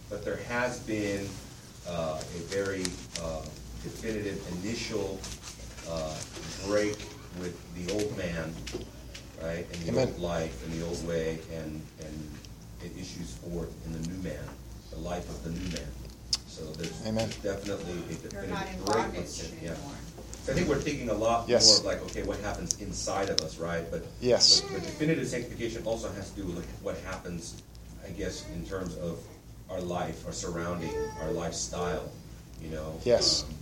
but 0.08 0.24
there 0.24 0.38
has 0.48 0.80
been 0.80 1.28
uh, 1.86 2.18
a 2.18 2.38
very 2.48 2.84
uh, 3.22 3.42
definitive 3.82 4.40
initial 4.64 5.20
uh, 5.90 6.16
break 6.66 6.96
with 7.38 7.54
the 7.76 7.92
old 7.92 8.16
man, 8.16 8.50
right, 9.42 9.66
and 9.70 9.82
the 9.82 9.88
Amen. 9.90 10.08
old 10.08 10.18
life 10.18 10.64
and 10.64 10.72
the 10.80 10.86
old 10.86 11.06
way, 11.06 11.38
and 11.52 11.82
and 12.00 12.30
it 12.82 12.92
issues 12.96 13.34
forth 13.44 13.74
in 13.84 13.92
the 13.92 14.08
new 14.08 14.22
man, 14.22 14.48
the 14.90 14.98
life 14.98 15.28
of 15.28 15.44
the 15.44 15.50
new 15.50 15.68
man. 15.68 15.88
So 16.48 16.64
there's 16.80 17.06
Amen. 17.06 17.28
definitely 17.42 18.00
a 18.08 18.32
You're 18.32 18.46
not 18.46 18.66
in 18.68 18.78
definitive 18.78 18.86
break 18.86 18.96
with 18.96 19.12
bondage 19.12 19.26
sin. 19.26 19.58
Yeah. 19.62 19.70
anymore. 19.72 19.92
So 20.46 20.52
I 20.52 20.54
think 20.54 20.68
we're 20.68 20.76
thinking 20.80 21.08
a 21.08 21.14
lot 21.14 21.48
Yes. 21.48 21.66
more 21.66 21.78
of 21.78 21.84
like, 22.00 22.10
okay, 22.10 22.22
what 22.22 22.38
happens 22.38 22.80
inside 22.80 23.30
of 23.30 23.40
us, 23.40 23.58
right? 23.58 23.82
But 23.90 24.04
Yes. 24.20 24.60
but 24.72 24.80
definitive 24.80 25.26
sanctification 25.26 25.82
also 25.84 26.08
has 26.12 26.30
to 26.30 26.40
do 26.42 26.46
with 26.46 26.64
what 26.82 26.96
happens, 27.04 27.54
I 28.06 28.10
guess, 28.10 28.44
in 28.54 28.64
terms 28.64 28.94
of 29.02 29.18
our 29.68 29.80
life, 29.80 30.24
our 30.24 30.32
surrounding, 30.32 30.92
our 31.20 31.32
lifestyle. 31.32 32.08
You 32.62 32.70
know. 32.70 32.94
Yes. 33.04 33.42
Um, 33.42 33.54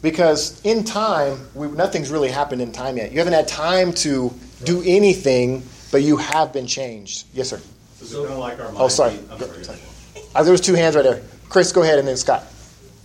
Because 0.00 0.60
in 0.64 0.84
time, 0.84 1.48
we, 1.54 1.66
nothing's 1.68 2.08
really 2.10 2.30
happened 2.30 2.62
in 2.62 2.70
time 2.72 2.96
yet. 2.96 3.10
You 3.12 3.18
haven't 3.18 3.32
had 3.34 3.48
time 3.48 3.92
to 4.04 4.32
do 4.64 4.80
anything, 4.86 5.62
but 5.90 6.02
you 6.02 6.16
have 6.16 6.52
been 6.52 6.66
changed. 6.68 7.26
Yes, 7.34 7.48
sir. 7.50 7.60
So 7.98 8.04
is 8.04 8.12
it 8.12 8.16
kind 8.18 8.32
of 8.32 8.38
like 8.38 8.58
our 8.60 8.66
mind? 8.66 8.76
Oh, 8.78 8.88
sorry. 8.88 9.16
being- 9.16 9.28
I'm 9.32 9.38
sorry. 9.40 9.64
sorry. 9.64 9.78
Uh, 10.36 10.42
there 10.44 10.52
was 10.52 10.60
two 10.60 10.74
hands 10.74 10.94
right 10.94 11.02
there. 11.02 11.20
Chris, 11.48 11.72
go 11.72 11.82
ahead, 11.82 11.98
and 11.98 12.06
then 12.06 12.16
Scott. 12.16 12.44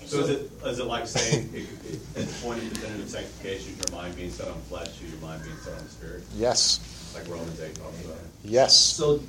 So 0.05 0.19
is 0.19 0.29
it, 0.29 0.51
is 0.65 0.79
it 0.79 0.85
like 0.85 1.07
saying, 1.07 1.49
it- 1.53 1.61
it- 1.91 1.99
at 2.15 2.27
the 2.27 2.33
point 2.43 2.61
of 2.63 2.69
definitive 2.73 3.09
sanctification, 3.09 3.75
your 3.77 3.97
mind 3.99 4.15
being 4.15 4.31
set 4.31 4.47
on 4.47 4.59
flesh, 4.69 5.01
or 5.01 5.07
your 5.07 5.17
mind 5.19 5.43
being 5.43 5.55
set 5.63 5.73
on 5.73 5.87
spirit? 5.89 6.23
Yes. 6.35 6.79
Like 7.15 7.27
Romans 7.29 7.59
eight 7.61 7.75
talks 7.75 8.03
about. 8.05 8.17
Yes. 8.43 8.75
So 8.75 9.21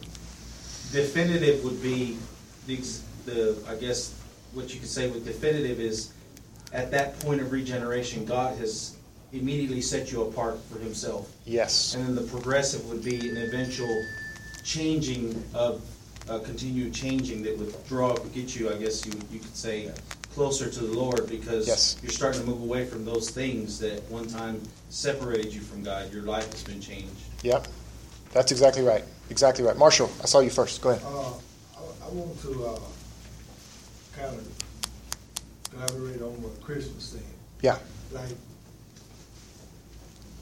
definitive 0.92 1.64
would 1.64 1.82
be, 1.82 2.16
the, 2.66 2.74
ex- 2.78 3.02
the, 3.26 3.56
I 3.68 3.74
guess, 3.76 4.14
what 4.52 4.72
you 4.72 4.80
could 4.80 4.88
say 4.88 5.08
with 5.10 5.24
definitive 5.24 5.80
is, 5.80 6.12
at 6.72 6.90
that 6.90 7.18
point 7.20 7.40
of 7.40 7.52
regeneration, 7.52 8.24
God 8.24 8.56
has 8.58 8.96
immediately 9.32 9.80
set 9.80 10.10
you 10.12 10.22
apart 10.22 10.58
for 10.70 10.78
himself. 10.78 11.30
Yes. 11.44 11.94
And 11.94 12.06
then 12.06 12.14
the 12.14 12.22
progressive 12.22 12.84
would 12.88 13.04
be 13.04 13.28
an 13.28 13.36
eventual 13.36 14.04
changing 14.64 15.42
of, 15.54 15.82
uh, 16.28 16.38
continued 16.38 16.94
changing 16.94 17.42
that 17.42 17.58
would 17.58 17.74
draw, 17.86 18.12
up, 18.12 18.32
get 18.34 18.56
you, 18.56 18.70
I 18.72 18.76
guess 18.76 19.04
you, 19.06 19.12
you 19.30 19.38
could 19.40 19.54
say, 19.56 19.90
closer 20.34 20.68
to 20.68 20.80
the 20.80 20.92
Lord 20.92 21.28
because 21.28 21.66
Yes. 21.66 21.96
you're 22.02 22.10
starting 22.10 22.40
to 22.40 22.46
move 22.46 22.60
away 22.62 22.84
from 22.84 23.04
those 23.04 23.30
things 23.30 23.78
that 23.78 24.02
one 24.10 24.26
time 24.26 24.60
separated 24.90 25.54
you 25.54 25.60
from 25.60 25.82
God. 25.84 26.12
Your 26.12 26.22
life 26.22 26.50
has 26.52 26.62
been 26.64 26.80
changed. 26.80 27.08
Yep. 27.42 27.68
That's 28.32 28.50
exactly 28.50 28.82
right. 28.82 29.04
Exactly 29.30 29.64
right. 29.64 29.76
Marshall, 29.76 30.10
I 30.22 30.26
saw 30.26 30.40
you 30.40 30.50
first. 30.50 30.80
Go 30.82 30.90
ahead. 30.90 31.02
Uh, 31.06 31.30
I, 31.30 32.06
I 32.06 32.08
want 32.10 32.40
to, 32.42 32.66
uh, 32.66 32.78
kind 34.16 34.36
of 34.36 35.74
elaborate 35.76 36.20
on 36.20 36.42
what 36.42 36.60
Chris 36.60 36.92
was 36.92 37.04
saying. 37.04 37.24
Yeah. 37.62 37.78
Like, 38.12 38.28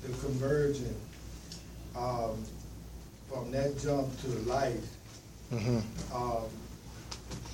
the 0.02 0.08
conversion, 0.08 0.94
um, 1.96 2.42
from 3.30 3.50
that 3.52 3.78
jump 3.78 4.08
to 4.22 4.28
life, 4.50 4.84
hmm 5.50 5.80
um, 6.14 6.44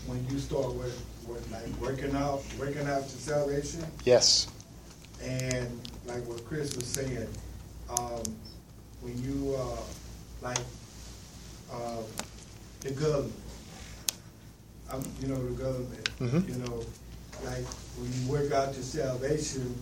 when 0.06 0.24
you 0.30 0.38
start 0.38 0.72
with, 0.74 1.04
what, 1.28 1.40
like 1.52 1.68
working 1.80 2.14
out, 2.16 2.42
working 2.58 2.86
out 2.86 3.02
to 3.08 3.16
salvation, 3.16 3.84
Yes. 4.04 4.48
and 5.22 5.68
like 6.06 6.26
what 6.26 6.44
Chris 6.46 6.74
was 6.76 6.86
saying, 6.86 7.28
um, 7.90 8.22
when 9.00 9.16
you, 9.22 9.54
uh, 9.56 9.80
like, 10.40 10.58
uh, 11.72 12.02
the 12.80 12.90
government, 12.92 13.34
um, 14.90 15.02
you 15.20 15.28
know, 15.28 15.44
the 15.44 15.62
government, 15.62 16.10
Mhm. 16.20 16.48
you 16.48 16.54
know, 16.56 16.84
like, 17.44 17.64
when 17.98 18.10
you 18.12 18.28
work 18.28 18.52
out 18.52 18.72
to 18.74 18.82
salvation, 18.82 19.74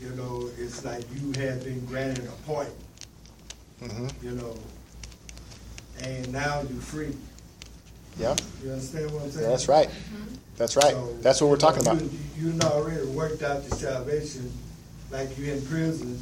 you 0.00 0.10
know, 0.10 0.48
it's 0.58 0.82
like 0.84 1.04
you 1.14 1.32
have 1.42 1.62
been 1.62 1.84
granted 1.84 2.24
a 2.26 2.46
point, 2.46 2.72
hmm 3.80 4.08
you 4.22 4.30
know, 4.32 4.56
and 6.00 6.32
now 6.32 6.62
you're 6.62 6.80
free. 6.80 7.14
Yeah. 8.18 8.36
You 8.62 8.72
understand 8.72 9.10
what 9.12 9.22
I'm 9.22 9.30
saying? 9.30 9.48
That's 9.48 9.68
right. 9.68 9.90
That's 10.56 10.76
right. 10.76 10.92
So, 10.92 11.16
That's 11.20 11.40
what 11.40 11.48
we're 11.48 11.56
you 11.56 11.60
talking 11.60 11.82
about. 11.82 12.00
You, 12.02 12.10
you 12.38 12.60
already 12.62 13.06
worked 13.06 13.42
out 13.42 13.62
your 13.62 13.72
salvation, 13.72 14.52
like 15.10 15.36
you're 15.38 15.54
in 15.54 15.64
prison, 15.66 16.20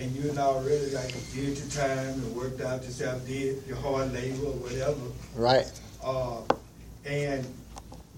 and 0.00 0.12
you 0.12 0.32
not 0.32 0.46
already 0.46 0.90
like 0.90 1.12
did 1.34 1.58
your 1.58 1.68
time 1.68 2.08
and 2.08 2.36
worked 2.36 2.60
out 2.60 2.84
yourself, 2.84 3.26
did 3.26 3.62
your 3.66 3.76
hard 3.76 4.12
labor 4.12 4.46
or 4.46 4.52
whatever. 4.52 5.00
Right. 5.34 5.70
Uh, 6.02 6.40
and 7.04 7.46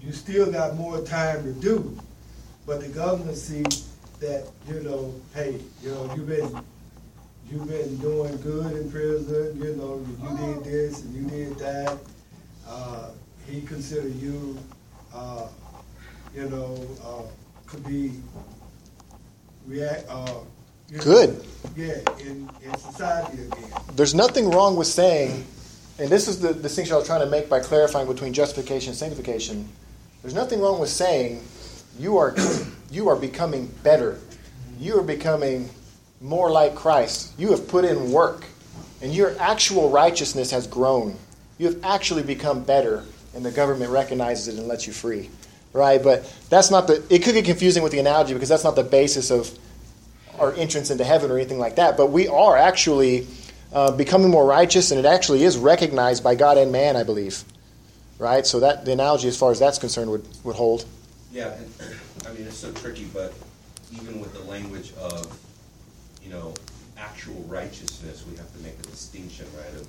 you 0.01 0.11
still 0.11 0.51
got 0.51 0.75
more 0.75 1.01
time 1.01 1.43
to 1.43 1.51
do, 1.51 1.97
but 2.65 2.81
the 2.81 2.87
government 2.87 3.37
see 3.37 3.63
that 4.19 4.47
you 4.67 4.81
know, 4.81 5.13
hey, 5.33 5.59
you 5.83 5.91
know, 5.91 6.13
you've 6.15 6.27
been 6.27 6.63
you've 7.49 7.67
been 7.67 7.97
doing 7.97 8.37
good 8.37 8.77
in 8.77 8.91
prison. 8.91 9.61
You 9.61 9.75
know, 9.75 10.05
you 10.21 10.53
did 10.53 10.63
this 10.63 11.03
and 11.03 11.15
you 11.15 11.29
did 11.29 11.57
that. 11.59 11.97
Uh, 12.69 13.09
he 13.47 13.61
considered 13.61 14.15
you, 14.15 14.57
uh, 15.13 15.47
you 16.35 16.47
know, 16.49 16.77
uh, 17.03 17.23
could 17.65 17.83
be 17.85 18.13
react. 19.65 20.05
Uh, 20.07 20.25
know, 20.91 21.03
Good. 21.03 21.45
yeah, 21.75 21.99
in, 22.19 22.49
in 22.63 22.77
society 22.77 23.43
again. 23.43 23.71
There's 23.95 24.15
nothing 24.15 24.49
wrong 24.49 24.75
with 24.75 24.87
saying, 24.87 25.45
and 25.97 26.09
this 26.09 26.27
is 26.27 26.39
the 26.39 26.53
distinction 26.53 26.95
I 26.95 26.97
was 26.97 27.07
trying 27.07 27.21
to 27.21 27.29
make 27.29 27.49
by 27.49 27.59
clarifying 27.59 28.07
between 28.07 28.33
justification 28.33 28.89
and 28.89 28.97
sanctification. 28.97 29.67
There's 30.21 30.33
nothing 30.33 30.61
wrong 30.61 30.79
with 30.79 30.89
saying 30.89 31.43
you 31.99 32.17
are 32.17 32.35
you 32.91 33.09
are 33.09 33.15
becoming 33.15 33.67
better. 33.83 34.19
You 34.79 34.99
are 34.99 35.03
becoming 35.03 35.69
more 36.21 36.49
like 36.49 36.75
Christ. 36.75 37.33
You 37.37 37.51
have 37.51 37.67
put 37.67 37.85
in 37.85 38.11
work, 38.11 38.45
and 39.01 39.13
your 39.13 39.37
actual 39.39 39.89
righteousness 39.89 40.51
has 40.51 40.67
grown. 40.67 41.17
You 41.59 41.67
have 41.67 41.83
actually 41.83 42.23
become 42.23 42.63
better, 42.63 43.03
and 43.35 43.45
the 43.45 43.51
government 43.51 43.91
recognizes 43.91 44.47
it 44.47 44.57
and 44.57 44.67
lets 44.67 44.87
you 44.87 44.93
free. 44.93 45.29
Right? 45.71 46.01
But 46.01 46.33
that's 46.49 46.71
not 46.71 46.87
the. 46.87 47.03
It 47.13 47.21
could 47.21 47.35
get 47.35 47.45
confusing 47.45 47.83
with 47.83 47.91
the 47.91 47.99
analogy 47.99 48.33
because 48.33 48.49
that's 48.49 48.63
not 48.63 48.75
the 48.75 48.83
basis 48.83 49.29
of 49.29 49.55
our 50.39 50.53
entrance 50.53 50.89
into 50.89 51.03
heaven 51.03 51.29
or 51.29 51.37
anything 51.37 51.59
like 51.59 51.75
that. 51.75 51.97
But 51.97 52.07
we 52.07 52.27
are 52.27 52.57
actually 52.57 53.27
uh, 53.73 53.91
becoming 53.91 54.31
more 54.31 54.45
righteous, 54.45 54.91
and 54.91 54.99
it 54.99 55.05
actually 55.05 55.43
is 55.43 55.57
recognized 55.57 56.23
by 56.23 56.33
God 56.33 56.57
and 56.57 56.71
man, 56.71 56.95
I 56.95 57.03
believe. 57.03 57.43
Right? 58.17 58.47
So 58.47 58.61
that 58.61 58.85
the 58.85 58.93
analogy, 58.93 59.27
as 59.27 59.37
far 59.37 59.51
as 59.51 59.59
that's 59.59 59.77
concerned, 59.77 60.09
would, 60.09 60.25
would 60.43 60.55
hold. 60.55 60.85
Yeah, 61.31 61.53
and, 61.53 61.95
I 62.27 62.33
mean, 62.33 62.47
it's 62.47 62.57
so 62.57 62.71
tricky, 62.71 63.05
but 63.13 63.33
even 63.93 64.19
with 64.19 64.33
the 64.33 64.43
language 64.49 64.91
of, 64.99 65.37
you 66.23 66.29
know, 66.31 66.53
actual 66.97 67.45
righteousness, 67.47 68.25
we 68.29 68.35
have 68.37 68.51
to 68.53 68.59
make 68.59 68.77
a 68.79 68.83
distinction, 68.83 69.45
right? 69.55 69.73
Of, 69.79 69.87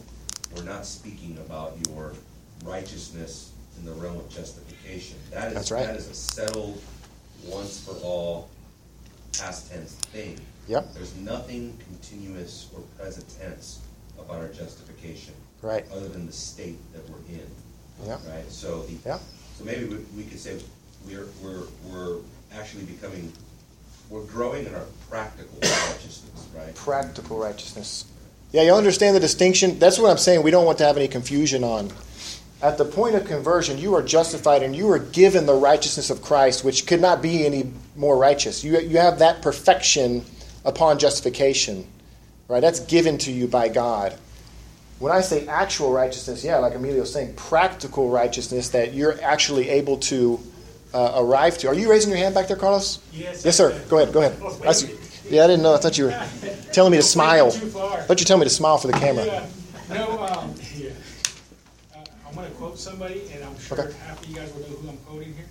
we're 0.55 0.65
not 0.65 0.87
speaking 0.87 1.37
about 1.39 1.77
your 1.89 2.13
righteousness 2.65 3.53
in 3.79 3.85
the 3.85 3.93
realm 3.93 4.17
of 4.19 4.29
justification. 4.29 5.17
That 5.31 5.49
is, 5.49 5.55
That's 5.55 5.71
right. 5.71 5.87
That 5.87 5.97
is 5.97 6.09
a 6.09 6.15
settled, 6.15 6.81
once 7.47 7.81
for 7.81 7.93
all, 8.05 8.51
past 9.39 9.71
tense 9.73 9.93
thing. 9.95 10.39
Yep. 10.69 10.95
There's 10.95 11.17
nothing 11.17 11.77
continuous 11.89 12.69
or 12.75 12.83
present 12.99 13.27
tense 13.41 13.81
about 14.19 14.41
our 14.41 14.49
justification. 14.49 15.35
Right. 15.63 15.85
Other 15.93 16.09
than 16.09 16.27
the 16.27 16.33
state 16.33 16.79
that 16.93 17.09
we're 17.09 17.19
in. 17.29 17.47
Yep. 18.07 18.21
Right, 18.29 18.51
so 18.51 18.83
the, 18.83 18.97
Yep. 19.09 19.21
so 19.59 19.65
maybe 19.65 19.85
we, 19.85 19.97
we 20.17 20.25
could 20.25 20.39
say 20.39 20.59
we're, 21.07 21.27
we're, 21.43 21.65
we're 21.89 22.17
actually 22.55 22.85
becoming, 22.85 23.33
we're 24.09 24.25
growing 24.25 24.67
in 24.67 24.75
our 24.75 24.87
practical 25.09 25.59
righteousness, 25.63 26.47
right? 26.57 26.75
Practical 26.75 27.39
righteousness. 27.39 28.07
Yeah, 28.53 28.63
you 28.63 28.73
understand 28.73 29.15
the 29.15 29.21
distinction? 29.21 29.79
That's 29.79 29.99
what 29.99 30.11
I'm 30.11 30.19
saying. 30.19 30.43
We 30.43 30.51
don't 30.51 30.65
want 30.65 30.79
to 30.79 30.85
have 30.85 30.97
any 30.97 31.09
confusion 31.09 31.63
on. 31.63 31.91
At 32.63 32.79
the 32.79 32.85
point 32.85 33.15
of 33.15 33.25
conversion, 33.25 33.79
you 33.79 33.95
are 33.95 34.03
justified 34.03 34.63
and 34.63 34.75
you 34.77 34.91
are 34.91 34.99
given 34.99 35.47
the 35.47 35.55
righteousness 35.55 36.11
of 36.11 36.21
Christ, 36.21 36.65
which 36.65 36.87
could 36.87 37.01
not 37.01 37.23
be 37.23 37.47
any 37.47 37.71
more 37.97 38.19
righteous. 38.19 38.63
You, 38.63 38.79
you 38.81 38.99
have 38.99 39.21
that 39.21 39.41
perfection 39.41 40.25
upon 40.65 40.99
justification, 40.99 41.87
right? 42.49 42.61
That's 42.61 42.81
given 42.81 43.17
to 43.19 43.33
you 43.33 43.47
by 43.47 43.69
God. 43.69 44.19
When 44.99 45.13
I 45.13 45.23
say 45.23 45.47
actual 45.47 45.93
righteousness, 45.93 46.45
yeah, 46.45 46.59
like 46.59 46.75
Emilio 46.75 47.01
was 47.01 47.13
saying, 47.13 47.35
practical 47.35 48.11
righteousness 48.11 48.69
that 48.71 48.93
you're 48.93 49.19
actually 49.23 49.71
able 49.71 49.97
to 49.99 50.39
uh, 50.93 51.15
arrive 51.17 51.57
to. 51.59 51.69
Are 51.69 51.75
you 51.75 51.91
raising 51.91 52.11
your 52.11 52.19
hand 52.19 52.35
back 52.35 52.49
there, 52.49 52.57
Carlos? 52.59 52.99
Yes, 53.13 53.43
Yes, 53.45 53.57
sir. 53.57 53.81
Go 53.89 53.99
ahead. 53.99 54.13
Go 54.13 54.21
ahead. 54.21 54.39
I 55.31 55.35
was 55.35 55.37
I 55.37 55.37
see- 55.37 55.37
waiting. 55.37 55.37
yeah, 55.37 55.45
I 55.45 55.47
didn't 55.47 55.63
know. 55.63 55.75
I 55.75 55.79
thought 55.79 55.99
you 55.99 56.05
were 56.07 56.27
telling 56.73 56.91
me 56.93 56.99
to 56.99 57.03
smile. 57.03 57.47
I 57.49 58.03
thought 58.07 58.21
you 58.21 58.27
told 58.27 58.41
me 58.41 58.45
to 58.47 58.51
smile 58.51 58.79
for 58.79 58.87
the 58.89 58.93
camera. 58.95 59.25
Yeah, 59.25 59.47
no, 59.91 60.23
um, 60.23 60.55
yeah. 60.77 60.91
Uh, 61.95 61.99
I'm 62.29 62.35
gonna 62.35 62.49
quote 62.51 62.79
somebody, 62.79 63.23
and 63.35 63.45
I'm 63.45 63.59
sure 63.59 63.79
Okay. 63.81 63.93
half 64.07 64.23
of 64.23 64.29
you 64.29 64.35
guys 64.37 64.53
will 64.53 64.61
know 64.63 64.77
who 64.77 64.89
I'm 64.89 64.97
quoting 64.99 65.35
here. 65.35 65.47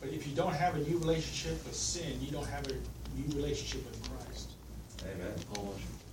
But 0.00 0.10
if 0.12 0.26
you 0.26 0.34
don't 0.34 0.54
have 0.54 0.74
a 0.76 0.78
new 0.78 0.98
relationship 0.98 1.64
with 1.64 1.74
sin, 1.74 2.18
you 2.20 2.30
don't 2.30 2.46
have 2.46 2.66
a 2.68 2.72
new 2.72 3.36
relationship 3.36 3.84
with 3.90 4.00
Christ. 4.10 4.48
Amen. 5.02 5.32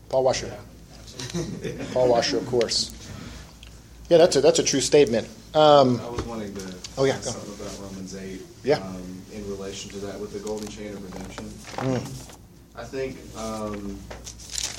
Paul 0.10 0.24
Washer. 0.24 0.48
Yeah, 0.48 0.54
absolutely. 1.00 1.86
Paul 1.94 2.08
Washer, 2.10 2.38
of 2.38 2.46
course. 2.48 2.92
Yeah, 4.10 4.18
that's 4.18 4.36
a 4.36 4.42
that's 4.42 4.60
a 4.60 4.64
true 4.64 4.82
statement. 4.82 5.28
Um, 5.56 6.00
I 6.02 6.10
was 6.10 6.22
wanting 6.24 6.54
to 6.56 6.74
Oh, 6.98 7.06
yeah, 7.06 7.20
say 7.20 7.32
something 7.32 7.54
about 7.66 7.80
Romans 7.90 8.16
eight. 8.16 8.42
Yeah. 8.64 8.78
um, 8.78 9.22
In 9.34 9.48
relation 9.50 9.90
to 9.92 9.98
that 10.06 10.20
with 10.20 10.32
the 10.34 10.40
golden 10.40 10.68
chain 10.68 10.94
of 10.94 11.04
redemption. 11.04 11.46
Mm. 11.78 12.02
I 12.76 12.84
think 12.84 13.18
um, 13.38 14.00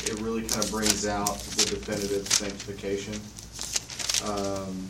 it 0.05 0.21
really 0.21 0.43
kind 0.43 0.65
of 0.65 0.71
brings 0.71 1.07
out 1.07 1.39
the 1.39 1.65
definitive 1.77 2.27
sanctification. 2.29 3.15
Um, 4.29 4.89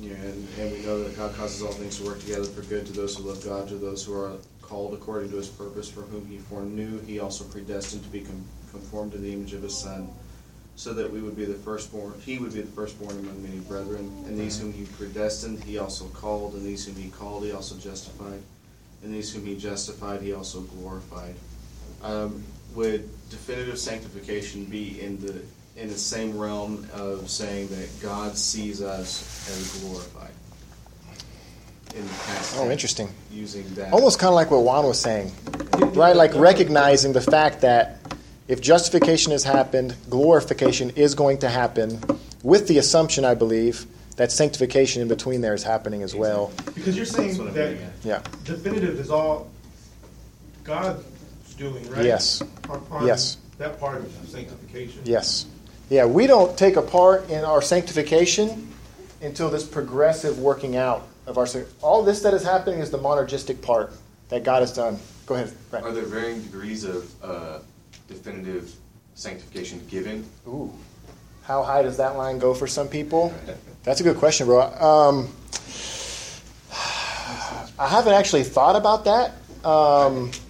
and, 0.00 0.48
and 0.58 0.72
we 0.72 0.78
know 0.86 1.04
that 1.04 1.16
God 1.16 1.34
causes 1.34 1.62
all 1.62 1.72
things 1.72 1.98
to 1.98 2.04
work 2.04 2.20
together 2.20 2.44
for 2.44 2.62
good 2.62 2.86
to 2.86 2.92
those 2.92 3.16
who 3.16 3.24
love 3.24 3.44
God, 3.44 3.68
to 3.68 3.74
those 3.74 4.04
who 4.04 4.14
are 4.14 4.32
called 4.62 4.94
according 4.94 5.30
to 5.30 5.36
His 5.36 5.48
purpose, 5.48 5.90
for 5.90 6.00
whom 6.00 6.26
He 6.26 6.38
foreknew, 6.38 6.98
He 7.02 7.20
also 7.20 7.44
predestined 7.44 8.04
to 8.04 8.08
be 8.08 8.26
conformed 8.70 9.12
to 9.12 9.18
the 9.18 9.30
image 9.30 9.52
of 9.52 9.62
His 9.62 9.76
Son, 9.76 10.08
so 10.76 10.94
that 10.94 11.12
we 11.12 11.20
would 11.20 11.36
be 11.36 11.44
the 11.44 11.54
firstborn. 11.54 12.14
He 12.24 12.38
would 12.38 12.54
be 12.54 12.62
the 12.62 12.72
firstborn 12.72 13.18
among 13.18 13.42
many 13.42 13.58
brethren. 13.58 14.10
And 14.26 14.38
these 14.38 14.58
whom 14.58 14.72
He 14.72 14.86
predestined, 14.86 15.62
He 15.64 15.76
also 15.76 16.06
called, 16.06 16.54
and 16.54 16.64
these 16.64 16.86
whom 16.86 16.96
He 16.96 17.10
called, 17.10 17.44
He 17.44 17.52
also 17.52 17.76
justified, 17.76 18.40
and 19.02 19.12
these 19.12 19.34
whom 19.34 19.44
He 19.44 19.56
justified, 19.56 20.22
He 20.22 20.32
also 20.32 20.62
glorified. 20.62 21.34
Um, 22.02 22.42
would 22.74 23.08
definitive 23.30 23.78
sanctification 23.78 24.64
be 24.64 25.00
in 25.00 25.20
the 25.20 25.42
in 25.76 25.88
the 25.88 25.98
same 25.98 26.38
realm 26.38 26.86
of 26.92 27.30
saying 27.30 27.68
that 27.68 27.88
God 28.02 28.36
sees 28.36 28.82
us 28.82 29.48
as 29.50 29.80
glorified? 29.82 30.30
In 31.94 32.02
the 32.02 32.08
past, 32.08 32.56
Oh, 32.58 32.70
interesting. 32.70 33.08
Using 33.32 33.68
that 33.74 33.92
almost 33.92 34.18
kind 34.18 34.28
of 34.28 34.34
like 34.34 34.50
what 34.50 34.62
Juan 34.62 34.86
was 34.86 35.00
saying, 35.00 35.32
right? 35.94 36.14
Like 36.14 36.34
recognizing 36.34 37.12
the 37.12 37.20
fact 37.20 37.62
that 37.62 37.98
if 38.46 38.60
justification 38.60 39.32
has 39.32 39.44
happened, 39.44 39.96
glorification 40.08 40.90
is 40.90 41.14
going 41.14 41.38
to 41.38 41.48
happen, 41.48 42.00
with 42.42 42.68
the 42.68 42.78
assumption, 42.78 43.24
I 43.24 43.34
believe, 43.34 43.86
that 44.16 44.32
sanctification 44.32 45.02
in 45.02 45.08
between 45.08 45.40
there 45.40 45.54
is 45.54 45.62
happening 45.62 46.02
as 46.02 46.14
well. 46.14 46.52
Because 46.74 46.96
you're 46.96 47.06
saying 47.06 47.28
That's 47.28 47.38
what 47.38 47.48
I'm 47.48 47.54
that. 47.54 47.76
Yeah. 48.04 48.22
definitive 48.44 48.98
is 48.98 49.10
all 49.10 49.50
God's 50.64 51.04
doing, 51.60 51.88
right? 51.90 52.04
Yes. 52.04 52.42
On- 52.68 52.82
on 52.90 53.06
Yes. 53.06 53.36
That 53.58 53.78
part 53.78 53.98
of 53.98 54.10
sanctification. 54.26 55.02
Yes. 55.04 55.44
Yeah, 55.90 56.06
we 56.06 56.26
don't 56.26 56.56
take 56.56 56.76
a 56.76 56.82
part 56.82 57.28
in 57.28 57.44
our 57.44 57.60
sanctification 57.60 58.72
until 59.20 59.50
this 59.50 59.64
progressive 59.64 60.38
working 60.38 60.76
out 60.76 61.06
of 61.26 61.36
our. 61.36 61.46
All 61.82 62.02
this 62.02 62.22
that 62.22 62.32
is 62.32 62.42
happening 62.42 62.80
is 62.80 62.90
the 62.90 62.98
monergistic 62.98 63.60
part 63.60 63.92
that 64.30 64.42
God 64.44 64.62
has 64.62 64.72
done. 64.72 64.98
Go 65.26 65.34
ahead. 65.34 65.52
Right. 65.70 65.82
Are 65.82 65.92
there 65.92 66.04
varying 66.04 66.40
degrees 66.42 66.84
of 66.84 67.12
uh, 67.22 67.58
definitive 68.08 68.72
sanctification 69.14 69.84
given? 69.90 70.24
Ooh. 70.48 70.72
How 71.42 71.62
high 71.62 71.82
does 71.82 71.98
that 71.98 72.16
line 72.16 72.38
go 72.38 72.54
for 72.54 72.66
some 72.66 72.88
people? 72.88 73.34
That's 73.84 74.00
a 74.00 74.04
good 74.04 74.16
question, 74.16 74.46
bro. 74.46 74.62
Um, 74.62 75.28
I 77.78 77.88
haven't 77.88 78.12
actually 78.14 78.44
thought 78.44 78.76
about 78.76 79.04
that. 79.04 79.32
Um, 79.68 80.30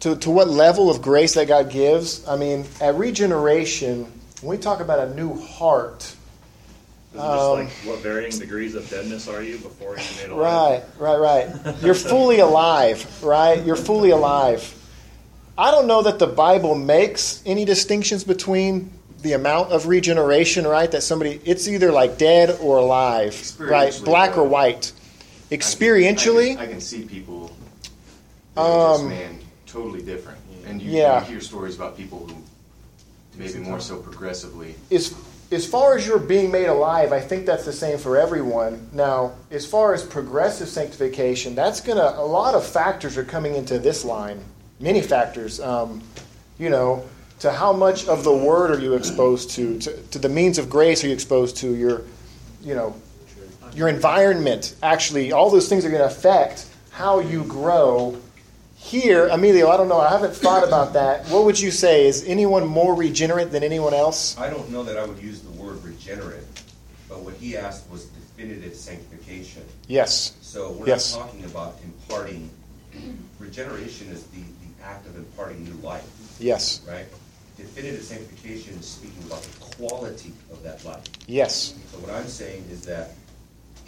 To, 0.00 0.16
to 0.16 0.30
what 0.30 0.48
level 0.48 0.90
of 0.90 1.02
grace 1.02 1.34
that 1.34 1.48
God 1.48 1.70
gives. 1.70 2.26
I 2.26 2.36
mean, 2.36 2.64
at 2.80 2.94
regeneration, 2.94 4.04
when 4.42 4.56
we 4.56 4.62
talk 4.62 4.80
about 4.80 5.08
a 5.08 5.14
new 5.14 5.34
heart, 5.38 6.02
Is 6.02 7.14
it 7.14 7.16
just 7.16 7.50
like 7.50 7.66
Um, 7.66 7.66
what 7.84 7.98
varying 8.00 8.38
degrees 8.38 8.74
of 8.74 8.88
deadness 8.88 9.28
are 9.28 9.42
you 9.42 9.58
before 9.58 9.96
you're 9.96 10.28
made 10.28 10.36
Right, 10.36 10.82
alive? 10.82 10.84
right, 10.98 11.18
right. 11.18 11.64
right. 11.64 11.82
You're 11.82 11.94
fully 11.94 12.38
alive, 12.40 13.22
right? 13.22 13.62
You're 13.64 13.76
fully 13.76 14.10
alive. 14.10 14.74
I 15.58 15.70
don't 15.70 15.86
know 15.86 16.02
that 16.02 16.18
the 16.18 16.26
Bible 16.26 16.74
makes 16.74 17.42
any 17.44 17.66
distinctions 17.66 18.24
between 18.24 18.90
the 19.20 19.34
amount 19.34 19.70
of 19.72 19.86
regeneration, 19.86 20.66
right? 20.66 20.90
That 20.90 21.02
somebody, 21.02 21.38
it's 21.44 21.68
either 21.68 21.92
like 21.92 22.16
dead 22.16 22.56
or 22.62 22.78
alive, 22.78 23.52
right? 23.58 23.92
Black 24.02 24.38
or 24.38 24.44
white. 24.44 24.92
Experientially, 25.50 26.52
I 26.52 26.54
can, 26.54 26.64
I 26.64 26.66
can 26.68 26.80
see 26.80 27.02
people 27.04 27.50
that 28.54 28.60
are 28.62 28.94
Um, 28.94 29.08
man, 29.10 29.38
totally 29.70 30.02
different. 30.02 30.38
And 30.66 30.80
you, 30.80 30.90
yeah. 30.90 31.20
you 31.20 31.32
hear 31.32 31.40
stories 31.40 31.76
about 31.76 31.96
people 31.96 32.26
who 32.26 32.36
maybe 33.38 33.58
more 33.58 33.80
so 33.80 33.98
progressively. 33.98 34.74
as 34.90 35.14
as 35.52 35.66
far 35.66 35.96
as 35.96 36.06
you're 36.06 36.20
being 36.20 36.52
made 36.52 36.66
alive, 36.66 37.12
I 37.12 37.18
think 37.18 37.44
that's 37.44 37.64
the 37.64 37.72
same 37.72 37.98
for 37.98 38.16
everyone. 38.16 38.88
Now, 38.92 39.32
as 39.50 39.66
far 39.66 39.92
as 39.92 40.04
progressive 40.04 40.68
sanctification, 40.68 41.56
that's 41.56 41.80
gonna 41.80 42.14
a 42.16 42.24
lot 42.24 42.54
of 42.54 42.64
factors 42.64 43.16
are 43.16 43.24
coming 43.24 43.54
into 43.56 43.78
this 43.78 44.04
line. 44.04 44.44
Many 44.78 45.02
factors. 45.02 45.60
Um, 45.60 46.02
you 46.58 46.70
know, 46.70 47.04
to 47.40 47.50
how 47.50 47.72
much 47.72 48.06
of 48.06 48.22
the 48.22 48.32
word 48.32 48.70
are 48.70 48.78
you 48.78 48.94
exposed 48.94 49.50
to? 49.52 49.78
To, 49.80 50.02
to 50.10 50.18
the 50.18 50.28
means 50.28 50.58
of 50.58 50.68
grace 50.70 51.02
are 51.02 51.08
you 51.08 51.14
exposed 51.14 51.56
to? 51.58 51.74
Your, 51.74 52.02
you 52.62 52.74
know, 52.74 52.94
your 53.74 53.88
environment. 53.88 54.74
Actually, 54.82 55.32
all 55.32 55.50
those 55.50 55.68
things 55.68 55.84
are 55.84 55.90
going 55.90 56.02
to 56.02 56.06
affect 56.06 56.66
how 56.90 57.20
you 57.20 57.44
grow. 57.44 58.20
Here, 58.84 59.28
Emilio, 59.28 59.68
I 59.68 59.76
don't 59.76 59.88
know. 59.88 60.00
I 60.00 60.08
haven't 60.08 60.34
thought 60.34 60.66
about 60.66 60.94
that. 60.94 61.26
What 61.28 61.44
would 61.44 61.60
you 61.60 61.70
say? 61.70 62.06
Is 62.06 62.24
anyone 62.26 62.66
more 62.66 62.94
regenerate 62.94 63.52
than 63.52 63.62
anyone 63.62 63.92
else? 63.94 64.36
I 64.38 64.48
don't 64.50 64.68
know 64.70 64.82
that 64.82 64.96
I 64.96 65.04
would 65.04 65.18
use 65.22 65.40
the 65.42 65.50
word 65.50 65.84
regenerate, 65.84 66.42
but 67.08 67.20
what 67.20 67.34
he 67.34 67.56
asked 67.56 67.88
was 67.90 68.06
definitive 68.06 68.74
sanctification. 68.74 69.62
Yes. 69.86 70.32
So 70.40 70.72
we're 70.72 70.86
Yes. 70.88 71.14
not 71.14 71.26
talking 71.26 71.44
about 71.44 71.76
imparting. 71.84 72.50
Regeneration 73.38 74.08
is 74.08 74.22
the, 74.24 74.38
the 74.40 74.84
act 74.84 75.06
of 75.06 75.14
imparting 75.14 75.62
new 75.62 75.78
life, 75.86 76.06
Yes. 76.40 76.80
right? 76.88 77.06
Definitive 77.58 78.02
sanctification 78.02 78.76
is 78.78 78.86
speaking 78.86 79.22
about 79.24 79.42
the 79.42 79.60
quality 79.76 80.32
of 80.50 80.62
that 80.62 80.82
life. 80.86 81.04
Yes. 81.28 81.74
So 81.92 81.98
what 81.98 82.10
I'm 82.12 82.26
saying 82.26 82.64
is 82.72 82.80
that 82.86 83.10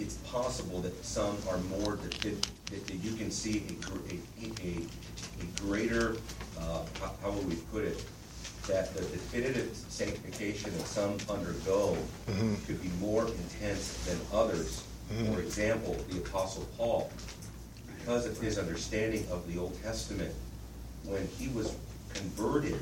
it's 0.02 0.16
possible 0.30 0.80
that 0.80 1.04
some 1.04 1.36
are 1.48 1.58
more, 1.78 1.96
that, 1.96 2.20
that, 2.22 2.86
that 2.86 2.94
you 3.02 3.14
can 3.14 3.30
see 3.30 3.62
a, 3.68 3.72
gr- 3.84 3.98
a, 4.10 4.66
a, 4.66 4.76
a 4.80 5.60
greater, 5.60 6.16
uh, 6.58 6.82
how, 7.00 7.12
how 7.22 7.30
would 7.30 7.48
we 7.48 7.54
put 7.72 7.84
it? 7.84 8.04
That 8.68 8.94
the 8.94 9.02
definitive 9.02 9.74
sanctification 9.88 10.70
that 10.78 10.86
some 10.86 11.16
undergo 11.28 11.96
Mhm. 12.28 12.64
could 12.66 12.80
be 12.80 12.90
more 13.00 13.26
intense 13.26 13.94
than 14.06 14.18
others. 14.32 14.82
Mhm. 15.12 15.34
For 15.34 15.40
example, 15.40 15.96
the 16.10 16.18
Apostle 16.18 16.66
Paul, 16.76 17.10
because 17.98 18.24
of 18.26 18.38
his 18.40 18.58
understanding 18.58 19.26
of 19.30 19.52
the 19.52 19.58
Old 19.60 19.80
Testament, 19.82 20.32
when 21.04 21.26
he 21.38 21.48
was 21.48 21.74
converted, 22.14 22.76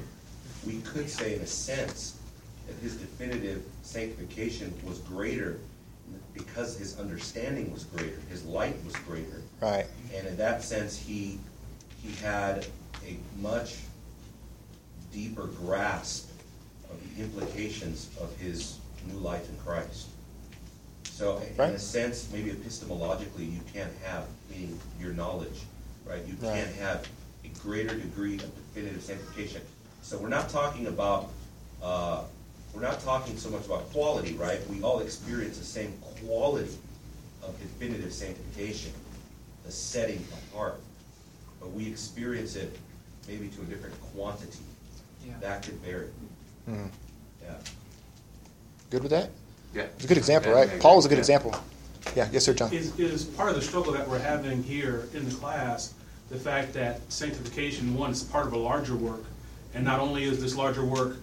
we 0.67 0.81
could 0.83 1.09
say 1.09 1.35
in 1.35 1.41
a 1.41 1.47
sense 1.47 2.17
that 2.67 2.77
his 2.83 2.97
definitive 2.97 3.63
sanctification 3.83 4.75
was 4.87 4.99
greater 4.99 5.59
because 6.35 6.77
his 6.79 6.99
understanding 6.99 7.73
was 7.73 7.85
greater, 7.85 8.19
his 8.29 8.45
light 8.45 8.77
was 8.85 8.95
greater. 8.97 9.43
Right. 9.61 9.87
And 10.15 10.27
in 10.27 10.37
that 10.37 10.63
sense, 10.63 10.99
he, 10.99 11.39
he 12.03 12.13
had 12.23 12.67
a 13.07 13.17
much 13.41 13.79
deeper 15.13 15.47
grasp 15.47 16.31
of 16.91 17.17
the 17.17 17.23
implications 17.23 18.11
of 18.21 18.35
his 18.39 18.79
new 19.07 19.19
life 19.19 19.49
in 19.49 19.57
Christ. 19.59 20.09
So 21.05 21.43
in 21.59 21.61
a 21.61 21.79
sense, 21.79 22.29
maybe 22.33 22.51
epistemologically, 22.51 23.53
you 23.53 23.61
can't 23.75 23.93
have, 24.05 24.25
meaning 24.51 24.79
your 24.99 25.13
knowledge, 25.13 25.61
right? 26.07 26.25
You 26.27 26.35
Right. 26.41 26.55
can't 26.65 26.75
have 26.77 27.07
a 27.45 27.49
greater 27.61 27.95
degree 27.95 28.35
of 28.37 28.55
definitive 28.55 29.03
sanctification. 29.03 29.63
So 30.03 30.17
we're 30.19 30.29
not 30.29 30.49
talking 30.49 30.87
about, 30.87 31.31
uh, 31.83 32.23
we're 32.75 32.83
not 32.83 33.01
talking 33.01 33.37
so 33.37 33.51
much 33.51 33.65
about 33.67 33.91
quality, 33.93 34.35
right? 34.35 34.61
We 34.69 34.83
all 34.83 35.01
experience 35.01 35.59
the 35.59 35.65
same 35.65 35.93
quality 36.25 36.71
of 37.43 37.59
definitive 37.61 38.13
sanctification, 38.13 38.93
the 39.65 39.73
setting 39.73 40.25
apart. 40.53 40.81
But 41.61 41.73
we 41.73 41.87
experience 41.89 42.57
it 42.57 42.77
maybe 43.29 43.49
to 43.49 43.61
a 43.63 43.65
different 43.65 43.95
quantity. 44.15 44.59
Yeah. 45.27 45.35
That 45.41 45.63
could 45.63 45.75
vary, 45.83 46.09
Mhm. 46.69 46.89
yeah. 47.43 47.55
Good 48.91 49.03
with 49.03 49.11
that? 49.11 49.31
Yeah. 49.75 49.83
It's 49.83 50.05
a 50.05 50.09
good 50.09 50.17
example, 50.17 50.51
Yeah, 50.53 50.59
right? 50.59 50.69
agree. 50.69 50.81
Paul 50.81 50.97
was 50.97 51.05
a 51.07 51.09
good 51.09 51.17
Yeah. 51.17 51.21
example. 51.21 51.55
Yeah. 52.17 52.29
Yes, 52.33 52.45
sir, 52.45 52.55
John. 52.55 52.73
Is, 52.73 52.99
is 52.99 53.25
part 53.25 53.51
of 53.51 53.57
the 53.57 53.63
struggle 53.63 53.93
that 53.93 54.09
we're 54.09 54.19
having 54.19 54.63
here 54.63 55.09
in 55.13 55.29
the 55.29 55.35
class, 55.35 55.93
the 56.31 56.39
fact 56.39 56.73
that 56.75 57.01
sanctification, 57.13 57.95
one, 57.95 58.11
is 58.11 58.23
part 58.23 58.47
of 58.47 58.53
a 58.55 58.59
larger 58.59 58.97
work, 58.97 59.25
and 59.75 59.85
not 59.85 60.01
only 60.01 60.25
is 60.25 60.41
this 60.41 60.55
larger 60.57 60.85
work, 60.85 61.19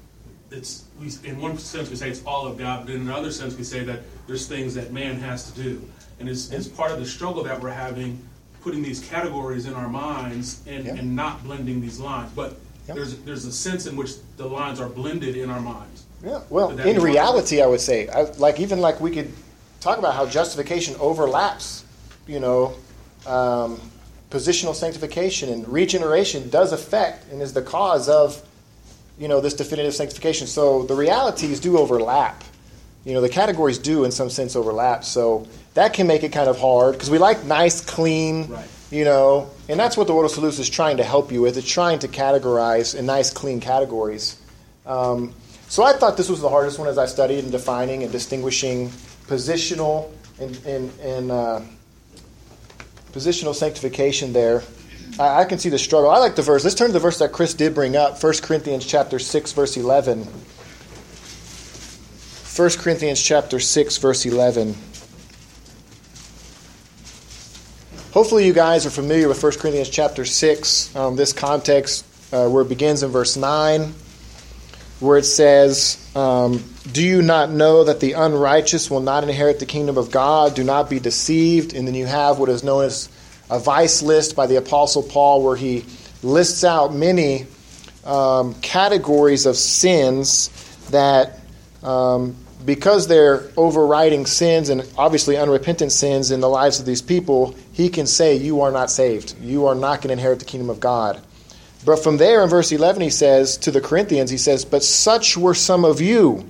it's, 0.52 0.86
we, 1.00 1.12
in 1.28 1.40
one 1.42 1.58
sense, 1.58 1.90
we 1.90 1.96
say 1.96 2.10
it's 2.10 2.24
all 2.26 2.48
of 2.48 2.58
God, 2.58 2.86
but 2.86 2.96
in 2.96 3.02
another 3.02 3.32
sense, 3.32 3.56
we 3.58 3.64
say 3.64 3.84
that 3.84 4.02
there's 4.28 4.48
things 4.48 4.74
that 4.76 4.92
man 4.92 5.20
has 5.20 5.52
to 5.52 5.62
do. 5.62 5.82
And 6.20 6.28
it's, 6.30 6.52
it's 6.52 6.68
part 6.68 6.92
of 6.92 7.00
the 7.00 7.06
struggle 7.06 7.44
that 7.44 7.60
we're 7.62 7.70
having, 7.70 8.20
putting 8.62 8.82
these 8.82 9.00
categories 9.08 9.66
in 9.66 9.74
our 9.74 9.88
minds 9.88 10.64
and, 10.68 10.86
Yeah. 10.86 10.96
and 10.96 11.16
not 11.16 11.44
blending 11.44 11.82
these 11.82 12.00
lines. 12.00 12.32
But 12.36 12.56
Yeah. 12.88 12.96
there's, 12.96 13.18
there's 13.20 13.46
a 13.46 13.52
sense 13.52 13.86
in 13.86 13.96
which 13.96 14.12
the 14.38 14.46
lines 14.48 14.80
are 14.80 14.90
blended 14.90 15.36
in 15.36 15.50
our 15.50 15.62
minds. 15.62 16.06
Yeah. 16.24 16.42
Well, 16.50 16.78
in 16.80 17.02
reality, 17.02 17.62
I 17.62 17.68
would 17.68 17.82
say, 17.82 18.08
I, 18.08 18.24
like 18.38 18.60
even 18.60 18.82
like 18.82 19.00
we 19.00 19.12
could 19.12 19.32
talk 19.80 20.00
about 20.00 20.16
how 20.16 20.26
justification 20.26 20.96
overlaps, 21.00 21.86
you 22.26 22.40
know, 22.40 22.74
um, 23.28 23.80
positional 24.32 24.74
sanctification 24.74 25.50
and 25.50 25.68
regeneration 25.68 26.50
does 26.50 26.72
affect 26.72 27.32
and 27.32 27.42
is 27.42 27.54
the 27.54 27.62
cause 27.62 28.10
of, 28.10 28.42
you 29.18 29.28
know, 29.28 29.42
this 29.42 29.54
definitive 29.54 29.94
sanctification. 29.96 30.48
So 30.48 30.84
the 30.84 30.96
realities 30.96 31.60
do 31.60 31.78
overlap. 31.78 32.44
You 33.06 33.14
know, 33.14 33.22
the 33.22 33.30
categories 33.30 33.78
do 33.78 34.04
in 34.04 34.12
some 34.12 34.30
sense 34.30 34.56
overlap. 34.56 35.04
So 35.04 35.48
that 35.74 35.94
can 35.94 36.08
make 36.08 36.24
it 36.24 36.32
kind 36.32 36.50
of 36.50 36.60
hard 36.60 36.94
because 36.94 37.10
we 37.10 37.18
like 37.18 37.44
nice, 37.46 37.82
clean, 37.82 38.48
Right. 38.50 38.68
you 38.92 39.06
know, 39.06 39.50
and 39.70 39.80
that's 39.80 39.96
what 39.96 40.08
the 40.08 40.14
Ordo 40.14 40.28
Salutis 40.28 40.60
is 40.60 40.70
trying 40.70 40.98
to 40.98 41.04
help 41.04 41.32
you 41.32 41.42
with. 41.42 41.58
It's 41.58 41.70
trying 41.70 42.00
to 42.00 42.08
categorize 42.08 42.96
in 42.96 43.06
nice, 43.06 43.32
clean 43.32 43.60
categories. 43.60 44.40
Um, 44.86 45.34
so 45.70 45.84
I 45.84 45.94
thought 45.94 46.16
this 46.18 46.30
was 46.30 46.42
the 46.42 46.50
hardest 46.50 46.80
one 46.80 46.88
as 46.88 46.98
I 46.98 47.06
studied 47.06 47.44
in 47.44 47.52
defining 47.52 48.04
and 48.04 48.12
distinguishing 48.12 48.90
positional 49.28 50.10
and, 50.40 50.56
and, 50.66 51.00
and 51.02 51.32
uh, 51.32 51.62
positional 53.12 53.54
sanctification 53.56 54.34
there. 54.34 54.64
I, 55.20 55.42
I 55.42 55.46
can 55.46 55.60
see 55.60 55.70
the 55.70 55.80
struggle. 55.80 56.10
I 56.10 56.18
like 56.20 56.36
the 56.36 56.42
verse. 56.42 56.64
Let's 56.64 56.76
turn 56.76 56.88
to 56.88 56.94
the 56.94 57.00
verse 57.00 57.20
that 57.20 57.32
Chris 57.32 57.54
did 57.54 57.74
bring 57.74 57.96
up, 57.96 58.22
1 58.22 58.34
Corinthians 58.42 58.86
chapter 58.86 59.20
6, 59.20 59.52
verse 59.54 59.78
11. 59.78 60.28
1 62.56 62.70
Corinthians 62.80 63.22
chapter 63.22 63.60
6, 63.60 63.98
verse 63.98 64.26
11. 64.26 64.76
Hopefully, 68.14 68.48
you 68.48 68.54
guys 68.54 68.86
are 68.86 68.90
familiar 68.90 69.28
with 69.28 69.42
1 69.44 69.52
Corinthians 69.60 69.90
chapter 69.90 70.26
6, 70.26 70.96
um, 70.96 71.16
this 71.16 71.34
context 71.34 72.04
uh, 72.34 72.50
where 72.50 72.64
it 72.64 72.70
begins 72.70 73.04
in 73.04 73.12
verse 73.12 73.38
9, 73.38 73.94
where 75.00 75.18
it 75.18 75.26
says, 75.26 76.04
um, 76.16 76.64
Do 76.92 77.04
you 77.04 77.22
not 77.22 77.52
know 77.52 77.84
that 77.84 78.00
the 78.00 78.14
unrighteous 78.14 78.90
will 78.90 79.02
not 79.02 79.24
inherit 79.24 79.60
the 79.60 79.68
kingdom 79.68 79.98
of 79.98 80.10
God? 80.10 80.56
Do 80.56 80.64
not 80.64 80.90
be 80.90 81.00
deceived. 81.00 81.74
And 81.74 81.88
then 81.88 81.94
you 81.94 82.08
have 82.08 82.40
what 82.40 82.50
is 82.50 82.64
known 82.64 82.86
as 82.86 83.08
a 83.50 83.60
vice 83.60 84.02
list 84.02 84.36
by 84.36 84.48
the 84.48 84.58
Apostle 84.58 85.04
Paul, 85.04 85.44
where 85.44 85.56
he 85.56 85.86
lists 86.24 86.64
out 86.64 86.94
many 86.94 87.46
um, 88.06 88.54
categories 88.62 89.46
of 89.46 89.56
sins 89.56 90.50
that 90.90 91.40
um, 91.84 92.36
because 92.66 93.08
they're 93.08 93.50
overriding 93.56 94.26
sins 94.26 94.70
and 94.70 94.88
obviously 94.98 95.38
unrepentant 95.38 95.92
sins 95.92 96.32
in 96.32 96.40
the 96.40 96.50
lives 96.50 96.80
of 96.80 96.86
these 96.86 97.02
people, 97.02 97.56
he 97.72 97.90
can 97.90 98.08
say, 98.08 98.36
You 98.36 98.62
are 98.62 98.72
not 98.72 98.90
saved. 98.90 99.36
You 99.42 99.68
are 99.68 99.76
not 99.76 100.02
going 100.02 100.08
to 100.08 100.14
inherit 100.14 100.40
the 100.40 100.46
kingdom 100.46 100.70
of 100.70 100.80
God. 100.80 101.22
But 101.86 102.04
from 102.04 102.18
there 102.18 102.44
in 102.44 102.50
verse 102.50 102.72
11, 102.72 103.02
he 103.02 103.10
says 103.10 103.58
to 103.60 103.72
the 103.72 103.82
Corinthians, 103.82 104.32
He 104.32 104.38
says, 104.38 104.66
But 104.66 104.84
such 104.84 105.38
were 105.38 105.54
some 105.54 105.86
of 105.86 106.02
you, 106.02 106.50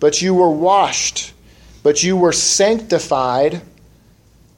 but 0.00 0.22
you 0.22 0.34
were 0.34 0.50
washed, 0.50 1.32
but 1.82 2.02
you 2.02 2.16
were 2.16 2.32
sanctified, 2.32 3.62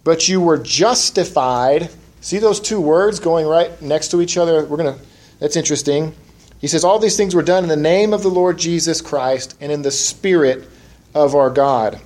but 0.05 0.29
you 0.29 0.41
were 0.41 0.59
justified. 0.59 1.91
See 2.21 2.39
those 2.39 2.61
two 2.61 2.81
words 2.81 3.21
going 3.21 3.47
right 3.47 3.81
next 3.83 4.11
to 4.11 4.21
each 4.21 4.37
other? 4.37 4.65
We're 4.65 4.77
going 4.77 4.95
to, 4.95 5.05
that's 5.39 5.57
interesting. 5.57 6.15
He 6.61 6.69
says, 6.69 6.85
All 6.85 6.99
these 6.99 7.17
things 7.17 7.35
were 7.35 7.43
done 7.43 7.65
in 7.65 7.69
the 7.69 7.77
name 7.77 8.13
of 8.13 8.23
the 8.23 8.31
Lord 8.31 8.59
Jesus 8.59 9.01
Christ 9.01 9.57
and 9.61 9.71
in 9.73 9.83
the 9.83 9.91
Spirit 9.91 10.69
of 11.15 11.35
our 11.35 11.51
God. 11.51 12.01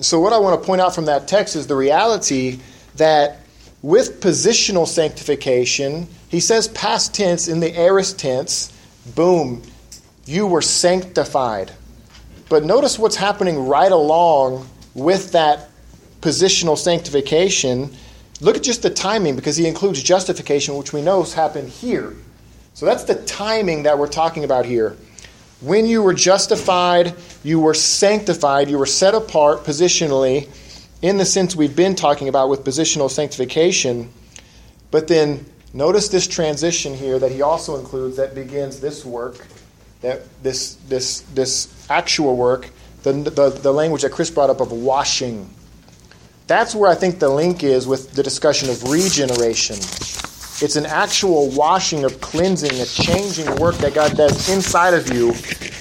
So, 0.00 0.20
what 0.20 0.32
I 0.32 0.38
want 0.38 0.60
to 0.60 0.66
point 0.66 0.80
out 0.80 0.94
from 0.94 1.06
that 1.06 1.28
text 1.28 1.56
is 1.56 1.66
the 1.66 1.76
reality 1.76 2.60
that 2.96 3.38
with 3.82 4.20
positional 4.20 4.86
sanctification, 4.86 6.08
he 6.28 6.40
says 6.40 6.68
past 6.68 7.14
tense 7.14 7.48
in 7.48 7.60
the 7.60 7.78
aorist 7.78 8.18
tense, 8.18 8.72
boom, 9.14 9.62
you 10.24 10.46
were 10.46 10.62
sanctified. 10.62 11.72
but 12.48 12.64
notice 12.64 12.98
what's 12.98 13.16
happening 13.16 13.66
right 13.66 13.92
along 13.92 14.68
with 14.94 15.32
that 15.32 15.68
positional 16.20 16.76
sanctification. 16.76 17.94
Look 18.40 18.56
at 18.56 18.62
just 18.62 18.82
the 18.82 18.90
timing 18.90 19.36
because 19.36 19.56
he 19.56 19.66
includes 19.66 20.02
justification, 20.02 20.76
which 20.76 20.92
we 20.92 21.02
know 21.02 21.22
has 21.22 21.34
happened 21.34 21.68
here. 21.68 22.14
So 22.74 22.84
that's 22.84 23.04
the 23.04 23.14
timing 23.14 23.84
that 23.84 23.98
we're 23.98 24.08
talking 24.08 24.44
about 24.44 24.66
here. 24.66 24.96
When 25.62 25.86
you 25.86 26.02
were 26.02 26.12
justified, 26.12 27.14
you 27.42 27.58
were 27.58 27.72
sanctified, 27.72 28.68
you 28.68 28.76
were 28.76 28.84
set 28.84 29.14
apart 29.14 29.64
positionally 29.64 30.48
in 31.00 31.16
the 31.16 31.24
sense 31.24 31.56
we've 31.56 31.74
been 31.76 31.94
talking 31.94 32.28
about 32.28 32.50
with 32.50 32.64
positional 32.64 33.10
sanctification. 33.10 34.10
But 34.90 35.08
then 35.08 35.46
notice 35.72 36.08
this 36.08 36.26
transition 36.26 36.94
here 36.94 37.18
that 37.18 37.32
he 37.32 37.42
also 37.42 37.78
includes 37.78 38.16
that 38.16 38.34
begins 38.34 38.80
this 38.80 39.04
work, 39.04 39.46
that 40.02 40.22
this 40.42 40.74
this 40.88 41.20
this 41.34 41.86
actual 41.88 42.36
work, 42.36 42.70
the, 43.02 43.12
the, 43.12 43.50
the 43.50 43.72
language 43.72 44.02
that 44.02 44.12
Chris 44.12 44.30
brought 44.30 44.50
up 44.50 44.60
of 44.60 44.72
washing. 44.72 45.48
That's 46.46 46.74
where 46.74 46.90
I 46.90 46.94
think 46.94 47.18
the 47.18 47.28
link 47.28 47.64
is 47.64 47.86
with 47.86 48.12
the 48.12 48.22
discussion 48.22 48.70
of 48.70 48.82
regeneration. 48.84 49.76
It's 50.58 50.76
an 50.76 50.86
actual 50.86 51.50
washing 51.50 52.04
of 52.04 52.20
cleansing, 52.20 52.80
a 52.80 52.86
changing 52.86 53.56
work 53.56 53.74
that 53.76 53.94
God 53.94 54.16
does 54.16 54.48
inside 54.48 54.94
of 54.94 55.12
you 55.12 55.32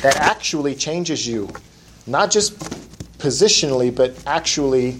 that 0.02 0.18
actually 0.18 0.76
changes 0.76 1.26
you. 1.28 1.50
Not 2.08 2.32
just 2.32 2.60
positionally, 3.20 3.96
but 3.96 4.22
actually 4.28 5.00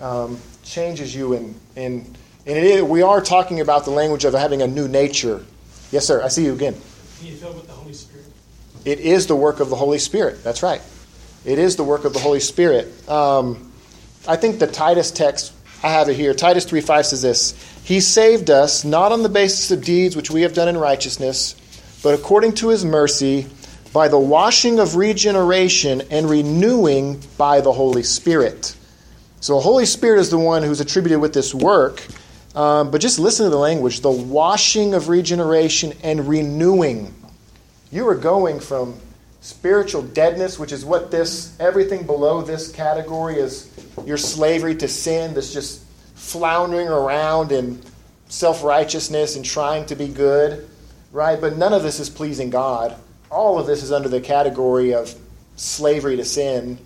um, 0.00 0.38
changes 0.62 1.14
you. 1.14 1.32
In, 1.32 1.54
in, 1.76 1.92
and 2.46 2.56
it 2.56 2.64
is, 2.64 2.82
we 2.82 3.02
are 3.02 3.20
talking 3.20 3.60
about 3.60 3.84
the 3.84 3.90
language 3.90 4.24
of 4.24 4.34
having 4.34 4.62
a 4.62 4.66
new 4.66 4.86
nature. 4.86 5.44
Yes, 5.90 6.06
sir. 6.06 6.22
I 6.22 6.28
see 6.28 6.44
you 6.44 6.52
again. 6.52 6.74
Can 7.18 7.26
you 7.26 7.34
fill 7.34 7.54
with 7.54 7.66
the 7.66 7.72
Holy 7.72 7.94
Spirit? 7.94 8.26
It 8.84 9.00
is 9.00 9.26
the 9.26 9.36
work 9.36 9.60
of 9.60 9.70
the 9.70 9.76
Holy 9.76 9.98
Spirit. 9.98 10.44
That's 10.44 10.62
right. 10.62 10.82
It 11.44 11.58
is 11.58 11.74
the 11.74 11.84
work 11.84 12.04
of 12.04 12.12
the 12.12 12.20
Holy 12.20 12.40
Spirit. 12.40 13.08
Um, 13.08 13.72
I 14.28 14.36
think 14.36 14.58
the 14.58 14.66
Titus 14.66 15.10
text, 15.10 15.52
I 15.82 15.88
have 15.88 16.08
it 16.08 16.14
here. 16.14 16.34
Titus 16.34 16.64
3 16.64 16.80
5 16.80 17.06
says 17.06 17.22
this 17.22 17.82
He 17.84 18.00
saved 18.00 18.50
us 18.50 18.84
not 18.84 19.12
on 19.12 19.22
the 19.22 19.28
basis 19.28 19.70
of 19.70 19.84
deeds 19.84 20.16
which 20.16 20.30
we 20.30 20.42
have 20.42 20.54
done 20.54 20.68
in 20.68 20.76
righteousness, 20.76 21.54
but 22.02 22.14
according 22.14 22.54
to 22.54 22.68
his 22.68 22.84
mercy, 22.84 23.46
by 23.92 24.08
the 24.08 24.18
washing 24.18 24.78
of 24.78 24.96
regeneration 24.96 26.02
and 26.10 26.28
renewing 26.28 27.20
by 27.38 27.60
the 27.60 27.72
Holy 27.72 28.02
Spirit. 28.02 28.76
So 29.40 29.54
the 29.54 29.60
Holy 29.60 29.86
Spirit 29.86 30.20
is 30.20 30.28
the 30.28 30.38
one 30.38 30.62
who's 30.62 30.80
attributed 30.80 31.20
with 31.20 31.32
this 31.32 31.54
work. 31.54 32.06
Um, 32.54 32.90
but 32.90 33.00
just 33.00 33.18
listen 33.18 33.44
to 33.44 33.50
the 33.50 33.58
language 33.58 34.00
the 34.00 34.10
washing 34.10 34.94
of 34.94 35.08
regeneration 35.08 35.92
and 36.02 36.26
renewing. 36.26 37.14
You 37.92 38.08
are 38.08 38.14
going 38.14 38.60
from 38.60 38.98
spiritual 39.46 40.02
deadness, 40.02 40.58
which 40.58 40.72
is 40.72 40.84
what 40.84 41.12
this, 41.12 41.56
everything 41.60 42.04
below 42.04 42.42
this 42.42 42.72
category 42.72 43.36
is 43.36 43.70
your 44.04 44.16
slavery 44.16 44.74
to 44.74 44.88
sin 44.88 45.34
that's 45.34 45.52
just 45.52 45.84
floundering 46.16 46.88
around 46.88 47.52
in 47.52 47.80
self 48.28 48.64
righteousness 48.64 49.36
and 49.36 49.44
trying 49.44 49.86
to 49.86 49.94
be 49.94 50.08
good, 50.08 50.68
right? 51.12 51.40
But 51.40 51.56
none 51.56 51.72
of 51.72 51.84
this 51.84 52.00
is 52.00 52.10
pleasing 52.10 52.50
God. 52.50 52.96
All 53.30 53.56
of 53.56 53.68
this 53.68 53.84
is 53.84 53.92
under 53.92 54.08
the 54.08 54.20
category 54.20 54.92
of 54.92 55.14
slavery 55.54 56.16
to 56.16 56.24
sin. 56.24 56.76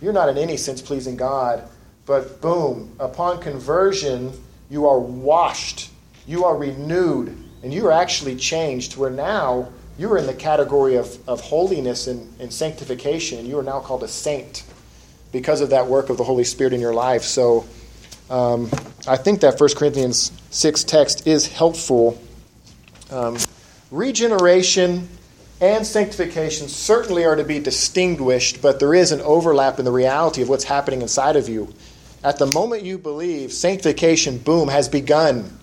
You're 0.00 0.12
not 0.12 0.28
in 0.28 0.38
any 0.38 0.56
sense 0.56 0.80
pleasing 0.80 1.16
God, 1.16 1.68
but 2.06 2.40
boom, 2.40 2.94
upon 3.00 3.40
conversion, 3.40 4.32
you 4.70 4.86
are 4.86 5.00
washed, 5.00 5.90
you 6.24 6.44
are 6.44 6.56
renewed, 6.56 7.36
and 7.64 7.74
you 7.74 7.84
are 7.88 7.92
actually 7.92 8.36
changed 8.36 8.96
where 8.96 9.10
now 9.10 9.70
you 9.98 10.12
are 10.12 10.18
in 10.18 10.26
the 10.26 10.34
category 10.34 10.96
of, 10.96 11.16
of 11.28 11.40
holiness 11.40 12.06
and, 12.06 12.32
and 12.40 12.52
sanctification. 12.52 13.46
You 13.46 13.58
are 13.58 13.62
now 13.62 13.80
called 13.80 14.02
a 14.02 14.08
saint 14.08 14.62
because 15.32 15.60
of 15.60 15.70
that 15.70 15.86
work 15.86 16.10
of 16.10 16.18
the 16.18 16.24
Holy 16.24 16.44
Spirit 16.44 16.72
in 16.72 16.80
your 16.80 16.94
life. 16.94 17.22
So 17.22 17.66
um, 18.28 18.70
I 19.08 19.16
think 19.16 19.40
that 19.40 19.58
1 19.58 19.70
Corinthians 19.76 20.32
6 20.50 20.84
text 20.84 21.26
is 21.26 21.46
helpful. 21.46 22.20
Um, 23.10 23.38
regeneration 23.90 25.08
and 25.60 25.86
sanctification 25.86 26.68
certainly 26.68 27.24
are 27.24 27.36
to 27.36 27.44
be 27.44 27.58
distinguished, 27.58 28.60
but 28.60 28.78
there 28.78 28.94
is 28.94 29.12
an 29.12 29.20
overlap 29.22 29.78
in 29.78 29.84
the 29.84 29.92
reality 29.92 30.42
of 30.42 30.48
what's 30.48 30.64
happening 30.64 31.00
inside 31.00 31.36
of 31.36 31.48
you. 31.48 31.72
At 32.22 32.38
the 32.38 32.46
moment 32.46 32.82
you 32.82 32.98
believe, 32.98 33.52
sanctification, 33.52 34.38
boom, 34.38 34.68
has 34.68 34.88
begun. 34.88 35.58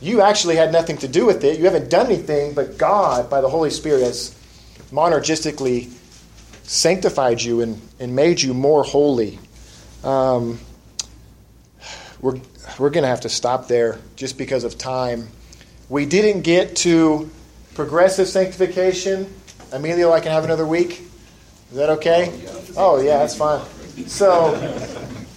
You 0.00 0.20
actually 0.20 0.56
had 0.56 0.72
nothing 0.72 0.98
to 0.98 1.08
do 1.08 1.24
with 1.24 1.42
it. 1.44 1.58
You 1.58 1.64
haven't 1.64 1.88
done 1.88 2.06
anything, 2.06 2.54
but 2.54 2.78
God, 2.78 3.30
by 3.30 3.40
the 3.40 3.48
Holy 3.48 3.70
Spirit, 3.70 4.02
has 4.02 4.34
monergistically 4.92 5.90
sanctified 6.62 7.40
you 7.40 7.60
and, 7.60 7.80
and 7.98 8.14
made 8.14 8.42
you 8.42 8.52
more 8.52 8.84
holy. 8.84 9.38
Um, 10.04 10.60
we're 12.20 12.40
we're 12.78 12.90
going 12.90 13.02
to 13.02 13.08
have 13.08 13.22
to 13.22 13.28
stop 13.28 13.68
there 13.68 13.98
just 14.16 14.36
because 14.36 14.64
of 14.64 14.76
time. 14.76 15.28
We 15.88 16.04
didn't 16.04 16.42
get 16.42 16.76
to 16.76 17.30
progressive 17.74 18.28
sanctification. 18.28 19.32
Emilio, 19.72 20.12
I 20.12 20.20
can 20.20 20.32
have 20.32 20.44
another 20.44 20.66
week. 20.66 21.02
Is 21.70 21.76
that 21.76 21.90
okay? 21.90 22.38
Oh, 22.76 23.00
yeah, 23.00 23.18
that's 23.18 23.36
fine. 23.36 23.64
So, 24.06 24.54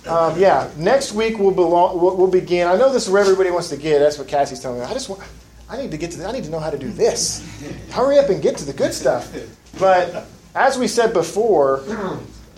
um, 0.08 0.39
yeah, 0.39 0.70
next 0.78 1.14
week 1.14 1.38
we'll, 1.38 1.52
belong, 1.52 2.00
we'll, 2.00 2.16
we'll 2.16 2.28
begin. 2.32 2.68
I 2.68 2.76
know 2.76 2.91
this 2.91 3.06
is 3.06 3.10
where 3.10 3.22
everybody 3.22 3.52
wants 3.52 3.70
to 3.70 3.78
get. 3.78 4.00
That's 4.00 4.18
what 4.18 4.28
Cassie's 4.28 4.60
telling 4.60 4.80
me. 4.80 4.86
I 4.86 4.93
just 4.93 5.10
want, 5.10 5.22
I 5.70 5.78
need 5.78 5.91
to 5.91 5.97
get 5.97 6.12
to. 6.12 6.18
The, 6.18 6.28
I 6.28 6.32
need 6.32 6.45
to 6.45 6.50
know 6.50 6.60
how 6.60 6.70
to 6.70 6.78
do 6.78 6.89
this. 6.89 7.45
Hurry 7.91 8.18
up 8.18 8.30
and 8.30 8.41
get 8.41 8.58
to 8.58 8.66
the 8.66 8.74
good 8.74 8.93
stuff. 8.93 9.32
But 9.78 10.26
as 10.56 10.78
we 10.78 10.88
said 10.88 11.14
before, 11.14 11.84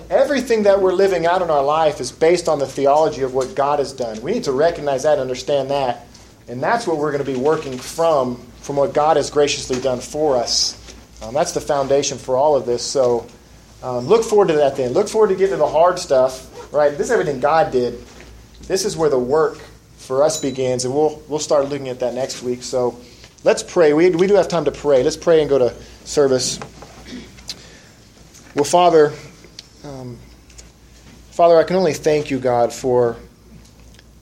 everything 0.10 0.64
that 0.64 0.82
we're 0.82 0.94
living 0.94 1.26
out 1.26 1.42
in 1.42 1.50
our 1.50 1.64
life 1.64 2.00
is 2.00 2.12
based 2.12 2.48
on 2.48 2.60
the 2.60 2.68
theology 2.68 3.22
of 3.22 3.34
what 3.34 3.56
God 3.56 3.80
has 3.80 3.92
done. 3.94 4.22
We 4.22 4.32
need 4.32 4.44
to 4.46 4.52
recognize 4.52 5.04
that 5.04 5.14
and 5.14 5.22
understand 5.22 5.70
that. 5.72 6.08
And 6.48 6.62
that's 6.62 6.86
what 6.86 6.98
we're 6.98 7.12
going 7.12 7.24
to 7.24 7.32
be 7.32 7.38
working 7.38 7.78
from, 7.78 8.36
from 8.62 8.76
what 8.76 8.94
God 8.94 9.18
has 9.18 9.30
graciously 9.30 9.80
done 9.80 10.00
for 10.00 10.36
us. 10.36 10.78
Um, 11.22 11.34
that's 11.34 11.54
the 11.54 11.62
foundation 11.62 12.18
for 12.18 12.36
all 12.36 12.56
of 12.56 12.66
this. 12.66 12.84
So 12.84 13.28
um, 13.84 14.08
look 14.08 14.24
forward 14.24 14.50
to 14.50 14.56
that 14.56 14.76
then. 14.76 14.92
Look 14.92 15.08
forward 15.08 15.30
to 15.30 15.36
getting 15.36 15.54
to 15.54 15.58
the 15.58 15.68
hard 15.68 15.98
stuff, 16.00 16.51
right? 16.72 16.92
This 16.92 17.08
is 17.08 17.12
everything 17.12 17.40
God 17.40 17.72
did. 17.72 18.00
This 18.62 18.86
is 18.86 18.96
where 18.96 19.10
the 19.10 19.20
work 19.20 19.58
for 19.98 20.24
us 20.24 20.40
begins, 20.42 20.86
and 20.86 20.94
we'll, 20.94 21.22
we'll 21.28 21.40
start 21.40 21.70
looking 21.70 21.90
at 21.90 22.00
that 22.00 22.14
next 22.14 22.42
week. 22.42 22.64
So 22.64 23.00
let's 23.44 23.64
pray. 23.64 23.94
We, 23.94 24.10
we 24.12 24.28
do 24.28 24.36
have 24.36 24.48
time 24.48 24.66
to 24.66 24.72
pray. 24.72 25.04
Let's 25.04 25.18
pray 25.18 25.42
and 25.42 25.50
go 25.50 25.58
to 25.58 25.74
service. 26.06 26.60
Well, 28.56 28.66
Father, 28.66 29.14
um, 29.84 30.18
Father, 31.32 31.58
I 31.58 31.64
can 31.64 31.76
only 31.76 31.94
thank 31.94 32.30
you, 32.30 32.40
God, 32.40 32.74
for 32.74 33.18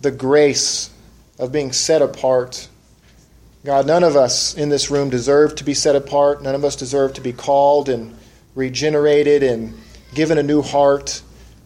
the 0.02 0.12
grace 0.12 0.90
of 1.38 1.52
being 1.52 1.72
set 1.72 2.02
apart. 2.02 2.68
God, 3.66 3.88
none 3.88 4.04
of 4.04 4.16
us 4.16 4.56
in 4.56 4.70
this 4.70 4.90
room 4.90 5.10
deserve 5.10 5.56
to 5.56 5.64
be 5.64 5.74
set 5.74 5.96
apart. 5.96 6.42
None 6.42 6.56
of 6.56 6.64
us 6.64 6.76
deserve 6.76 7.14
to 7.16 7.22
be 7.22 7.34
called 7.34 7.90
and 7.90 8.18
regenerated 8.56 9.44
and 9.44 9.78
given 10.14 10.38
a 10.38 10.44
new 10.44 10.62
heart. 10.62 11.22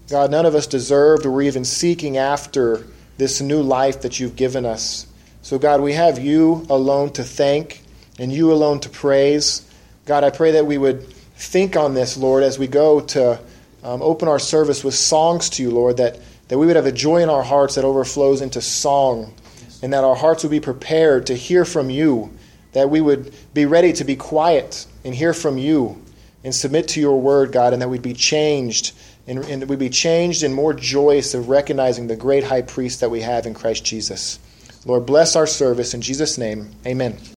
God, 0.10 0.32
none 0.32 0.46
of 0.46 0.56
us 0.56 0.68
deserved 0.68 1.26
or 1.26 1.32
were 1.32 1.42
even 1.42 1.66
seeking 1.66 2.18
after 2.18 2.86
this 3.18 3.42
new 3.42 3.62
life 3.62 4.02
that 4.02 4.20
you've 4.20 4.36
given 4.36 4.66
us. 4.66 5.08
So, 5.42 5.58
God, 5.58 5.82
we 5.82 5.94
have 5.94 6.20
you 6.20 6.66
alone 6.70 7.12
to 7.14 7.24
thank 7.24 7.82
and 8.20 8.32
you 8.32 8.52
alone 8.52 8.80
to 8.82 8.90
praise. 8.90 9.68
God, 10.06 10.24
I 10.24 10.30
pray 10.30 10.52
that 10.52 10.66
we 10.66 10.78
would 10.78 11.08
think 11.36 11.76
on 11.76 11.94
this, 11.94 12.18
Lord, 12.18 12.44
as 12.44 12.60
we 12.60 12.68
go 12.68 13.02
to 13.02 13.40
um, 13.84 14.02
open 14.02 14.28
our 14.28 14.40
service 14.40 14.84
with 14.84 14.94
songs 14.94 15.50
to 15.52 15.64
you, 15.64 15.72
Lord, 15.72 15.98
that, 15.98 16.20
that 16.48 16.58
we 16.58 16.66
would 16.66 16.76
have 16.76 16.86
a 16.86 16.92
joy 16.92 17.22
in 17.22 17.30
our 17.30 17.44
hearts 17.44 17.76
that 17.76 17.84
overflows 17.84 18.42
into 18.42 18.62
song, 18.62 19.34
and 19.82 19.92
that 19.94 20.04
our 20.04 20.16
hearts 20.16 20.44
would 20.44 20.52
be 20.52 20.60
prepared 20.60 21.28
to 21.28 21.36
hear 21.36 21.66
from 21.66 21.90
you, 21.90 22.32
that 22.72 22.90
we 22.90 23.02
would 23.02 23.34
be 23.54 23.66
ready 23.66 23.92
to 23.94 24.04
be 24.04 24.16
quiet 24.16 24.86
and 25.04 25.14
hear 25.14 25.34
from 25.34 25.58
you 25.58 26.02
and 26.44 26.54
submit 26.54 26.90
to 26.90 27.02
your 27.02 27.20
word, 27.20 27.52
God, 27.52 27.74
and 27.74 27.82
that 27.82 27.90
we'd 27.90 28.02
be 28.02 28.14
changed, 28.14 28.94
and, 29.28 29.40
and 29.46 29.70
we'd 29.70 29.80
be 29.80 29.90
changed 29.90 30.44
and 30.44 30.54
more 30.54 30.74
joyous 30.74 31.34
of 31.34 31.50
recognizing 31.50 32.08
the 32.08 32.16
great 32.16 32.44
high 32.44 32.62
priest 32.62 33.00
that 33.00 33.10
we 33.10 33.22
have 33.22 33.46
in 33.46 33.54
Christ 33.54 33.86
Jesus. 33.86 34.40
Lord, 34.86 35.06
bless 35.06 35.36
our 35.36 35.48
service 35.48 35.94
in 35.94 36.02
Jesus' 36.02 36.38
name. 36.38 36.72
Amen. 36.86 37.18